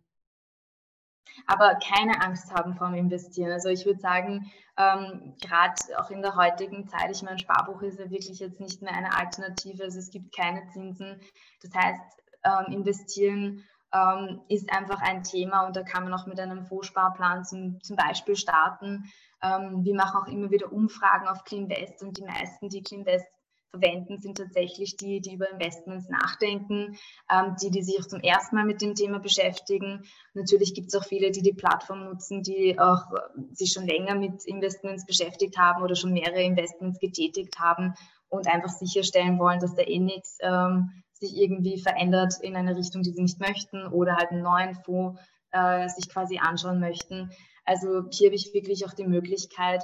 aber 1.47 1.75
keine 1.75 2.21
Angst 2.21 2.53
haben 2.53 2.75
vor 2.75 2.87
dem 2.87 2.95
Investieren. 2.95 3.51
Also 3.51 3.69
ich 3.69 3.85
würde 3.85 3.99
sagen, 3.99 4.51
ähm, 4.77 5.35
gerade 5.41 5.75
auch 5.97 6.09
in 6.09 6.21
der 6.21 6.35
heutigen 6.35 6.87
Zeit, 6.87 7.11
ich 7.11 7.21
meine, 7.21 7.39
Sparbuch 7.39 7.81
ist 7.81 7.99
ja 7.99 8.09
wirklich 8.09 8.39
jetzt 8.39 8.59
nicht 8.59 8.81
mehr 8.81 8.93
eine 8.93 9.15
Alternative, 9.15 9.83
also 9.83 9.99
es 9.99 10.09
gibt 10.09 10.35
keine 10.35 10.67
Zinsen. 10.67 11.19
Das 11.61 11.73
heißt, 11.73 12.01
ähm, 12.43 12.73
investieren 12.73 13.65
ähm, 13.93 14.41
ist 14.47 14.71
einfach 14.71 15.01
ein 15.01 15.23
Thema 15.23 15.65
und 15.65 15.75
da 15.75 15.83
kann 15.83 16.03
man 16.03 16.13
auch 16.13 16.27
mit 16.27 16.39
einem 16.39 16.63
Vorsparplan 16.65 17.43
zum, 17.43 17.81
zum 17.81 17.95
Beispiel 17.95 18.35
starten. 18.35 19.11
Ähm, 19.41 19.83
wir 19.83 19.95
machen 19.95 20.21
auch 20.21 20.27
immer 20.27 20.51
wieder 20.51 20.71
Umfragen 20.71 21.27
auf 21.27 21.43
CleanVest 21.43 22.03
und 22.03 22.17
die 22.17 22.23
meisten, 22.23 22.69
die 22.69 22.83
CleanVest 22.83 23.27
verwenden, 23.71 24.19
sind 24.19 24.37
tatsächlich 24.37 24.97
die, 24.97 25.21
die 25.21 25.35
über 25.35 25.49
Investments 25.49 26.09
nachdenken, 26.09 26.97
ähm, 27.31 27.55
die, 27.61 27.69
die 27.69 27.83
sich 27.83 27.99
auch 27.99 28.07
zum 28.07 28.19
ersten 28.19 28.55
Mal 28.55 28.65
mit 28.65 28.81
dem 28.81 28.95
Thema 28.95 29.19
beschäftigen. 29.19 30.03
Natürlich 30.33 30.73
gibt 30.73 30.87
es 30.87 30.95
auch 30.95 31.05
viele, 31.05 31.31
die 31.31 31.41
die 31.41 31.53
Plattform 31.53 32.05
nutzen, 32.05 32.41
die 32.41 32.79
auch 32.79 33.11
äh, 33.13 33.53
sich 33.53 33.71
schon 33.71 33.85
länger 33.85 34.15
mit 34.15 34.45
Investments 34.45 35.05
beschäftigt 35.05 35.57
haben 35.57 35.83
oder 35.83 35.95
schon 35.95 36.13
mehrere 36.13 36.41
Investments 36.41 36.99
getätigt 36.99 37.59
haben 37.59 37.93
und 38.29 38.47
einfach 38.47 38.69
sicherstellen 38.69 39.39
wollen, 39.39 39.59
dass 39.59 39.75
da 39.75 39.83
eh 39.83 39.99
nichts 39.99 40.37
ähm, 40.41 41.03
sich 41.13 41.35
irgendwie 41.35 41.79
verändert 41.81 42.35
in 42.41 42.55
eine 42.55 42.75
Richtung, 42.75 43.03
die 43.03 43.11
sie 43.11 43.21
nicht 43.21 43.39
möchten 43.39 43.85
oder 43.87 44.15
halt 44.15 44.31
einen 44.31 44.41
neuen 44.41 44.75
Fonds 44.75 45.19
äh, 45.51 45.87
sich 45.89 46.09
quasi 46.09 46.39
anschauen 46.39 46.79
möchten. 46.79 47.31
Also 47.65 48.05
hier 48.11 48.29
habe 48.29 48.35
ich 48.35 48.53
wirklich 48.53 48.85
auch 48.85 48.93
die 48.93 49.05
Möglichkeit, 49.05 49.83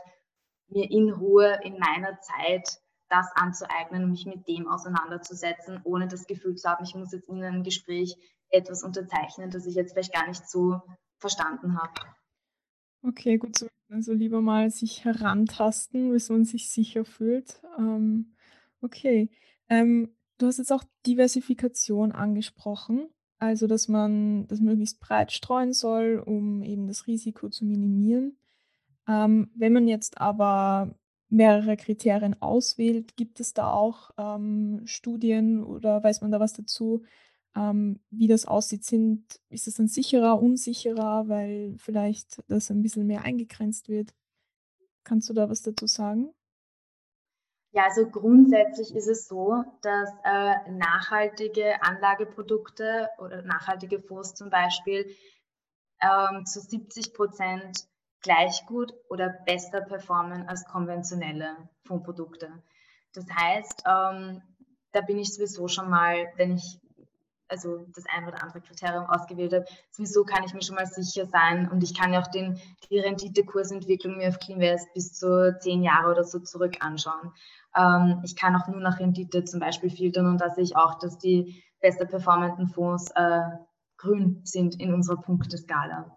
mir 0.70 0.90
in 0.90 1.12
Ruhe 1.12 1.60
in 1.64 1.78
meiner 1.78 2.20
Zeit 2.22 2.80
das 3.10 3.28
anzueignen 3.36 4.04
und 4.04 4.12
mich 4.12 4.26
mit 4.26 4.48
dem 4.48 4.68
auseinanderzusetzen, 4.68 5.80
ohne 5.84 6.08
das 6.08 6.28
Gefühl 6.28 6.56
zu 6.56 6.70
haben, 6.70 6.84
ich 6.84 6.96
muss 6.96 7.12
jetzt 7.12 7.30
in 7.30 7.44
einem 7.44 7.64
Gespräch 7.64 8.18
etwas 8.50 8.84
unterzeichnen, 8.84 9.52
das 9.52 9.66
ich 9.66 9.76
jetzt 9.76 9.94
vielleicht 9.94 10.14
gar 10.14 10.28
nicht 10.28 10.48
so 10.48 10.82
verstanden 11.18 11.78
habe. 11.78 11.94
Okay, 13.04 13.38
gut 13.38 13.66
Also 13.90 14.14
lieber 14.14 14.42
mal 14.42 14.70
sich 14.72 15.06
herantasten, 15.06 16.12
bis 16.12 16.30
man 16.30 16.46
sich 16.46 16.70
sicher 16.70 17.06
fühlt. 17.06 17.62
Ähm, 17.78 18.34
okay. 18.82 19.30
Ähm, 19.70 20.16
du 20.38 20.48
hast 20.48 20.58
jetzt 20.58 20.72
auch 20.72 20.84
Diversifikation 21.06 22.12
angesprochen. 22.12 23.10
Also, 23.38 23.68
dass 23.68 23.88
man 23.90 24.48
das 24.48 24.62
möglichst 24.62 25.00
breit 25.00 25.32
streuen 25.32 25.74
soll, 25.74 26.24
um 26.26 26.64
eben 26.64 26.88
das 26.88 27.06
Risiko 27.06 27.50
zu 27.50 27.66
minimieren. 27.66 28.38
Ähm, 29.08 29.52
wenn 29.56 29.74
man 29.74 29.88
jetzt 29.88 30.20
aber 30.20 30.96
mehrere 31.36 31.78
Kriterien 31.78 32.42
auswählt. 32.42 33.16
Gibt 33.18 33.40
es 33.40 33.54
da 33.54 33.72
auch 33.72 34.12
ähm, 34.18 34.82
Studien 34.86 35.64
oder 35.64 36.04
weiß 36.04 36.22
man 36.22 36.32
da 36.32 36.40
was 36.40 36.54
dazu, 36.54 37.04
ähm, 37.56 38.00
wie 38.10 38.28
das 38.28 38.46
aussieht? 38.46 38.86
Sind, 38.86 39.40
ist 39.50 39.68
es 39.68 39.76
dann 39.76 39.88
sicherer, 39.88 40.42
unsicherer, 40.42 41.28
weil 41.28 41.76
vielleicht 41.78 42.42
das 42.48 42.72
ein 42.72 42.82
bisschen 42.82 43.08
mehr 43.08 43.24
eingegrenzt 43.24 43.90
wird? 43.90 44.14
Kannst 45.04 45.30
du 45.30 45.34
da 45.34 45.50
was 45.50 45.62
dazu 45.62 45.88
sagen? 45.88 46.34
Ja, 47.72 47.84
also 47.84 48.10
grundsätzlich 48.10 48.96
ist 48.96 49.08
es 49.08 49.28
so, 49.28 49.64
dass 49.82 50.10
äh, 50.24 50.72
nachhaltige 50.72 51.82
Anlageprodukte 51.84 53.10
oder 53.18 53.42
nachhaltige 53.42 54.00
Fonds 54.00 54.34
zum 54.34 54.50
Beispiel 54.50 55.14
ähm, 56.02 56.46
zu 56.46 56.62
70 56.62 57.14
Prozent 57.14 57.86
gleich 58.26 58.66
gut 58.66 58.92
oder 59.08 59.30
besser 59.30 59.82
performen 59.82 60.50
als 60.50 60.66
konventionelle 60.66 61.56
Fondprodukte. 61.86 62.50
Das 63.14 63.26
heißt, 63.30 63.84
ähm, 63.86 64.42
da 64.92 65.02
bin 65.02 65.20
ich 65.20 65.34
sowieso 65.34 65.68
schon 65.68 65.90
mal, 65.90 66.28
wenn 66.36 66.56
ich 66.56 66.80
also 67.48 67.86
das 67.94 68.06
ein 68.10 68.28
oder 68.28 68.42
andere 68.42 68.60
Kriterium 68.62 69.06
ausgewählt 69.06 69.54
habe, 69.54 69.66
sowieso 69.92 70.24
kann 70.24 70.44
ich 70.44 70.56
mir 70.56 70.64
schon 70.64 70.76
mal 70.76 70.88
sicher 70.88 71.28
sein 71.28 71.70
und 71.70 71.84
ich 71.84 71.94
kann 71.94 72.12
ja 72.12 72.20
auch 72.20 72.28
den, 72.28 72.60
die 72.90 72.98
Renditekursentwicklung 72.98 74.18
mir 74.18 74.30
auf 74.30 74.40
CleanVest 74.40 74.92
bis 74.96 75.14
zu 75.14 75.56
zehn 75.60 75.84
Jahre 75.84 76.10
oder 76.10 76.24
so 76.24 76.40
zurück 76.40 76.78
anschauen. 76.80 77.32
Ähm, 77.78 78.22
ich 78.26 78.36
kann 78.36 78.56
auch 78.56 78.68
nur 78.68 78.82
nach 78.82 79.00
Rendite 79.00 79.44
zum 79.44 79.60
Beispiel 79.60 79.92
filtern 79.92 80.26
und 80.26 80.42
da 80.42 80.50
sehe 80.50 80.64
ich 80.64 80.76
auch, 80.76 80.98
dass 80.98 81.20
die 81.20 81.64
besser 81.80 82.06
performenden 82.06 82.68
Fonds 82.70 83.12
äh, 83.12 83.42
grün 84.06 84.42
sind 84.44 84.80
in 84.80 84.94
unserer 84.94 85.22
Punkteskala. 85.22 86.16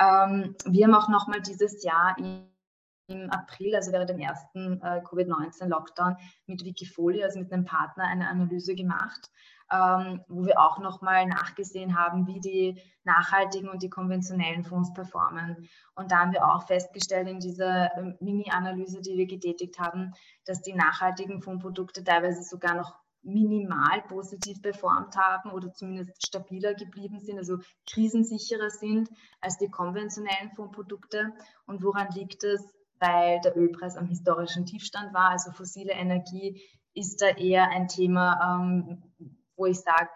Ähm, 0.00 0.54
wir 0.64 0.86
haben 0.86 0.94
auch 0.94 1.08
nochmal 1.08 1.40
dieses 1.40 1.82
Jahr 1.84 2.16
im 2.18 3.30
April, 3.30 3.76
also 3.76 3.92
während 3.92 4.10
dem 4.10 4.18
ersten 4.18 4.80
äh, 4.82 5.00
Covid-19-Lockdown, 5.04 6.16
mit 6.46 6.64
Wikifolio, 6.64 7.24
also 7.24 7.38
mit 7.38 7.52
einem 7.52 7.64
Partner, 7.64 8.04
eine 8.04 8.28
Analyse 8.28 8.74
gemacht, 8.74 9.30
ähm, 9.70 10.24
wo 10.28 10.44
wir 10.44 10.58
auch 10.60 10.78
nochmal 10.80 11.26
nachgesehen 11.26 11.96
haben, 11.96 12.26
wie 12.26 12.40
die 12.40 12.80
nachhaltigen 13.04 13.68
und 13.68 13.82
die 13.82 13.90
konventionellen 13.90 14.64
Fonds 14.64 14.92
performen. 14.92 15.68
Und 15.94 16.10
da 16.10 16.20
haben 16.20 16.32
wir 16.32 16.44
auch 16.44 16.66
festgestellt 16.66 17.28
in 17.28 17.38
dieser 17.38 17.96
ähm, 17.96 18.16
Mini-Analyse, 18.20 19.00
die 19.00 19.16
wir 19.16 19.26
getätigt 19.26 19.78
haben, 19.78 20.12
dass 20.44 20.62
die 20.62 20.74
nachhaltigen 20.74 21.42
Fondsprodukte 21.42 22.02
teilweise 22.02 22.42
sogar 22.42 22.74
noch 22.74 22.94
minimal 23.26 24.02
positiv 24.08 24.62
performt 24.62 25.16
haben 25.16 25.50
oder 25.50 25.72
zumindest 25.72 26.26
stabiler 26.26 26.74
geblieben 26.74 27.20
sind, 27.20 27.38
also 27.38 27.58
krisensicherer 27.90 28.70
sind 28.70 29.10
als 29.40 29.58
die 29.58 29.68
konventionellen 29.68 30.52
Fondsprodukte. 30.54 31.32
Und 31.66 31.82
woran 31.82 32.08
liegt 32.12 32.44
es? 32.44 32.64
Weil 32.98 33.40
der 33.40 33.54
Ölpreis 33.56 33.96
am 33.96 34.06
historischen 34.06 34.64
Tiefstand 34.64 35.12
war, 35.12 35.30
also 35.30 35.50
fossile 35.50 35.92
Energie 35.92 36.62
ist 36.94 37.20
da 37.20 37.28
eher 37.28 37.68
ein 37.68 37.88
Thema, 37.88 38.62
ähm, 38.62 39.02
wo 39.54 39.66
ich 39.66 39.78
sage, 39.78 40.08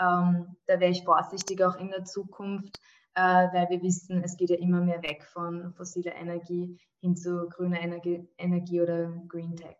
ähm, 0.00 0.56
da 0.66 0.80
wäre 0.80 0.90
ich 0.90 1.04
vorsichtig 1.04 1.62
auch 1.62 1.76
in 1.76 1.90
der 1.90 2.04
Zukunft, 2.04 2.80
äh, 3.14 3.20
weil 3.20 3.68
wir 3.68 3.82
wissen, 3.82 4.22
es 4.24 4.36
geht 4.36 4.50
ja 4.50 4.56
immer 4.56 4.80
mehr 4.80 5.02
weg 5.02 5.24
von 5.24 5.74
fossiler 5.74 6.14
Energie 6.14 6.80
hin 7.00 7.14
zu 7.16 7.48
grüner 7.50 7.80
Energie, 7.80 8.26
Energie 8.38 8.80
oder 8.80 9.12
Green 9.28 9.54
Tech. 9.54 9.76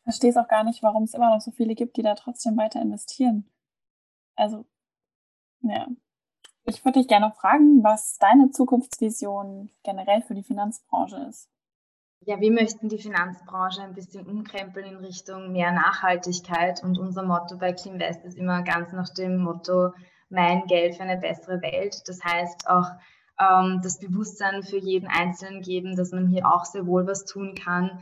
Ich 0.00 0.04
verstehe 0.04 0.30
es 0.30 0.36
auch 0.36 0.48
gar 0.48 0.64
nicht, 0.64 0.82
warum 0.82 1.04
es 1.04 1.14
immer 1.14 1.34
noch 1.34 1.40
so 1.40 1.50
viele 1.50 1.74
gibt, 1.74 1.96
die 1.96 2.02
da 2.02 2.14
trotzdem 2.14 2.56
weiter 2.56 2.80
investieren. 2.80 3.48
Also, 4.34 4.64
ja. 5.62 5.86
Ich 6.64 6.84
würde 6.84 7.00
dich 7.00 7.08
gerne 7.08 7.32
fragen, 7.32 7.82
was 7.82 8.18
deine 8.18 8.50
Zukunftsvision 8.50 9.70
generell 9.82 10.22
für 10.22 10.34
die 10.34 10.42
Finanzbranche 10.42 11.16
ist. 11.28 11.48
Ja, 12.26 12.38
wir 12.38 12.52
möchten 12.52 12.88
die 12.88 12.98
Finanzbranche 12.98 13.82
ein 13.82 13.94
bisschen 13.94 14.26
umkrempeln 14.26 14.86
in 14.86 14.96
Richtung 14.96 15.52
mehr 15.52 15.72
Nachhaltigkeit 15.72 16.82
und 16.84 16.98
unser 16.98 17.22
Motto 17.22 17.56
bei 17.56 17.72
Cleanvest 17.72 18.24
ist 18.24 18.36
immer 18.36 18.62
ganz 18.62 18.92
nach 18.92 19.08
dem 19.08 19.38
Motto 19.38 19.92
mein 20.28 20.66
Geld 20.66 20.96
für 20.96 21.02
eine 21.02 21.16
bessere 21.16 21.62
Welt. 21.62 22.02
Das 22.06 22.22
heißt 22.22 22.68
auch 22.68 22.90
ähm, 23.40 23.80
das 23.82 23.98
Bewusstsein 23.98 24.62
für 24.62 24.76
jeden 24.76 25.08
Einzelnen 25.08 25.62
geben, 25.62 25.96
dass 25.96 26.12
man 26.12 26.28
hier 26.28 26.46
auch 26.46 26.66
sehr 26.66 26.86
wohl 26.86 27.06
was 27.06 27.24
tun 27.24 27.54
kann. 27.54 28.00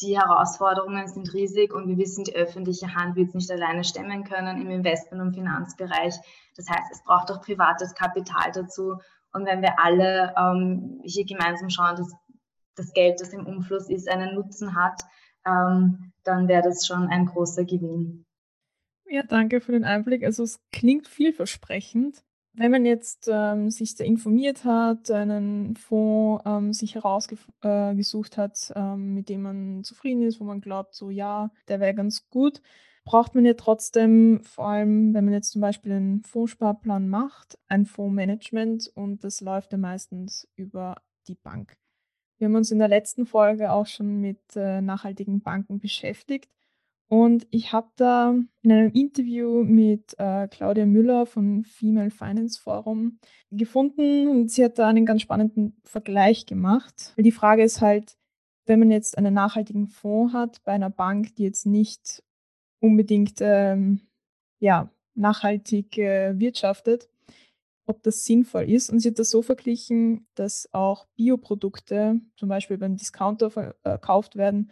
Die 0.00 0.18
Herausforderungen 0.18 1.08
sind 1.08 1.32
riesig 1.34 1.74
und 1.74 1.86
wir 1.86 1.98
wissen, 1.98 2.24
die 2.24 2.34
öffentliche 2.34 2.94
Hand 2.94 3.16
wird 3.16 3.28
es 3.28 3.34
nicht 3.34 3.50
alleine 3.50 3.84
stemmen 3.84 4.24
können 4.24 4.60
im 4.60 4.70
Investment- 4.70 5.20
und 5.20 5.34
Finanzbereich. 5.34 6.14
Das 6.56 6.70
heißt, 6.70 6.92
es 6.92 7.02
braucht 7.04 7.30
auch 7.30 7.42
privates 7.42 7.94
Kapital 7.94 8.50
dazu. 8.52 8.96
Und 9.32 9.46
wenn 9.46 9.60
wir 9.60 9.78
alle 9.78 10.34
ähm, 10.38 11.00
hier 11.04 11.26
gemeinsam 11.26 11.68
schauen, 11.68 11.96
dass 11.96 12.12
das 12.76 12.92
Geld, 12.94 13.20
das 13.20 13.34
im 13.34 13.46
Umfluss 13.46 13.90
ist, 13.90 14.08
einen 14.08 14.34
Nutzen 14.34 14.74
hat, 14.74 15.02
ähm, 15.46 16.12
dann 16.24 16.48
wäre 16.48 16.62
das 16.62 16.86
schon 16.86 17.08
ein 17.08 17.26
großer 17.26 17.64
Gewinn. 17.64 18.24
Ja, 19.06 19.22
danke 19.22 19.60
für 19.60 19.72
den 19.72 19.84
Einblick. 19.84 20.24
Also 20.24 20.44
es 20.44 20.60
klingt 20.72 21.08
vielversprechend. 21.08 22.24
Wenn 22.52 22.72
man 22.72 22.84
jetzt 22.84 23.28
ähm, 23.32 23.70
sich 23.70 23.94
da 23.94 24.04
informiert 24.04 24.64
hat, 24.64 25.10
einen 25.10 25.76
Fonds 25.76 26.42
ähm, 26.44 26.72
sich 26.72 26.96
herausgesucht 26.96 28.34
äh, 28.34 28.36
hat, 28.36 28.72
ähm, 28.74 29.14
mit 29.14 29.28
dem 29.28 29.42
man 29.42 29.84
zufrieden 29.84 30.22
ist, 30.22 30.40
wo 30.40 30.44
man 30.44 30.60
glaubt, 30.60 30.94
so 30.94 31.10
ja, 31.10 31.50
der 31.68 31.78
wäre 31.78 31.94
ganz 31.94 32.28
gut, 32.28 32.60
braucht 33.04 33.34
man 33.34 33.44
ja 33.44 33.54
trotzdem, 33.54 34.40
vor 34.42 34.66
allem 34.66 35.14
wenn 35.14 35.24
man 35.24 35.34
jetzt 35.34 35.52
zum 35.52 35.60
Beispiel 35.60 35.92
einen 35.92 36.22
Fondssparplan 36.22 37.08
macht, 37.08 37.56
ein 37.68 37.86
Fondsmanagement 37.86 38.90
und 38.94 39.22
das 39.22 39.40
läuft 39.40 39.72
ja 39.72 39.78
meistens 39.78 40.48
über 40.56 40.96
die 41.28 41.36
Bank. 41.36 41.76
Wir 42.38 42.46
haben 42.46 42.56
uns 42.56 42.70
in 42.70 42.78
der 42.78 42.88
letzten 42.88 43.26
Folge 43.26 43.70
auch 43.70 43.86
schon 43.86 44.20
mit 44.20 44.56
äh, 44.56 44.80
nachhaltigen 44.80 45.40
Banken 45.40 45.78
beschäftigt. 45.78 46.50
Und 47.10 47.48
ich 47.50 47.72
habe 47.72 47.88
da 47.96 48.36
in 48.62 48.70
einem 48.70 48.92
Interview 48.92 49.64
mit 49.64 50.14
äh, 50.18 50.46
Claudia 50.46 50.86
Müller 50.86 51.26
von 51.26 51.64
Female 51.64 52.12
Finance 52.12 52.60
Forum 52.60 53.18
gefunden 53.50 54.28
und 54.28 54.48
sie 54.48 54.64
hat 54.64 54.78
da 54.78 54.86
einen 54.86 55.06
ganz 55.06 55.22
spannenden 55.22 55.76
Vergleich 55.82 56.46
gemacht. 56.46 57.12
Die 57.16 57.32
Frage 57.32 57.64
ist 57.64 57.80
halt, 57.80 58.16
wenn 58.66 58.78
man 58.78 58.92
jetzt 58.92 59.18
einen 59.18 59.34
nachhaltigen 59.34 59.88
Fonds 59.88 60.34
hat 60.34 60.62
bei 60.62 60.70
einer 60.70 60.88
Bank, 60.88 61.34
die 61.34 61.42
jetzt 61.42 61.66
nicht 61.66 62.22
unbedingt 62.78 63.38
ähm, 63.40 64.02
ja, 64.60 64.88
nachhaltig 65.16 65.98
äh, 65.98 66.38
wirtschaftet, 66.38 67.08
ob 67.86 68.04
das 68.04 68.24
sinnvoll 68.24 68.70
ist. 68.70 68.88
Und 68.88 69.00
sie 69.00 69.08
hat 69.08 69.18
das 69.18 69.30
so 69.30 69.42
verglichen, 69.42 70.28
dass 70.36 70.72
auch 70.72 71.08
Bioprodukte 71.16 72.20
zum 72.36 72.48
Beispiel 72.48 72.78
beim 72.78 72.96
Discounter 72.96 73.50
verkauft 73.50 74.36
werden 74.36 74.70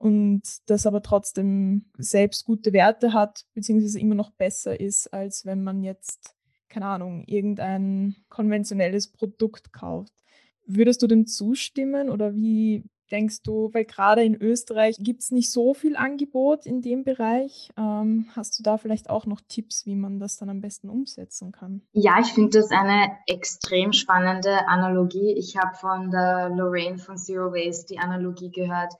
und 0.00 0.42
das 0.66 0.86
aber 0.86 1.02
trotzdem 1.02 1.86
selbst 1.96 2.44
gute 2.44 2.72
Werte 2.72 3.12
hat, 3.12 3.44
beziehungsweise 3.54 4.00
immer 4.00 4.14
noch 4.14 4.30
besser 4.30 4.78
ist, 4.78 5.12
als 5.12 5.46
wenn 5.46 5.62
man 5.62 5.82
jetzt, 5.82 6.34
keine 6.68 6.86
Ahnung, 6.86 7.24
irgendein 7.26 8.16
konventionelles 8.28 9.10
Produkt 9.10 9.72
kauft. 9.72 10.12
Würdest 10.66 11.02
du 11.02 11.06
dem 11.06 11.26
zustimmen 11.26 12.10
oder 12.10 12.34
wie 12.34 12.84
denkst 13.10 13.42
du, 13.42 13.70
weil 13.72 13.84
gerade 13.84 14.24
in 14.24 14.34
Österreich 14.34 14.96
gibt 14.98 15.22
es 15.22 15.30
nicht 15.30 15.50
so 15.50 15.74
viel 15.74 15.96
Angebot 15.96 16.66
in 16.66 16.82
dem 16.82 17.04
Bereich. 17.04 17.70
Ähm, 17.76 18.26
hast 18.34 18.58
du 18.58 18.62
da 18.62 18.76
vielleicht 18.76 19.10
auch 19.10 19.26
noch 19.26 19.40
Tipps, 19.46 19.86
wie 19.86 19.94
man 19.94 20.18
das 20.18 20.36
dann 20.36 20.50
am 20.50 20.60
besten 20.60 20.88
umsetzen 20.88 21.52
kann? 21.52 21.82
Ja, 21.92 22.18
ich 22.20 22.32
finde 22.32 22.58
das 22.58 22.70
eine 22.70 23.16
extrem 23.26 23.92
spannende 23.92 24.66
Analogie. 24.66 25.32
Ich 25.36 25.56
habe 25.56 25.76
von 25.76 26.10
der 26.10 26.50
Lorraine 26.50 26.98
von 26.98 27.16
Zero 27.16 27.52
Waste 27.52 27.86
die 27.94 27.98
Analogie 27.98 28.50
gehört, 28.50 28.94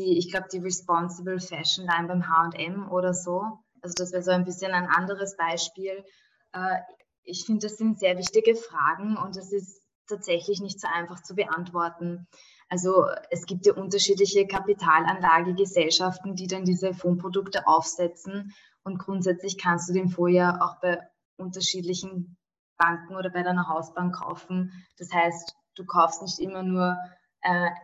die, 0.00 0.18
ich 0.18 0.30
glaube, 0.30 0.48
die 0.52 0.58
Responsible 0.58 1.40
Fashion 1.40 1.86
Line 1.86 2.08
beim 2.08 2.24
HM 2.26 2.90
oder 2.90 3.14
so. 3.14 3.42
Also 3.82 3.94
das 3.96 4.12
wäre 4.12 4.22
so 4.22 4.30
ein 4.30 4.44
bisschen 4.44 4.72
ein 4.72 4.86
anderes 4.86 5.36
Beispiel. 5.36 6.04
Äh, 6.52 6.78
ich 7.22 7.44
finde, 7.44 7.66
das 7.66 7.76
sind 7.76 7.98
sehr 7.98 8.16
wichtige 8.18 8.54
Fragen 8.56 9.16
und 9.16 9.36
es 9.36 9.52
ist 9.52 9.82
tatsächlich 10.08 10.60
nicht 10.60 10.80
so 10.80 10.88
einfach 10.88 11.22
zu 11.22 11.34
beantworten. 11.34 12.26
Also 12.68 13.06
es 13.30 13.46
gibt 13.46 13.66
ja 13.66 13.74
unterschiedliche 13.74 14.46
Kapitalanlagegesellschaften, 14.46 16.36
die 16.36 16.46
dann 16.46 16.64
diese 16.64 16.94
Fondsprodukte 16.94 17.66
aufsetzen. 17.66 18.54
Und 18.82 18.98
grundsätzlich 18.98 19.58
kannst 19.58 19.88
du 19.88 19.92
den 19.92 20.08
Fonds 20.08 20.60
auch 20.60 20.80
bei 20.80 20.98
unterschiedlichen 21.36 22.36
Banken 22.78 23.16
oder 23.16 23.30
bei 23.30 23.42
deiner 23.42 23.68
Hausbank 23.68 24.16
kaufen. 24.16 24.72
Das 24.98 25.12
heißt, 25.12 25.54
du 25.74 25.84
kaufst 25.84 26.22
nicht 26.22 26.38
immer 26.38 26.62
nur 26.62 26.96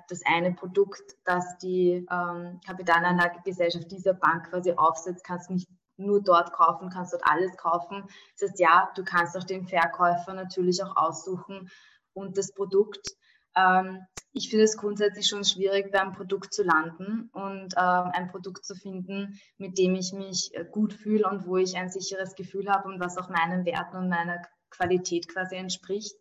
das 0.09 0.21
eine 0.27 0.53
Produkt, 0.53 1.17
das 1.25 1.57
die 1.59 2.07
ähm, 2.11 2.61
Kapitalanlagegesellschaft 2.67 3.91
dieser 3.91 4.13
Bank 4.13 4.51
quasi 4.51 4.73
aufsetzt, 4.73 5.25
kannst 5.25 5.51
nicht 5.51 5.69
nur 5.97 6.23
dort 6.23 6.53
kaufen, 6.53 6.91
kannst 6.91 7.13
dort 7.13 7.23
alles 7.27 7.57
kaufen. 7.57 8.05
Das 8.39 8.51
heißt, 8.51 8.61
ja, 8.61 8.91
du 8.95 9.05
kannst 9.05 9.37
auch 9.37 9.45
den 9.45 9.67
Verkäufer 9.67 10.35
natürlich 10.35 10.83
auch 10.83 10.97
aussuchen 10.97 11.71
und 12.13 12.37
das 12.37 12.53
Produkt. 12.53 13.17
Ähm, 13.57 14.07
ich 14.33 14.51
finde 14.51 14.65
es 14.65 14.77
grundsätzlich 14.77 15.27
schon 15.27 15.45
schwierig, 15.45 15.91
beim 15.91 16.13
Produkt 16.13 16.53
zu 16.53 16.63
landen 16.63 17.31
und 17.33 17.75
ähm, 17.77 18.11
ein 18.13 18.29
Produkt 18.29 18.67
zu 18.67 18.75
finden, 18.75 19.41
mit 19.57 19.79
dem 19.79 19.95
ich 19.95 20.13
mich 20.13 20.51
äh, 20.53 20.67
gut 20.71 20.93
fühle 20.93 21.27
und 21.29 21.47
wo 21.47 21.57
ich 21.57 21.77
ein 21.77 21.89
sicheres 21.89 22.35
Gefühl 22.35 22.69
habe 22.69 22.89
und 22.89 23.01
was 23.01 23.17
auch 23.17 23.31
meinen 23.31 23.65
Werten 23.65 23.97
und 23.97 24.11
meiner 24.11 24.43
Qualität 24.69 25.29
quasi 25.29 25.57
entspricht. 25.57 26.15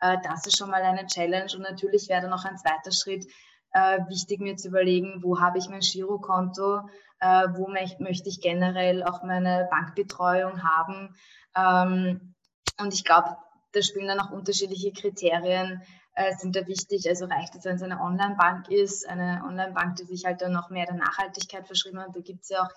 Äh, 0.00 0.18
das 0.22 0.46
ist 0.46 0.56
schon 0.56 0.70
mal 0.70 0.82
eine 0.82 1.06
Challenge 1.06 1.50
und 1.54 1.62
natürlich 1.62 2.08
wäre 2.08 2.22
dann 2.22 2.30
noch 2.30 2.44
ein 2.44 2.58
zweiter 2.58 2.92
Schritt, 2.92 3.26
äh, 3.72 4.00
wichtig 4.08 4.40
mir 4.40 4.56
zu 4.56 4.68
überlegen, 4.68 5.22
wo 5.22 5.40
habe 5.40 5.58
ich 5.58 5.68
mein 5.68 5.80
Girokonto, 5.80 6.80
äh, 7.20 7.46
wo 7.54 7.68
möchte 7.68 8.28
ich 8.28 8.40
generell 8.40 9.04
auch 9.04 9.22
meine 9.22 9.68
Bankbetreuung 9.70 10.62
haben. 10.62 11.14
Ähm, 11.56 12.34
und 12.80 12.94
ich 12.94 13.04
glaube, 13.04 13.36
da 13.72 13.82
spielen 13.82 14.08
dann 14.08 14.20
auch 14.20 14.30
unterschiedliche 14.30 14.92
Kriterien 14.92 15.82
äh, 16.14 16.34
sind 16.36 16.56
da 16.56 16.66
wichtig. 16.66 17.08
Also 17.08 17.26
reicht 17.26 17.54
es, 17.54 17.64
wenn 17.64 17.76
es 17.76 17.82
eine 17.82 18.00
Online-Bank 18.00 18.68
ist, 18.68 19.08
eine 19.08 19.42
Online-Bank, 19.46 19.96
die 19.96 20.04
sich 20.04 20.24
halt 20.24 20.42
dann 20.42 20.52
noch 20.52 20.70
mehr 20.70 20.86
der 20.86 20.96
Nachhaltigkeit 20.96 21.66
verschrieben 21.66 22.00
hat. 22.00 22.14
Da 22.14 22.20
gibt 22.20 22.42
es 22.42 22.48
ja 22.48 22.62
auch 22.62 22.70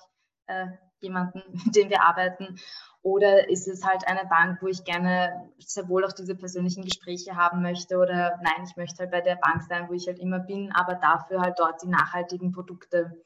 äh, 0.47 0.67
jemanden, 0.99 1.41
mit 1.65 1.75
dem 1.75 1.89
wir 1.89 2.03
arbeiten. 2.03 2.59
Oder 3.03 3.49
ist 3.49 3.67
es 3.67 3.85
halt 3.85 4.07
eine 4.07 4.25
Bank, 4.29 4.61
wo 4.61 4.67
ich 4.67 4.85
gerne 4.85 5.51
sehr 5.59 5.89
wohl 5.89 6.05
auch 6.05 6.13
diese 6.13 6.35
persönlichen 6.35 6.83
Gespräche 6.83 7.35
haben 7.35 7.61
möchte? 7.61 7.97
Oder 7.97 8.39
nein, 8.41 8.65
ich 8.65 8.77
möchte 8.77 8.99
halt 8.99 9.11
bei 9.11 9.19
der 9.19 9.35
Bank 9.35 9.61
sein, 9.63 9.89
wo 9.89 9.93
ich 9.93 10.07
halt 10.07 10.19
immer 10.19 10.39
bin, 10.39 10.71
aber 10.71 10.95
dafür 10.95 11.41
halt 11.41 11.59
dort 11.59 11.83
die 11.83 11.89
nachhaltigen 11.89 12.53
Produkte. 12.53 13.21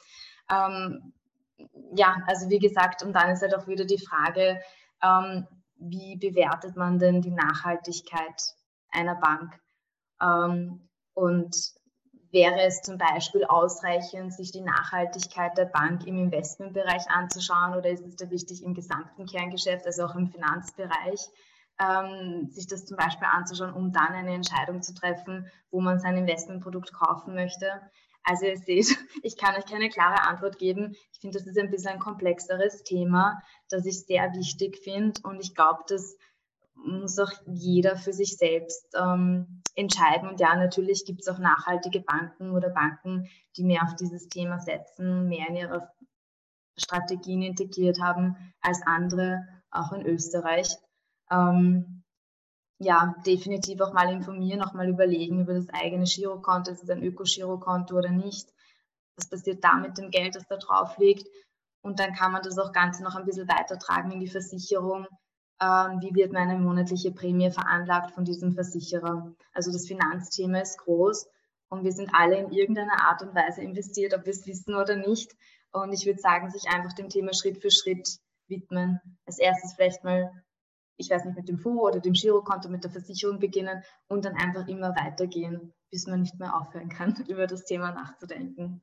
Ähm, 0.51 1.13
ja, 1.95 2.17
also 2.25 2.49
wie 2.49 2.57
gesagt, 2.57 3.03
und 3.03 3.13
dann 3.13 3.30
ist 3.30 3.43
halt 3.43 3.55
auch 3.55 3.67
wieder 3.67 3.86
die 3.86 4.03
Frage, 4.03 4.59
ähm, 5.03 5.47
wie 5.75 6.17
bewertet 6.17 6.75
man 6.75 6.97
denn 6.97 7.21
die 7.21 7.32
Nachhaltigkeit 7.32 8.55
einer 8.89 9.15
Bank? 9.15 9.59
Ähm, 10.19 10.89
und 11.13 11.55
wäre 12.32 12.61
es 12.61 12.82
zum 12.82 12.97
Beispiel 12.97 13.45
ausreichend, 13.45 14.34
sich 14.34 14.51
die 14.51 14.61
Nachhaltigkeit 14.61 15.57
der 15.57 15.65
Bank 15.65 16.05
im 16.05 16.17
Investmentbereich 16.17 17.09
anzuschauen 17.09 17.75
oder 17.75 17.89
ist 17.89 18.05
es 18.05 18.15
da 18.15 18.30
wichtig 18.30 18.63
im 18.63 18.73
gesamten 18.73 19.25
Kerngeschäft, 19.25 19.86
also 19.86 20.05
auch 20.05 20.15
im 20.15 20.28
Finanzbereich, 20.28 21.21
ähm, 21.80 22.49
sich 22.49 22.67
das 22.67 22.86
zum 22.86 22.97
Beispiel 22.97 23.28
anzuschauen, 23.32 23.73
um 23.73 23.91
dann 23.91 24.13
eine 24.13 24.34
Entscheidung 24.34 24.82
zu 24.82 24.93
treffen, 24.93 25.49
wo 25.71 25.80
man 25.80 25.99
sein 25.99 26.17
Investmentprodukt 26.17 26.93
kaufen 26.93 27.36
möchte. 27.36 27.82
Also 28.23 28.45
ihr 28.45 28.57
seht, 28.57 28.97
ich 29.23 29.38
kann 29.38 29.55
euch 29.55 29.65
keine 29.65 29.89
klare 29.89 30.28
Antwort 30.28 30.57
geben. 30.57 30.95
Ich 31.13 31.19
finde, 31.19 31.38
das 31.38 31.47
ist 31.47 31.57
ein 31.57 31.71
bisschen 31.71 31.93
ein 31.93 31.99
komplexeres 31.99 32.84
Thema, 32.84 33.41
das 33.69 33.86
ich 33.86 34.05
sehr 34.05 34.34
wichtig 34.34 34.78
finde 34.84 35.21
und 35.23 35.39
ich 35.39 35.55
glaube, 35.55 35.84
das 35.88 36.17
muss 36.86 37.19
auch 37.19 37.32
jeder 37.45 37.97
für 37.97 38.13
sich 38.13 38.38
selbst 38.38 38.88
ähm, 38.95 39.61
entscheiden. 39.75 40.30
Und 40.30 40.39
ja, 40.39 40.55
natürlich 40.55 41.05
gibt 41.05 41.21
es 41.21 41.28
auch 41.28 41.39
nachhaltige 41.39 42.01
Banken 42.01 42.51
oder 42.51 42.69
Banken, 42.69 43.30
die 43.55 43.63
mehr 43.63 43.84
auf 43.84 43.95
dieses 43.95 44.28
Thema 44.30 44.59
setzen, 44.59 45.28
mehr 45.28 45.47
in 45.49 45.55
ihre 45.55 45.91
Strategien 46.78 47.41
integriert 47.41 47.99
haben 48.01 48.36
als 48.61 48.82
andere, 48.86 49.47
auch 49.71 49.91
in 49.91 50.05
Österreich. 50.05 50.78
Ähm, 51.32 52.03
ja, 52.80 53.15
definitiv 53.25 53.82
auch 53.82 53.93
mal 53.93 54.11
informieren, 54.11 54.61
auch 54.61 54.73
mal 54.73 54.88
überlegen 54.88 55.41
über 55.41 55.53
das 55.53 55.67
eigene 55.69 56.05
Girokonto, 56.05 56.71
ist 56.71 56.84
es 56.84 56.89
ein 56.89 57.03
Öko-Girokonto 57.03 57.97
oder 57.97 58.11
nicht. 58.11 58.53
Was 59.15 59.30
passiert 59.30 59.63
da 59.63 59.75
mit 59.75 59.97
dem 59.97 60.11
Geld, 60.11 60.36
das 60.36 60.47
da 60.47 60.57
drauf 60.57 60.97
liegt? 60.99 61.28
Und 61.82 61.99
dann 61.99 62.13
kann 62.13 62.32
man 62.32 62.43
das 62.43 62.59
auch 62.59 62.71
Ganze 62.71 63.03
noch 63.03 63.15
ein 63.15 63.25
bisschen 63.25 63.47
weitertragen 63.47 64.11
in 64.11 64.19
die 64.19 64.28
Versicherung. 64.28 65.07
Ähm, 65.60 66.01
wie 66.01 66.14
wird 66.14 66.34
meine 66.34 66.58
monatliche 66.58 67.12
Prämie 67.12 67.51
veranlagt 67.51 68.12
von 68.12 68.26
diesem 68.26 68.53
Versicherer? 68.53 69.34
Also 69.53 69.72
das 69.72 69.88
Finanzthema 69.88 70.60
ist 70.60 70.78
groß 70.80 71.28
und 71.70 71.84
wir 71.84 71.91
sind 71.91 72.12
alle 72.14 72.38
in 72.38 72.51
irgendeiner 72.51 73.08
Art 73.08 73.22
und 73.22 73.36
Weise 73.36 73.62
investiert, 73.62 74.14
ob 74.14 74.26
wir 74.26 74.34
es 74.34 74.45
wissen 74.45 74.76
oder 74.76 74.95
nicht. 74.95 75.36
Und 75.72 75.93
ich 75.93 76.05
würde 76.05 76.20
sagen, 76.20 76.49
sich 76.49 76.70
einfach 76.70 76.93
dem 76.93 77.10
Thema 77.10 77.34
Schritt 77.34 77.58
für 77.62 77.72
Schritt 77.72 78.08
widmen. 78.47 78.99
Als 79.26 79.39
erstes 79.39 79.74
vielleicht 79.74 80.03
mal 80.03 80.32
ich 80.97 81.10
weiß 81.10 81.26
nicht, 81.26 81.38
mit 81.38 81.47
dem 81.47 81.60
Fonds 81.60 81.84
oder 81.84 81.99
dem 81.99 82.14
Girokonto, 82.14 82.70
mit 82.70 82.84
der 82.84 82.91
Versicherung 82.91 83.39
beginnen 83.39 83.84
und 84.08 84.26
dann 84.26 84.36
einfach 84.36 84.68
immer 84.68 84.95
weitergehen, 84.95 85.74
bis 85.91 86.08
man 86.08 86.22
nicht 86.22 86.38
mehr 86.39 86.55
aufhören 86.55 86.89
kann, 86.89 87.16
über 87.28 87.47
das 87.47 87.64
Thema 87.64 87.91
nachzudenken. 87.91 88.82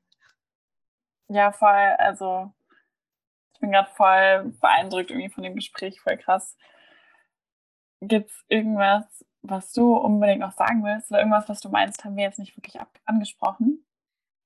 Ja, 1.27 1.51
voll. 1.51 1.95
Also 1.97 2.53
ich 3.55 3.61
bin 3.61 3.71
gerade 3.71 3.89
voll 3.91 4.53
beeindruckt 4.59 5.09
irgendwie 5.09 5.29
von 5.29 5.43
dem 5.43 5.55
Gespräch, 5.55 6.01
voll 6.01 6.17
krass. 6.17 6.57
Gibt 8.01 8.29
es 8.29 8.45
irgendwas, 8.49 9.25
was 9.41 9.71
du 9.71 9.95
unbedingt 9.95 10.41
noch 10.41 10.51
sagen 10.51 10.83
willst 10.83 11.09
oder 11.09 11.19
irgendwas, 11.19 11.47
was 11.47 11.61
du 11.61 11.69
meinst, 11.69 12.03
haben 12.03 12.17
wir 12.17 12.25
jetzt 12.25 12.39
nicht 12.39 12.55
wirklich 12.57 12.77
angesprochen? 13.05 13.85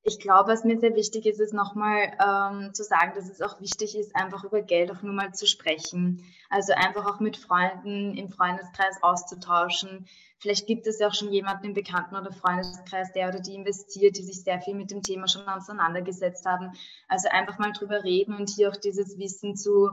Ich 0.03 0.19
glaube, 0.19 0.51
was 0.51 0.63
mir 0.63 0.79
sehr 0.79 0.95
wichtig 0.95 1.25
ist, 1.25 1.39
ist 1.39 1.53
nochmal 1.53 2.13
ähm, 2.25 2.73
zu 2.73 2.83
sagen, 2.83 3.11
dass 3.15 3.29
es 3.29 3.41
auch 3.41 3.59
wichtig 3.59 3.97
ist, 3.97 4.15
einfach 4.15 4.45
über 4.45 4.61
Geld 4.61 4.91
auch 4.91 5.01
nur 5.01 5.13
mal 5.13 5.33
zu 5.33 5.45
sprechen. 5.45 6.23
Also 6.49 6.73
einfach 6.73 7.05
auch 7.05 7.19
mit 7.19 7.35
Freunden 7.35 8.15
im 8.15 8.29
Freundeskreis 8.29 9.03
auszutauschen. 9.03 10.07
Vielleicht 10.39 10.67
gibt 10.67 10.87
es 10.87 10.99
ja 10.99 11.09
auch 11.09 11.13
schon 11.13 11.33
jemanden 11.33 11.65
im 11.65 11.73
Bekannten- 11.73 12.15
oder 12.15 12.31
Freundeskreis, 12.31 13.11
der 13.11 13.27
oder 13.27 13.41
die 13.41 13.55
investiert, 13.55 14.17
die 14.17 14.23
sich 14.23 14.41
sehr 14.41 14.61
viel 14.61 14.73
mit 14.73 14.89
dem 14.89 15.03
Thema 15.03 15.27
schon 15.27 15.47
auseinandergesetzt 15.47 16.45
haben. 16.45 16.71
Also 17.09 17.27
einfach 17.29 17.59
mal 17.59 17.73
drüber 17.73 18.01
reden 18.03 18.33
und 18.35 18.49
hier 18.49 18.69
auch 18.69 18.77
dieses 18.77 19.17
Wissen 19.17 19.57
zu, 19.57 19.89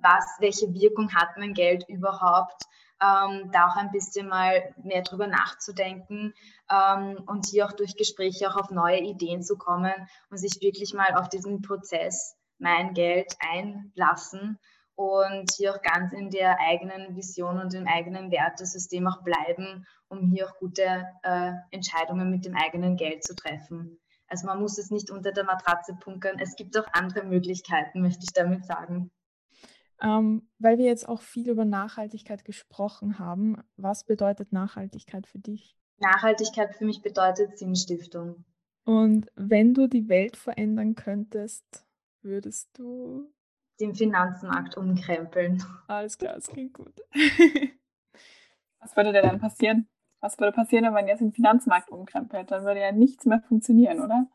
was, 0.00 0.24
welche 0.38 0.72
Wirkung 0.72 1.12
hat 1.14 1.36
mein 1.36 1.52
Geld 1.52 1.84
überhaupt? 1.88 2.62
Ähm, 3.02 3.50
da 3.52 3.68
auch 3.68 3.76
ein 3.76 3.90
bisschen 3.90 4.28
mal 4.28 4.74
mehr 4.82 5.02
drüber 5.02 5.26
nachzudenken 5.26 6.34
ähm, 6.70 7.22
und 7.26 7.46
hier 7.46 7.66
auch 7.66 7.72
durch 7.72 7.96
Gespräche 7.96 8.48
auch 8.48 8.56
auf 8.56 8.70
neue 8.70 9.00
Ideen 9.00 9.42
zu 9.42 9.56
kommen 9.56 9.94
und 10.30 10.38
sich 10.38 10.60
wirklich 10.60 10.94
mal 10.94 11.14
auf 11.14 11.28
diesen 11.28 11.62
Prozess 11.62 12.36
mein 12.58 12.92
Geld 12.94 13.34
einlassen 13.40 14.58
und 14.94 15.50
hier 15.56 15.74
auch 15.74 15.80
ganz 15.80 16.12
in 16.12 16.30
der 16.30 16.58
eigenen 16.60 17.16
Vision 17.16 17.58
und 17.58 17.72
im 17.72 17.86
eigenen 17.86 18.30
Wertesystem 18.30 19.06
auch 19.06 19.22
bleiben, 19.22 19.86
um 20.08 20.30
hier 20.30 20.46
auch 20.46 20.58
gute 20.58 21.06
äh, 21.22 21.52
Entscheidungen 21.70 22.30
mit 22.30 22.44
dem 22.44 22.54
eigenen 22.54 22.96
Geld 22.96 23.24
zu 23.24 23.34
treffen. 23.34 23.98
Also 24.28 24.46
man 24.46 24.60
muss 24.60 24.78
es 24.78 24.90
nicht 24.90 25.10
unter 25.10 25.32
der 25.32 25.44
Matratze 25.44 25.94
punkern. 25.94 26.38
Es 26.38 26.54
gibt 26.54 26.78
auch 26.78 26.86
andere 26.92 27.24
Möglichkeiten, 27.24 28.02
möchte 28.02 28.24
ich 28.24 28.32
damit 28.32 28.66
sagen. 28.66 29.10
Ähm, 30.02 30.48
weil 30.58 30.78
wir 30.78 30.86
jetzt 30.86 31.08
auch 31.08 31.20
viel 31.20 31.50
über 31.50 31.64
Nachhaltigkeit 31.64 32.44
gesprochen 32.44 33.18
haben, 33.18 33.62
was 33.76 34.04
bedeutet 34.04 34.52
Nachhaltigkeit 34.52 35.26
für 35.26 35.38
dich? 35.38 35.76
Nachhaltigkeit 35.98 36.74
für 36.74 36.86
mich 36.86 37.02
bedeutet 37.02 37.58
Sinnstiftung. 37.58 38.44
Und 38.84 39.30
wenn 39.36 39.74
du 39.74 39.86
die 39.86 40.08
Welt 40.08 40.36
verändern 40.36 40.94
könntest, 40.94 41.84
würdest 42.22 42.70
du 42.78 43.30
den 43.80 43.94
Finanzmarkt 43.94 44.76
umkrempeln. 44.76 45.62
Alles 45.86 46.18
klar, 46.18 46.34
das 46.34 46.48
klingt 46.48 46.74
gut. 46.74 46.94
Was 48.80 48.96
würde 48.96 49.12
denn 49.12 49.22
dann 49.22 49.40
passieren? 49.40 49.88
Was 50.20 50.38
würde 50.38 50.52
passieren, 50.52 50.84
wenn 50.84 50.92
man 50.92 51.08
jetzt 51.08 51.20
den 51.20 51.32
Finanzmarkt 51.32 51.90
umkrempelt? 51.90 52.50
Dann 52.50 52.64
würde 52.64 52.80
ja 52.80 52.92
nichts 52.92 53.24
mehr 53.24 53.40
funktionieren, 53.40 54.00
oder? 54.00 54.26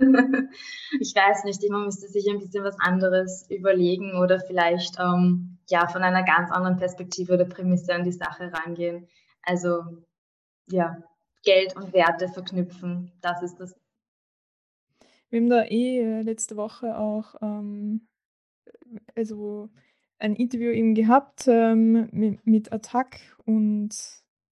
ich 1.00 1.14
weiß 1.14 1.44
nicht, 1.44 1.62
man 1.70 1.84
müsste 1.84 2.08
sich 2.08 2.28
ein 2.30 2.38
bisschen 2.38 2.64
was 2.64 2.78
anderes 2.80 3.46
überlegen 3.50 4.18
oder 4.18 4.40
vielleicht 4.40 4.98
ähm, 4.98 5.58
ja 5.68 5.86
von 5.88 6.02
einer 6.02 6.22
ganz 6.22 6.50
anderen 6.50 6.76
Perspektive 6.76 7.34
oder 7.34 7.44
Prämisse 7.44 7.94
an 7.94 8.04
die 8.04 8.12
Sache 8.12 8.52
rangehen. 8.52 9.08
Also 9.42 9.82
ja, 10.70 10.96
Geld 11.44 11.76
und 11.76 11.92
Werte 11.92 12.28
verknüpfen, 12.28 13.12
das 13.20 13.42
ist 13.42 13.58
das. 13.58 13.74
Wir 15.30 15.40
haben 15.40 15.50
da 15.50 15.64
eh 15.64 16.00
äh, 16.00 16.22
letzte 16.22 16.56
Woche 16.56 16.98
auch 16.98 17.34
ähm, 17.42 18.08
also 19.14 19.68
ein 20.18 20.34
Interview 20.34 20.70
eben 20.70 20.94
gehabt 20.94 21.46
ähm, 21.46 22.08
mit, 22.12 22.46
mit 22.46 22.72
Attac 22.72 23.20
und 23.44 23.90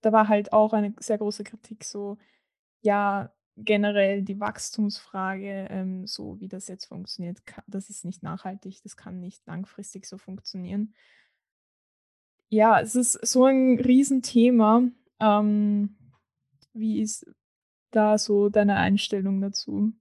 da 0.02 0.12
war 0.12 0.28
halt 0.28 0.52
auch 0.52 0.72
eine 0.72 0.94
sehr 1.00 1.18
große 1.18 1.44
Kritik 1.44 1.84
so, 1.84 2.18
ja, 2.82 3.32
generell 3.56 4.22
die 4.22 4.38
Wachstumsfrage, 4.38 5.68
ähm, 5.70 6.06
so 6.06 6.38
wie 6.40 6.48
das 6.48 6.68
jetzt 6.68 6.86
funktioniert, 6.86 7.38
das 7.66 7.90
ist 7.90 8.04
nicht 8.04 8.22
nachhaltig, 8.22 8.82
das 8.82 8.96
kann 8.96 9.20
nicht 9.20 9.46
langfristig 9.46 10.06
so 10.06 10.18
funktionieren. 10.18 10.94
Ja, 12.48 12.80
es 12.80 12.94
ist 12.94 13.12
so 13.26 13.44
ein 13.44 13.80
Riesenthema. 13.80 14.82
Ähm, 15.20 15.96
wie 16.72 17.00
ist 17.00 17.26
da 17.90 18.18
so 18.18 18.48
deine 18.50 18.76
Einstellung 18.76 19.40
dazu? 19.40 19.92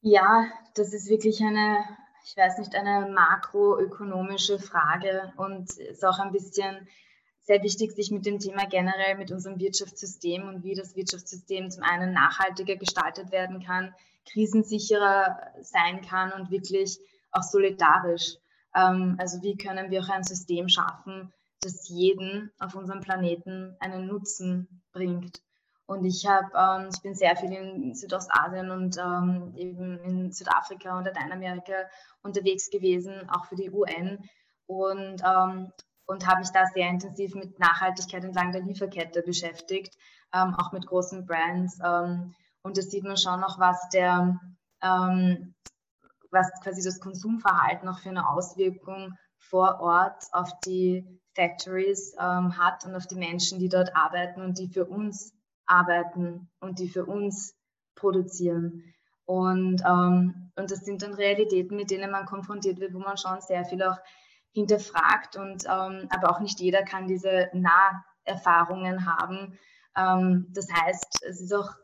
Ja, 0.00 0.46
das 0.74 0.94
ist 0.94 1.08
wirklich 1.08 1.42
eine, 1.42 1.84
ich 2.24 2.36
weiß 2.36 2.58
nicht, 2.58 2.74
eine 2.74 3.10
makroökonomische 3.10 4.58
Frage 4.58 5.32
und 5.36 5.76
ist 5.76 6.04
auch 6.04 6.20
ein 6.20 6.32
bisschen 6.32 6.88
sehr 7.48 7.62
wichtig, 7.62 7.92
sich 7.92 8.10
mit 8.10 8.26
dem 8.26 8.38
Thema 8.38 8.66
generell, 8.66 9.16
mit 9.16 9.32
unserem 9.32 9.58
Wirtschaftssystem 9.58 10.46
und 10.46 10.64
wie 10.64 10.74
das 10.74 10.94
Wirtschaftssystem 10.94 11.70
zum 11.70 11.82
einen 11.82 12.12
nachhaltiger 12.12 12.76
gestaltet 12.76 13.32
werden 13.32 13.64
kann, 13.64 13.94
krisensicherer 14.30 15.40
sein 15.62 16.02
kann 16.02 16.30
und 16.32 16.50
wirklich 16.50 16.98
auch 17.32 17.42
solidarisch. 17.42 18.34
Ähm, 18.74 19.16
also 19.18 19.42
wie 19.42 19.56
können 19.56 19.90
wir 19.90 20.02
auch 20.02 20.10
ein 20.10 20.24
System 20.24 20.68
schaffen, 20.68 21.32
das 21.62 21.88
jeden 21.88 22.52
auf 22.58 22.74
unserem 22.74 23.00
Planeten 23.00 23.74
einen 23.80 24.06
Nutzen 24.06 24.82
bringt. 24.92 25.40
Und 25.86 26.04
ich 26.04 26.26
habe, 26.26 26.50
ähm, 26.54 26.90
ich 26.94 27.00
bin 27.00 27.14
sehr 27.14 27.34
viel 27.34 27.50
in 27.50 27.94
Südostasien 27.94 28.70
und 28.70 28.98
ähm, 28.98 29.54
eben 29.56 29.98
in 30.00 30.32
Südafrika 30.32 30.98
und 30.98 31.06
Lateinamerika 31.06 31.88
unterwegs 32.20 32.68
gewesen, 32.68 33.26
auch 33.30 33.46
für 33.46 33.56
die 33.56 33.70
UN. 33.70 34.18
Und 34.66 35.22
ähm, 35.24 35.72
und 36.08 36.26
habe 36.26 36.40
mich 36.40 36.50
da 36.50 36.64
sehr 36.66 36.88
intensiv 36.88 37.34
mit 37.34 37.58
Nachhaltigkeit 37.60 38.24
entlang 38.24 38.50
der 38.50 38.62
Lieferkette 38.62 39.22
beschäftigt, 39.22 39.94
ähm, 40.32 40.54
auch 40.54 40.72
mit 40.72 40.86
großen 40.86 41.26
Brands. 41.26 41.78
Ähm, 41.84 42.34
und 42.62 42.78
da 42.78 42.82
sieht 42.82 43.04
man 43.04 43.18
schon 43.18 43.40
noch, 43.40 43.60
was 43.60 43.88
der, 43.90 44.40
ähm, 44.82 45.54
was 46.30 46.50
quasi 46.62 46.82
das 46.82 46.98
Konsumverhalten 46.98 47.88
auch 47.88 47.98
für 47.98 48.08
eine 48.08 48.28
Auswirkung 48.28 49.16
vor 49.36 49.80
Ort 49.80 50.24
auf 50.32 50.50
die 50.60 51.06
Factories 51.34 52.14
ähm, 52.18 52.56
hat 52.56 52.86
und 52.86 52.94
auf 52.94 53.06
die 53.06 53.16
Menschen, 53.16 53.58
die 53.58 53.68
dort 53.68 53.94
arbeiten 53.94 54.40
und 54.40 54.58
die 54.58 54.68
für 54.68 54.86
uns 54.86 55.34
arbeiten 55.66 56.48
und 56.60 56.78
die 56.78 56.88
für 56.88 57.04
uns 57.04 57.54
produzieren. 57.94 58.94
Und, 59.26 59.82
ähm, 59.86 60.52
und 60.56 60.70
das 60.70 60.86
sind 60.86 61.02
dann 61.02 61.12
Realitäten, 61.12 61.76
mit 61.76 61.90
denen 61.90 62.10
man 62.10 62.24
konfrontiert 62.24 62.80
wird, 62.80 62.94
wo 62.94 62.98
man 62.98 63.18
schon 63.18 63.42
sehr 63.42 63.66
viel 63.66 63.82
auch 63.82 63.98
hinterfragt 64.52 65.36
und 65.36 65.64
ähm, 65.66 66.08
aber 66.10 66.30
auch 66.30 66.40
nicht 66.40 66.60
jeder 66.60 66.82
kann 66.82 67.06
diese 67.06 67.48
Naherfahrungen 67.52 69.06
haben. 69.06 69.58
Ähm, 69.96 70.46
das 70.50 70.68
heißt, 70.72 71.24
es 71.28 71.40
ist 71.40 71.54
auch 71.54 71.74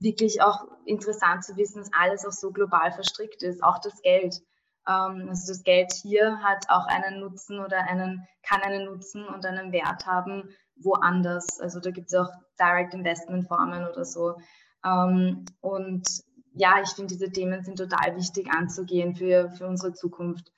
wirklich 0.00 0.42
auch 0.42 0.66
interessant 0.84 1.44
zu 1.44 1.56
wissen, 1.56 1.78
dass 1.78 1.90
alles 1.92 2.26
auch 2.26 2.32
so 2.32 2.50
global 2.52 2.92
verstrickt 2.92 3.42
ist, 3.42 3.62
auch 3.62 3.78
das 3.78 4.00
Geld. 4.02 4.40
Ähm, 4.86 5.26
also 5.28 5.52
das 5.52 5.62
Geld 5.64 5.92
hier 5.92 6.42
hat 6.42 6.66
auch 6.68 6.86
einen 6.86 7.20
Nutzen 7.20 7.58
oder 7.60 7.78
einen, 7.88 8.26
kann 8.42 8.62
einen 8.62 8.84
Nutzen 8.84 9.26
und 9.26 9.44
einen 9.46 9.72
Wert 9.72 10.06
haben 10.06 10.50
woanders. 10.76 11.60
Also 11.60 11.80
da 11.80 11.90
gibt 11.90 12.08
es 12.08 12.14
auch 12.14 12.30
Direct 12.58 12.94
Investment 12.94 13.48
Formen 13.48 13.86
oder 13.86 14.04
so. 14.04 14.36
Ähm, 14.84 15.44
und 15.60 16.06
ja, 16.52 16.80
ich 16.82 16.90
finde, 16.90 17.14
diese 17.14 17.30
Themen 17.30 17.62
sind 17.64 17.76
total 17.76 18.16
wichtig 18.16 18.50
anzugehen 18.50 19.14
für, 19.14 19.50
für 19.50 19.66
unsere 19.66 19.92
Zukunft. 19.92 20.52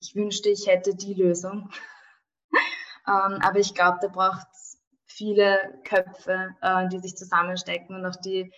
Ich 0.00 0.14
wünschte, 0.14 0.48
ich 0.48 0.66
hätte 0.66 0.94
die 0.94 1.14
Lösung. 1.14 1.70
ähm, 3.06 3.38
aber 3.42 3.58
ich 3.58 3.74
glaube, 3.74 3.98
da 4.00 4.08
braucht 4.08 4.46
es 4.52 4.78
viele 5.06 5.80
Köpfe, 5.84 6.54
äh, 6.60 6.88
die 6.88 7.00
sich 7.00 7.16
zusammenstecken 7.16 7.96
und 7.96 8.06
auch 8.06 8.16
die 8.16 8.52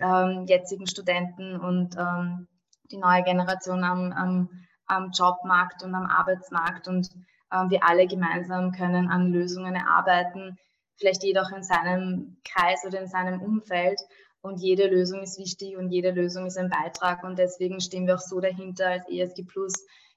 ähm, 0.00 0.44
jetzigen 0.46 0.86
Studenten 0.86 1.58
und 1.58 1.96
ähm, 1.96 2.48
die 2.90 2.98
neue 2.98 3.22
Generation 3.22 3.82
am, 3.82 4.12
am, 4.12 4.48
am, 4.86 5.10
Jobmarkt 5.10 5.82
und 5.82 5.94
am 5.94 6.06
Arbeitsmarkt. 6.06 6.86
Und 6.86 7.08
äh, 7.50 7.68
wir 7.68 7.84
alle 7.84 8.06
gemeinsam 8.06 8.72
können 8.72 9.08
an 9.08 9.32
Lösungen 9.32 9.74
erarbeiten, 9.74 10.56
vielleicht 10.96 11.24
jeder 11.24 11.42
auch 11.42 11.50
in 11.50 11.62
seinem 11.62 12.36
Kreis 12.44 12.84
oder 12.86 13.00
in 13.00 13.08
seinem 13.08 13.40
Umfeld. 13.40 14.00
Und 14.42 14.60
jede 14.60 14.88
Lösung 14.88 15.22
ist 15.22 15.38
wichtig 15.38 15.76
und 15.76 15.90
jede 15.90 16.10
Lösung 16.10 16.46
ist 16.46 16.58
ein 16.58 16.68
Beitrag. 16.68 17.24
Und 17.24 17.38
deswegen 17.38 17.80
stehen 17.80 18.06
wir 18.06 18.16
auch 18.16 18.20
so 18.20 18.40
dahinter, 18.40 18.88
als 18.88 19.08
ESG 19.08 19.42
Plus 19.44 19.72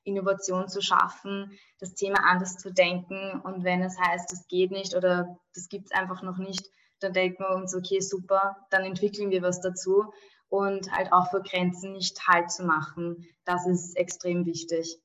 Innovation 0.08 0.68
zu 0.68 0.82
schaffen, 0.82 1.52
das 1.80 1.94
Thema 1.94 2.20
anders 2.26 2.58
zu 2.58 2.72
denken. 2.72 3.42
Und 3.44 3.64
wenn 3.64 3.82
es 3.82 4.00
heißt, 4.00 4.32
das 4.32 4.48
geht 4.48 4.72
nicht 4.72 4.96
oder 4.96 5.38
das 5.54 5.70
gibt 5.70 5.86
es 5.86 5.92
einfach 5.92 6.24
noch 6.24 6.38
nicht, 6.38 6.70
dann 7.00 7.14
denken 7.14 7.44
wir 7.44 7.56
uns, 7.56 7.76
okay, 7.76 8.00
super, 8.00 8.58
dann 8.72 8.84
entwickeln 8.84 9.30
wir 9.30 9.42
was 9.42 9.62
dazu 9.62 10.12
und 10.50 10.92
halt 10.92 11.12
auch 11.12 11.30
für 11.30 11.42
Grenzen 11.42 11.94
nicht 11.94 12.28
Halt 12.28 12.50
zu 12.52 12.64
machen. 12.64 13.28
Das 13.46 13.68
ist 13.68 13.96
extrem 13.98 14.46
wichtig. 14.46 15.00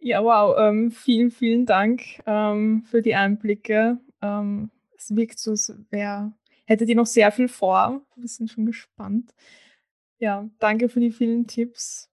Ja, 0.00 0.22
wow, 0.22 0.54
ähm, 0.58 0.90
vielen, 0.90 1.30
vielen 1.30 1.64
Dank 1.64 2.02
ähm, 2.26 2.84
für 2.90 3.00
die 3.00 3.14
Einblicke. 3.14 3.98
Ähm, 4.20 4.70
es 4.98 5.16
wirkt 5.16 5.38
so, 5.38 5.52
als 5.52 5.72
wäre, 5.90 6.32
hättet 6.66 6.90
ihr 6.90 6.96
noch 6.96 7.06
sehr 7.06 7.32
viel 7.32 7.48
vor. 7.48 8.02
Wir 8.16 8.28
sind 8.28 8.50
schon 8.50 8.66
gespannt. 8.66 9.32
Ja, 10.18 10.48
danke 10.58 10.88
für 10.88 11.00
die 11.00 11.12
vielen 11.12 11.46
Tipps, 11.46 12.10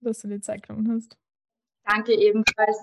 dass 0.00 0.20
du 0.20 0.28
dir 0.28 0.40
Zeit 0.40 0.66
genommen 0.66 0.92
hast. 0.92 1.16
Danke 1.84 2.14
ebenfalls 2.14 2.78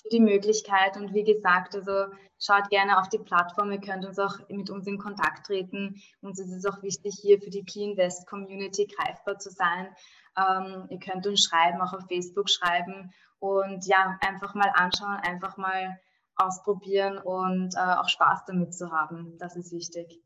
für 0.00 0.08
die 0.08 0.20
Möglichkeit 0.20 0.96
und 0.96 1.12
wie 1.12 1.24
gesagt, 1.24 1.74
also 1.74 2.06
schaut 2.38 2.70
gerne 2.70 2.98
auf 2.98 3.08
die 3.08 3.18
Plattform, 3.18 3.70
ihr 3.70 3.80
könnt 3.80 4.06
uns 4.06 4.18
auch 4.18 4.38
mit 4.48 4.70
uns 4.70 4.86
in 4.86 4.98
Kontakt 4.98 5.46
treten. 5.46 6.00
Uns 6.22 6.38
ist 6.38 6.52
es 6.52 6.64
auch 6.64 6.82
wichtig, 6.82 7.18
hier 7.20 7.40
für 7.40 7.50
die 7.50 7.64
Clean 7.64 7.96
West 7.96 8.26
Community 8.26 8.86
greifbar 8.86 9.38
zu 9.38 9.50
sein. 9.50 9.94
Ähm, 10.36 10.86
ihr 10.88 10.98
könnt 10.98 11.26
uns 11.26 11.44
schreiben, 11.44 11.80
auch 11.82 11.92
auf 11.92 12.06
Facebook 12.08 12.48
schreiben 12.48 13.12
und 13.38 13.86
ja, 13.86 14.18
einfach 14.26 14.54
mal 14.54 14.72
anschauen, 14.74 15.16
einfach 15.16 15.56
mal 15.56 16.00
ausprobieren 16.36 17.18
und 17.18 17.74
äh, 17.74 17.94
auch 17.96 18.08
Spaß 18.08 18.44
damit 18.46 18.74
zu 18.74 18.90
haben. 18.90 19.36
Das 19.38 19.56
ist 19.56 19.72
wichtig. 19.72 20.22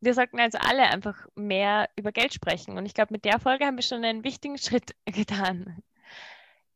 Wir 0.00 0.14
sollten 0.14 0.38
also 0.38 0.58
alle 0.58 0.82
einfach 0.82 1.26
mehr 1.34 1.88
über 1.96 2.12
Geld 2.12 2.32
sprechen. 2.32 2.78
Und 2.78 2.86
ich 2.86 2.94
glaube, 2.94 3.12
mit 3.12 3.24
der 3.24 3.40
Folge 3.40 3.66
haben 3.66 3.76
wir 3.76 3.82
schon 3.82 4.04
einen 4.04 4.24
wichtigen 4.24 4.58
Schritt 4.58 4.94
getan. 5.06 5.82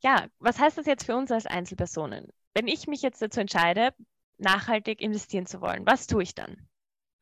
Ja, 0.01 0.27
was 0.39 0.59
heißt 0.59 0.79
das 0.79 0.87
jetzt 0.87 1.07
für 1.07 1.17
uns 1.17 1.31
als 1.31 1.47
Einzelpersonen? 1.47 2.29
Wenn 2.55 2.67
ich 2.67 2.87
mich 2.87 3.03
jetzt 3.03 3.23
dazu 3.23 3.41
entscheide, 3.41 3.95
nachhaltig 4.39 5.01
investieren 5.01 5.47
zu 5.47 5.61
wollen, 5.61 5.87
was 5.87 6.07
tue 6.07 6.25
ich 6.25 6.35
dann? 6.35 6.69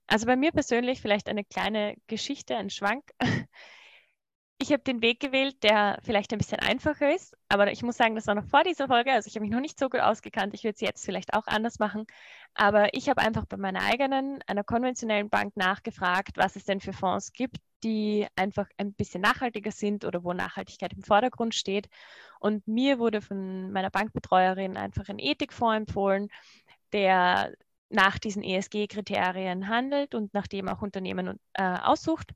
Also 0.07 0.27
bei 0.27 0.37
mir 0.37 0.51
persönlich 0.51 1.01
vielleicht 1.01 1.29
eine 1.29 1.45
kleine 1.45 1.97
Geschichte, 2.07 2.57
ein 2.57 2.71
Schwank. 2.71 3.05
Ich 4.63 4.73
habe 4.73 4.83
den 4.83 5.01
Weg 5.01 5.21
gewählt, 5.21 5.63
der 5.63 5.99
vielleicht 6.03 6.33
ein 6.33 6.39
bisschen 6.39 6.59
einfacher 6.59 7.15
ist, 7.15 7.35
aber 7.49 7.73
ich 7.73 7.83
muss 7.83 7.97
sagen, 7.97 8.15
das 8.15 8.27
war 8.27 8.35
noch 8.35 8.45
vor 8.45 8.63
dieser 8.63 8.89
Folge, 8.89 9.11
also 9.11 9.27
ich 9.27 9.35
habe 9.35 9.41
mich 9.43 9.51
noch 9.51 9.61
nicht 9.61 9.79
so 9.79 9.89
gut 9.89 10.01
ausgekannt. 10.01 10.53
Ich 10.53 10.65
würde 10.65 10.75
es 10.75 10.83
jetzt 10.83 11.03
vielleicht 11.03 11.33
auch 11.33 11.47
anders 11.47 11.79
machen, 11.79 12.07
aber 12.53 12.93
ich 12.93 13.09
habe 13.09 13.23
einfach 13.23 13.47
bei 13.47 13.57
meiner 13.57 13.81
eigenen, 13.81 14.43
einer 14.47 14.63
konventionellen 14.63 15.31
Bank 15.31 15.57
nachgefragt, 15.57 16.37
was 16.37 16.57
es 16.57 16.65
denn 16.65 16.81
für 16.81 16.93
Fonds 16.93 17.33
gibt, 17.33 17.57
die 17.83 18.27
einfach 18.37 18.67
ein 18.77 18.93
bisschen 18.93 19.23
nachhaltiger 19.23 19.73
sind 19.73 20.05
oder 20.05 20.25
wo 20.25 20.35
Nachhaltigkeit 20.35 20.93
im 20.93 21.03
Vordergrund 21.03 21.55
steht. 21.55 21.89
Und 22.39 22.69
mir 22.69 22.99
wurde 22.99 23.23
von 23.23 23.73
meiner 23.73 23.91
Bankbetreuerin 23.91 24.77
einfach 24.77 25.09
ein 25.09 25.19
Ethikfonds 25.19 25.79
empfohlen, 25.89 26.29
der 26.93 27.55
nach 27.89 28.19
diesen 28.19 28.43
ESG-Kriterien 28.43 29.69
handelt 29.69 30.15
und 30.15 30.35
nach 30.35 30.47
dem 30.47 30.69
auch 30.69 30.83
Unternehmen 30.83 31.41
äh, 31.55 31.63
aussucht. 31.63 32.33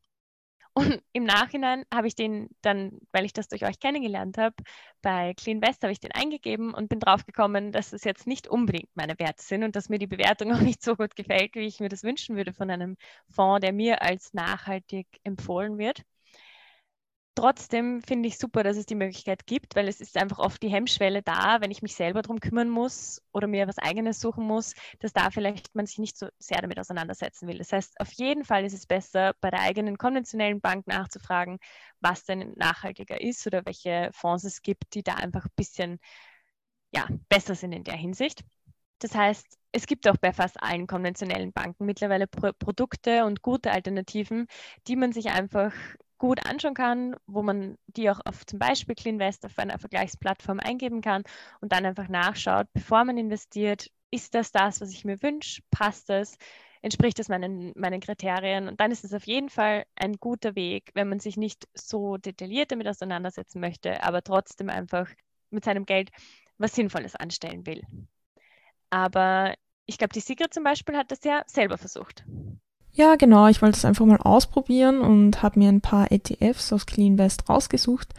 Und 0.76 1.02
im 1.12 1.24
Nachhinein 1.24 1.84
habe 1.92 2.08
ich 2.08 2.16
den 2.16 2.48
dann, 2.60 2.98
weil 3.12 3.24
ich 3.24 3.32
das 3.32 3.46
durch 3.48 3.64
euch 3.64 3.78
kennengelernt 3.78 4.38
habe, 4.38 4.56
bei 5.02 5.32
Clean 5.34 5.62
West 5.62 5.82
habe 5.82 5.92
ich 5.92 6.00
den 6.00 6.10
eingegeben 6.12 6.74
und 6.74 6.88
bin 6.88 6.98
draufgekommen, 6.98 7.70
dass 7.70 7.92
es 7.92 8.02
jetzt 8.04 8.26
nicht 8.26 8.48
unbedingt 8.48 8.90
meine 8.96 9.16
Werte 9.20 9.42
sind 9.42 9.62
und 9.62 9.76
dass 9.76 9.88
mir 9.88 9.98
die 9.98 10.08
Bewertung 10.08 10.52
auch 10.52 10.60
nicht 10.60 10.82
so 10.82 10.96
gut 10.96 11.14
gefällt, 11.16 11.54
wie 11.54 11.66
ich 11.66 11.78
mir 11.80 11.88
das 11.88 12.02
wünschen 12.02 12.36
würde 12.36 12.52
von 12.52 12.70
einem 12.70 12.96
Fonds, 13.30 13.60
der 13.62 13.72
mir 13.72 14.02
als 14.02 14.34
nachhaltig 14.34 15.06
empfohlen 15.22 15.78
wird. 15.78 16.02
Trotzdem 17.36 18.00
finde 18.00 18.28
ich 18.28 18.38
super, 18.38 18.62
dass 18.62 18.76
es 18.76 18.86
die 18.86 18.94
Möglichkeit 18.94 19.44
gibt, 19.46 19.74
weil 19.74 19.88
es 19.88 20.00
ist 20.00 20.16
einfach 20.16 20.38
oft 20.38 20.62
die 20.62 20.68
Hemmschwelle 20.68 21.20
da, 21.20 21.60
wenn 21.60 21.72
ich 21.72 21.82
mich 21.82 21.96
selber 21.96 22.22
darum 22.22 22.38
kümmern 22.38 22.68
muss 22.68 23.20
oder 23.32 23.48
mir 23.48 23.66
was 23.66 23.78
Eigenes 23.78 24.20
suchen 24.20 24.44
muss, 24.46 24.74
dass 25.00 25.12
da 25.12 25.30
vielleicht 25.30 25.74
man 25.74 25.84
sich 25.86 25.98
nicht 25.98 26.16
so 26.16 26.28
sehr 26.38 26.60
damit 26.60 26.78
auseinandersetzen 26.78 27.48
will. 27.48 27.58
Das 27.58 27.72
heißt, 27.72 27.98
auf 28.00 28.12
jeden 28.12 28.44
Fall 28.44 28.64
ist 28.64 28.72
es 28.72 28.86
besser, 28.86 29.34
bei 29.40 29.50
der 29.50 29.60
eigenen 29.62 29.98
konventionellen 29.98 30.60
Bank 30.60 30.86
nachzufragen, 30.86 31.58
was 31.98 32.24
denn 32.24 32.52
nachhaltiger 32.56 33.20
ist 33.20 33.44
oder 33.48 33.66
welche 33.66 34.10
Fonds 34.12 34.44
es 34.44 34.62
gibt, 34.62 34.94
die 34.94 35.02
da 35.02 35.14
einfach 35.14 35.46
ein 35.46 35.52
bisschen 35.56 35.98
ja, 36.92 37.08
besser 37.28 37.54
sind 37.54 37.72
in 37.72 37.84
der 37.84 37.96
Hinsicht. 37.96 38.44
Das 39.00 39.14
heißt, 39.14 39.58
es 39.72 39.86
gibt 39.86 40.08
auch 40.08 40.16
bei 40.18 40.32
fast 40.32 40.62
allen 40.62 40.86
konventionellen 40.86 41.52
Banken 41.52 41.84
mittlerweile 41.84 42.26
Pro 42.28 42.52
Produkte 42.58 43.24
und 43.24 43.42
gute 43.42 43.72
Alternativen, 43.72 44.46
die 44.86 44.96
man 44.96 45.12
sich 45.12 45.30
einfach 45.30 45.72
gut 46.18 46.46
anschauen 46.46 46.74
kann, 46.74 47.16
wo 47.26 47.42
man 47.42 47.76
die 47.86 48.10
auch 48.10 48.20
auf 48.24 48.46
zum 48.46 48.58
Beispiel 48.58 48.94
CleanVest 48.94 49.44
auf 49.46 49.58
einer 49.58 49.78
Vergleichsplattform 49.78 50.60
eingeben 50.60 51.00
kann 51.00 51.24
und 51.60 51.72
dann 51.72 51.86
einfach 51.86 52.08
nachschaut, 52.08 52.66
bevor 52.72 53.04
man 53.04 53.18
investiert, 53.18 53.90
ist 54.10 54.34
das 54.34 54.52
das, 54.52 54.80
was 54.80 54.90
ich 54.92 55.04
mir 55.04 55.22
wünsche, 55.22 55.62
passt 55.70 56.08
das, 56.08 56.36
entspricht 56.82 57.18
das 57.18 57.28
meinen, 57.28 57.72
meinen 57.76 58.00
Kriterien 58.00 58.68
und 58.68 58.80
dann 58.80 58.92
ist 58.92 59.04
es 59.04 59.12
auf 59.12 59.26
jeden 59.26 59.48
Fall 59.48 59.84
ein 59.96 60.14
guter 60.14 60.54
Weg, 60.54 60.90
wenn 60.94 61.08
man 61.08 61.18
sich 61.18 61.36
nicht 61.36 61.66
so 61.74 62.16
detailliert 62.16 62.70
damit 62.70 62.86
auseinandersetzen 62.86 63.60
möchte, 63.60 64.02
aber 64.02 64.22
trotzdem 64.22 64.68
einfach 64.68 65.08
mit 65.50 65.64
seinem 65.64 65.86
Geld 65.86 66.10
was 66.58 66.74
Sinnvolles 66.74 67.16
anstellen 67.16 67.66
will. 67.66 67.82
Aber 68.90 69.54
ich 69.86 69.98
glaube, 69.98 70.12
die 70.12 70.20
Sigrid 70.20 70.54
zum 70.54 70.64
Beispiel 70.64 70.96
hat 70.96 71.10
das 71.10 71.24
ja 71.24 71.42
selber 71.46 71.78
versucht. 71.78 72.24
Ja, 72.96 73.16
genau, 73.16 73.48
ich 73.48 73.60
wollte 73.60 73.76
es 73.76 73.84
einfach 73.84 74.06
mal 74.06 74.18
ausprobieren 74.18 75.00
und 75.00 75.42
habe 75.42 75.58
mir 75.58 75.68
ein 75.68 75.80
paar 75.80 76.12
ETFs 76.12 76.72
aus 76.72 76.86
CleanVest 76.86 77.48
rausgesucht 77.48 78.14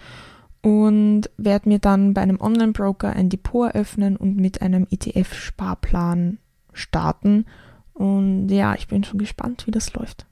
und 0.61 1.29
werde 1.37 1.69
mir 1.69 1.79
dann 1.79 2.13
bei 2.13 2.21
einem 2.21 2.41
Online-Broker 2.41 3.09
ein 3.11 3.29
Depot 3.29 3.67
eröffnen 3.67 4.17
und 4.17 4.35
mit 4.35 4.61
einem 4.61 4.85
ETF-Sparplan 4.89 6.39
starten. 6.73 7.45
Und 7.93 8.49
ja, 8.49 8.75
ich 8.75 8.89
bin 8.89 9.05
schon 9.05 9.19
gespannt, 9.19 9.65
wie 9.65 9.71
das 9.71 9.93
läuft. 9.93 10.25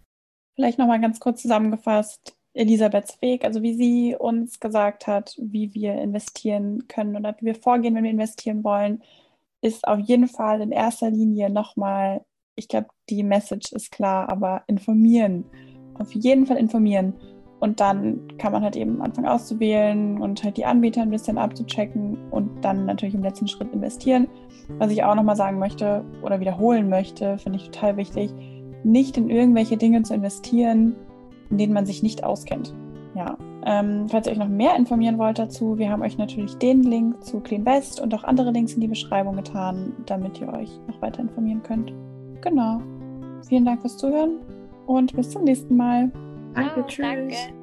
Vielleicht 0.55 0.77
nochmal 0.77 0.99
ganz 0.99 1.21
kurz 1.21 1.41
zusammengefasst, 1.41 2.35
Elisabeths 2.53 3.21
Weg, 3.21 3.45
also 3.45 3.61
wie 3.61 3.75
sie 3.75 4.15
uns 4.19 4.59
gesagt 4.59 5.07
hat, 5.07 5.35
wie 5.39 5.73
wir 5.73 5.93
investieren 6.01 6.87
können 6.89 7.15
oder 7.15 7.35
wie 7.39 7.45
wir 7.45 7.55
vorgehen, 7.55 7.95
wenn 7.95 8.03
wir 8.03 8.11
investieren 8.11 8.63
wollen, 8.63 9.01
ist 9.61 9.87
auf 9.87 9.99
jeden 9.99 10.27
Fall 10.27 10.61
in 10.61 10.71
erster 10.71 11.09
Linie 11.09 11.49
nochmal 11.49 12.25
ich 12.55 12.67
glaube, 12.67 12.87
die 13.09 13.23
Message 13.23 13.71
ist 13.71 13.91
klar, 13.91 14.29
aber 14.29 14.63
informieren. 14.67 15.45
Auf 15.99 16.11
jeden 16.13 16.45
Fall 16.45 16.57
informieren. 16.57 17.13
Und 17.59 17.79
dann 17.79 18.27
kann 18.37 18.51
man 18.51 18.61
halt 18.61 18.75
eben 18.75 19.01
anfangen 19.01 19.27
auszuwählen 19.27 20.21
und 20.21 20.43
halt 20.43 20.57
die 20.57 20.65
Anbieter 20.65 21.01
ein 21.01 21.09
bisschen 21.09 21.37
abzuchecken 21.37 22.17
und 22.29 22.63
dann 22.65 22.85
natürlich 22.85 23.15
im 23.15 23.23
letzten 23.23 23.47
Schritt 23.47 23.73
investieren. 23.73 24.27
Was 24.79 24.91
ich 24.91 25.03
auch 25.03 25.15
nochmal 25.15 25.37
sagen 25.37 25.59
möchte 25.59 26.03
oder 26.21 26.41
wiederholen 26.41 26.89
möchte, 26.89 27.37
finde 27.37 27.59
ich 27.59 27.69
total 27.69 27.95
wichtig, 27.95 28.33
nicht 28.83 29.17
in 29.17 29.29
irgendwelche 29.29 29.77
Dinge 29.77 30.03
zu 30.03 30.13
investieren, 30.13 30.95
in 31.49 31.57
denen 31.57 31.73
man 31.73 31.85
sich 31.85 32.03
nicht 32.03 32.25
auskennt. 32.25 32.75
Ja, 33.15 33.37
ähm, 33.65 34.09
falls 34.09 34.27
ihr 34.27 34.33
euch 34.33 34.39
noch 34.39 34.49
mehr 34.49 34.75
informieren 34.75 35.17
wollt 35.17 35.39
dazu, 35.39 35.77
wir 35.77 35.89
haben 35.89 36.01
euch 36.01 36.17
natürlich 36.17 36.57
den 36.57 36.83
Link 36.83 37.23
zu 37.23 37.39
Clean 37.39 37.65
West 37.65 38.01
und 38.01 38.13
auch 38.13 38.25
andere 38.25 38.51
Links 38.51 38.73
in 38.73 38.81
die 38.81 38.87
Beschreibung 38.87 39.37
getan, 39.37 39.93
damit 40.05 40.41
ihr 40.41 40.51
euch 40.51 40.69
noch 40.87 41.01
weiter 41.01 41.21
informieren 41.21 41.63
könnt. 41.63 41.93
Genau. 42.43 42.81
Vielen 43.47 43.65
Dank 43.65 43.81
fürs 43.81 43.97
Zuhören 43.97 44.39
und 44.85 45.15
bis 45.15 45.29
zum 45.29 45.45
nächsten 45.45 45.75
Mal. 45.75 46.11
Danke, 46.53 46.81
oh, 46.81 46.87
tschüss. 46.87 47.05
Danke. 47.05 47.62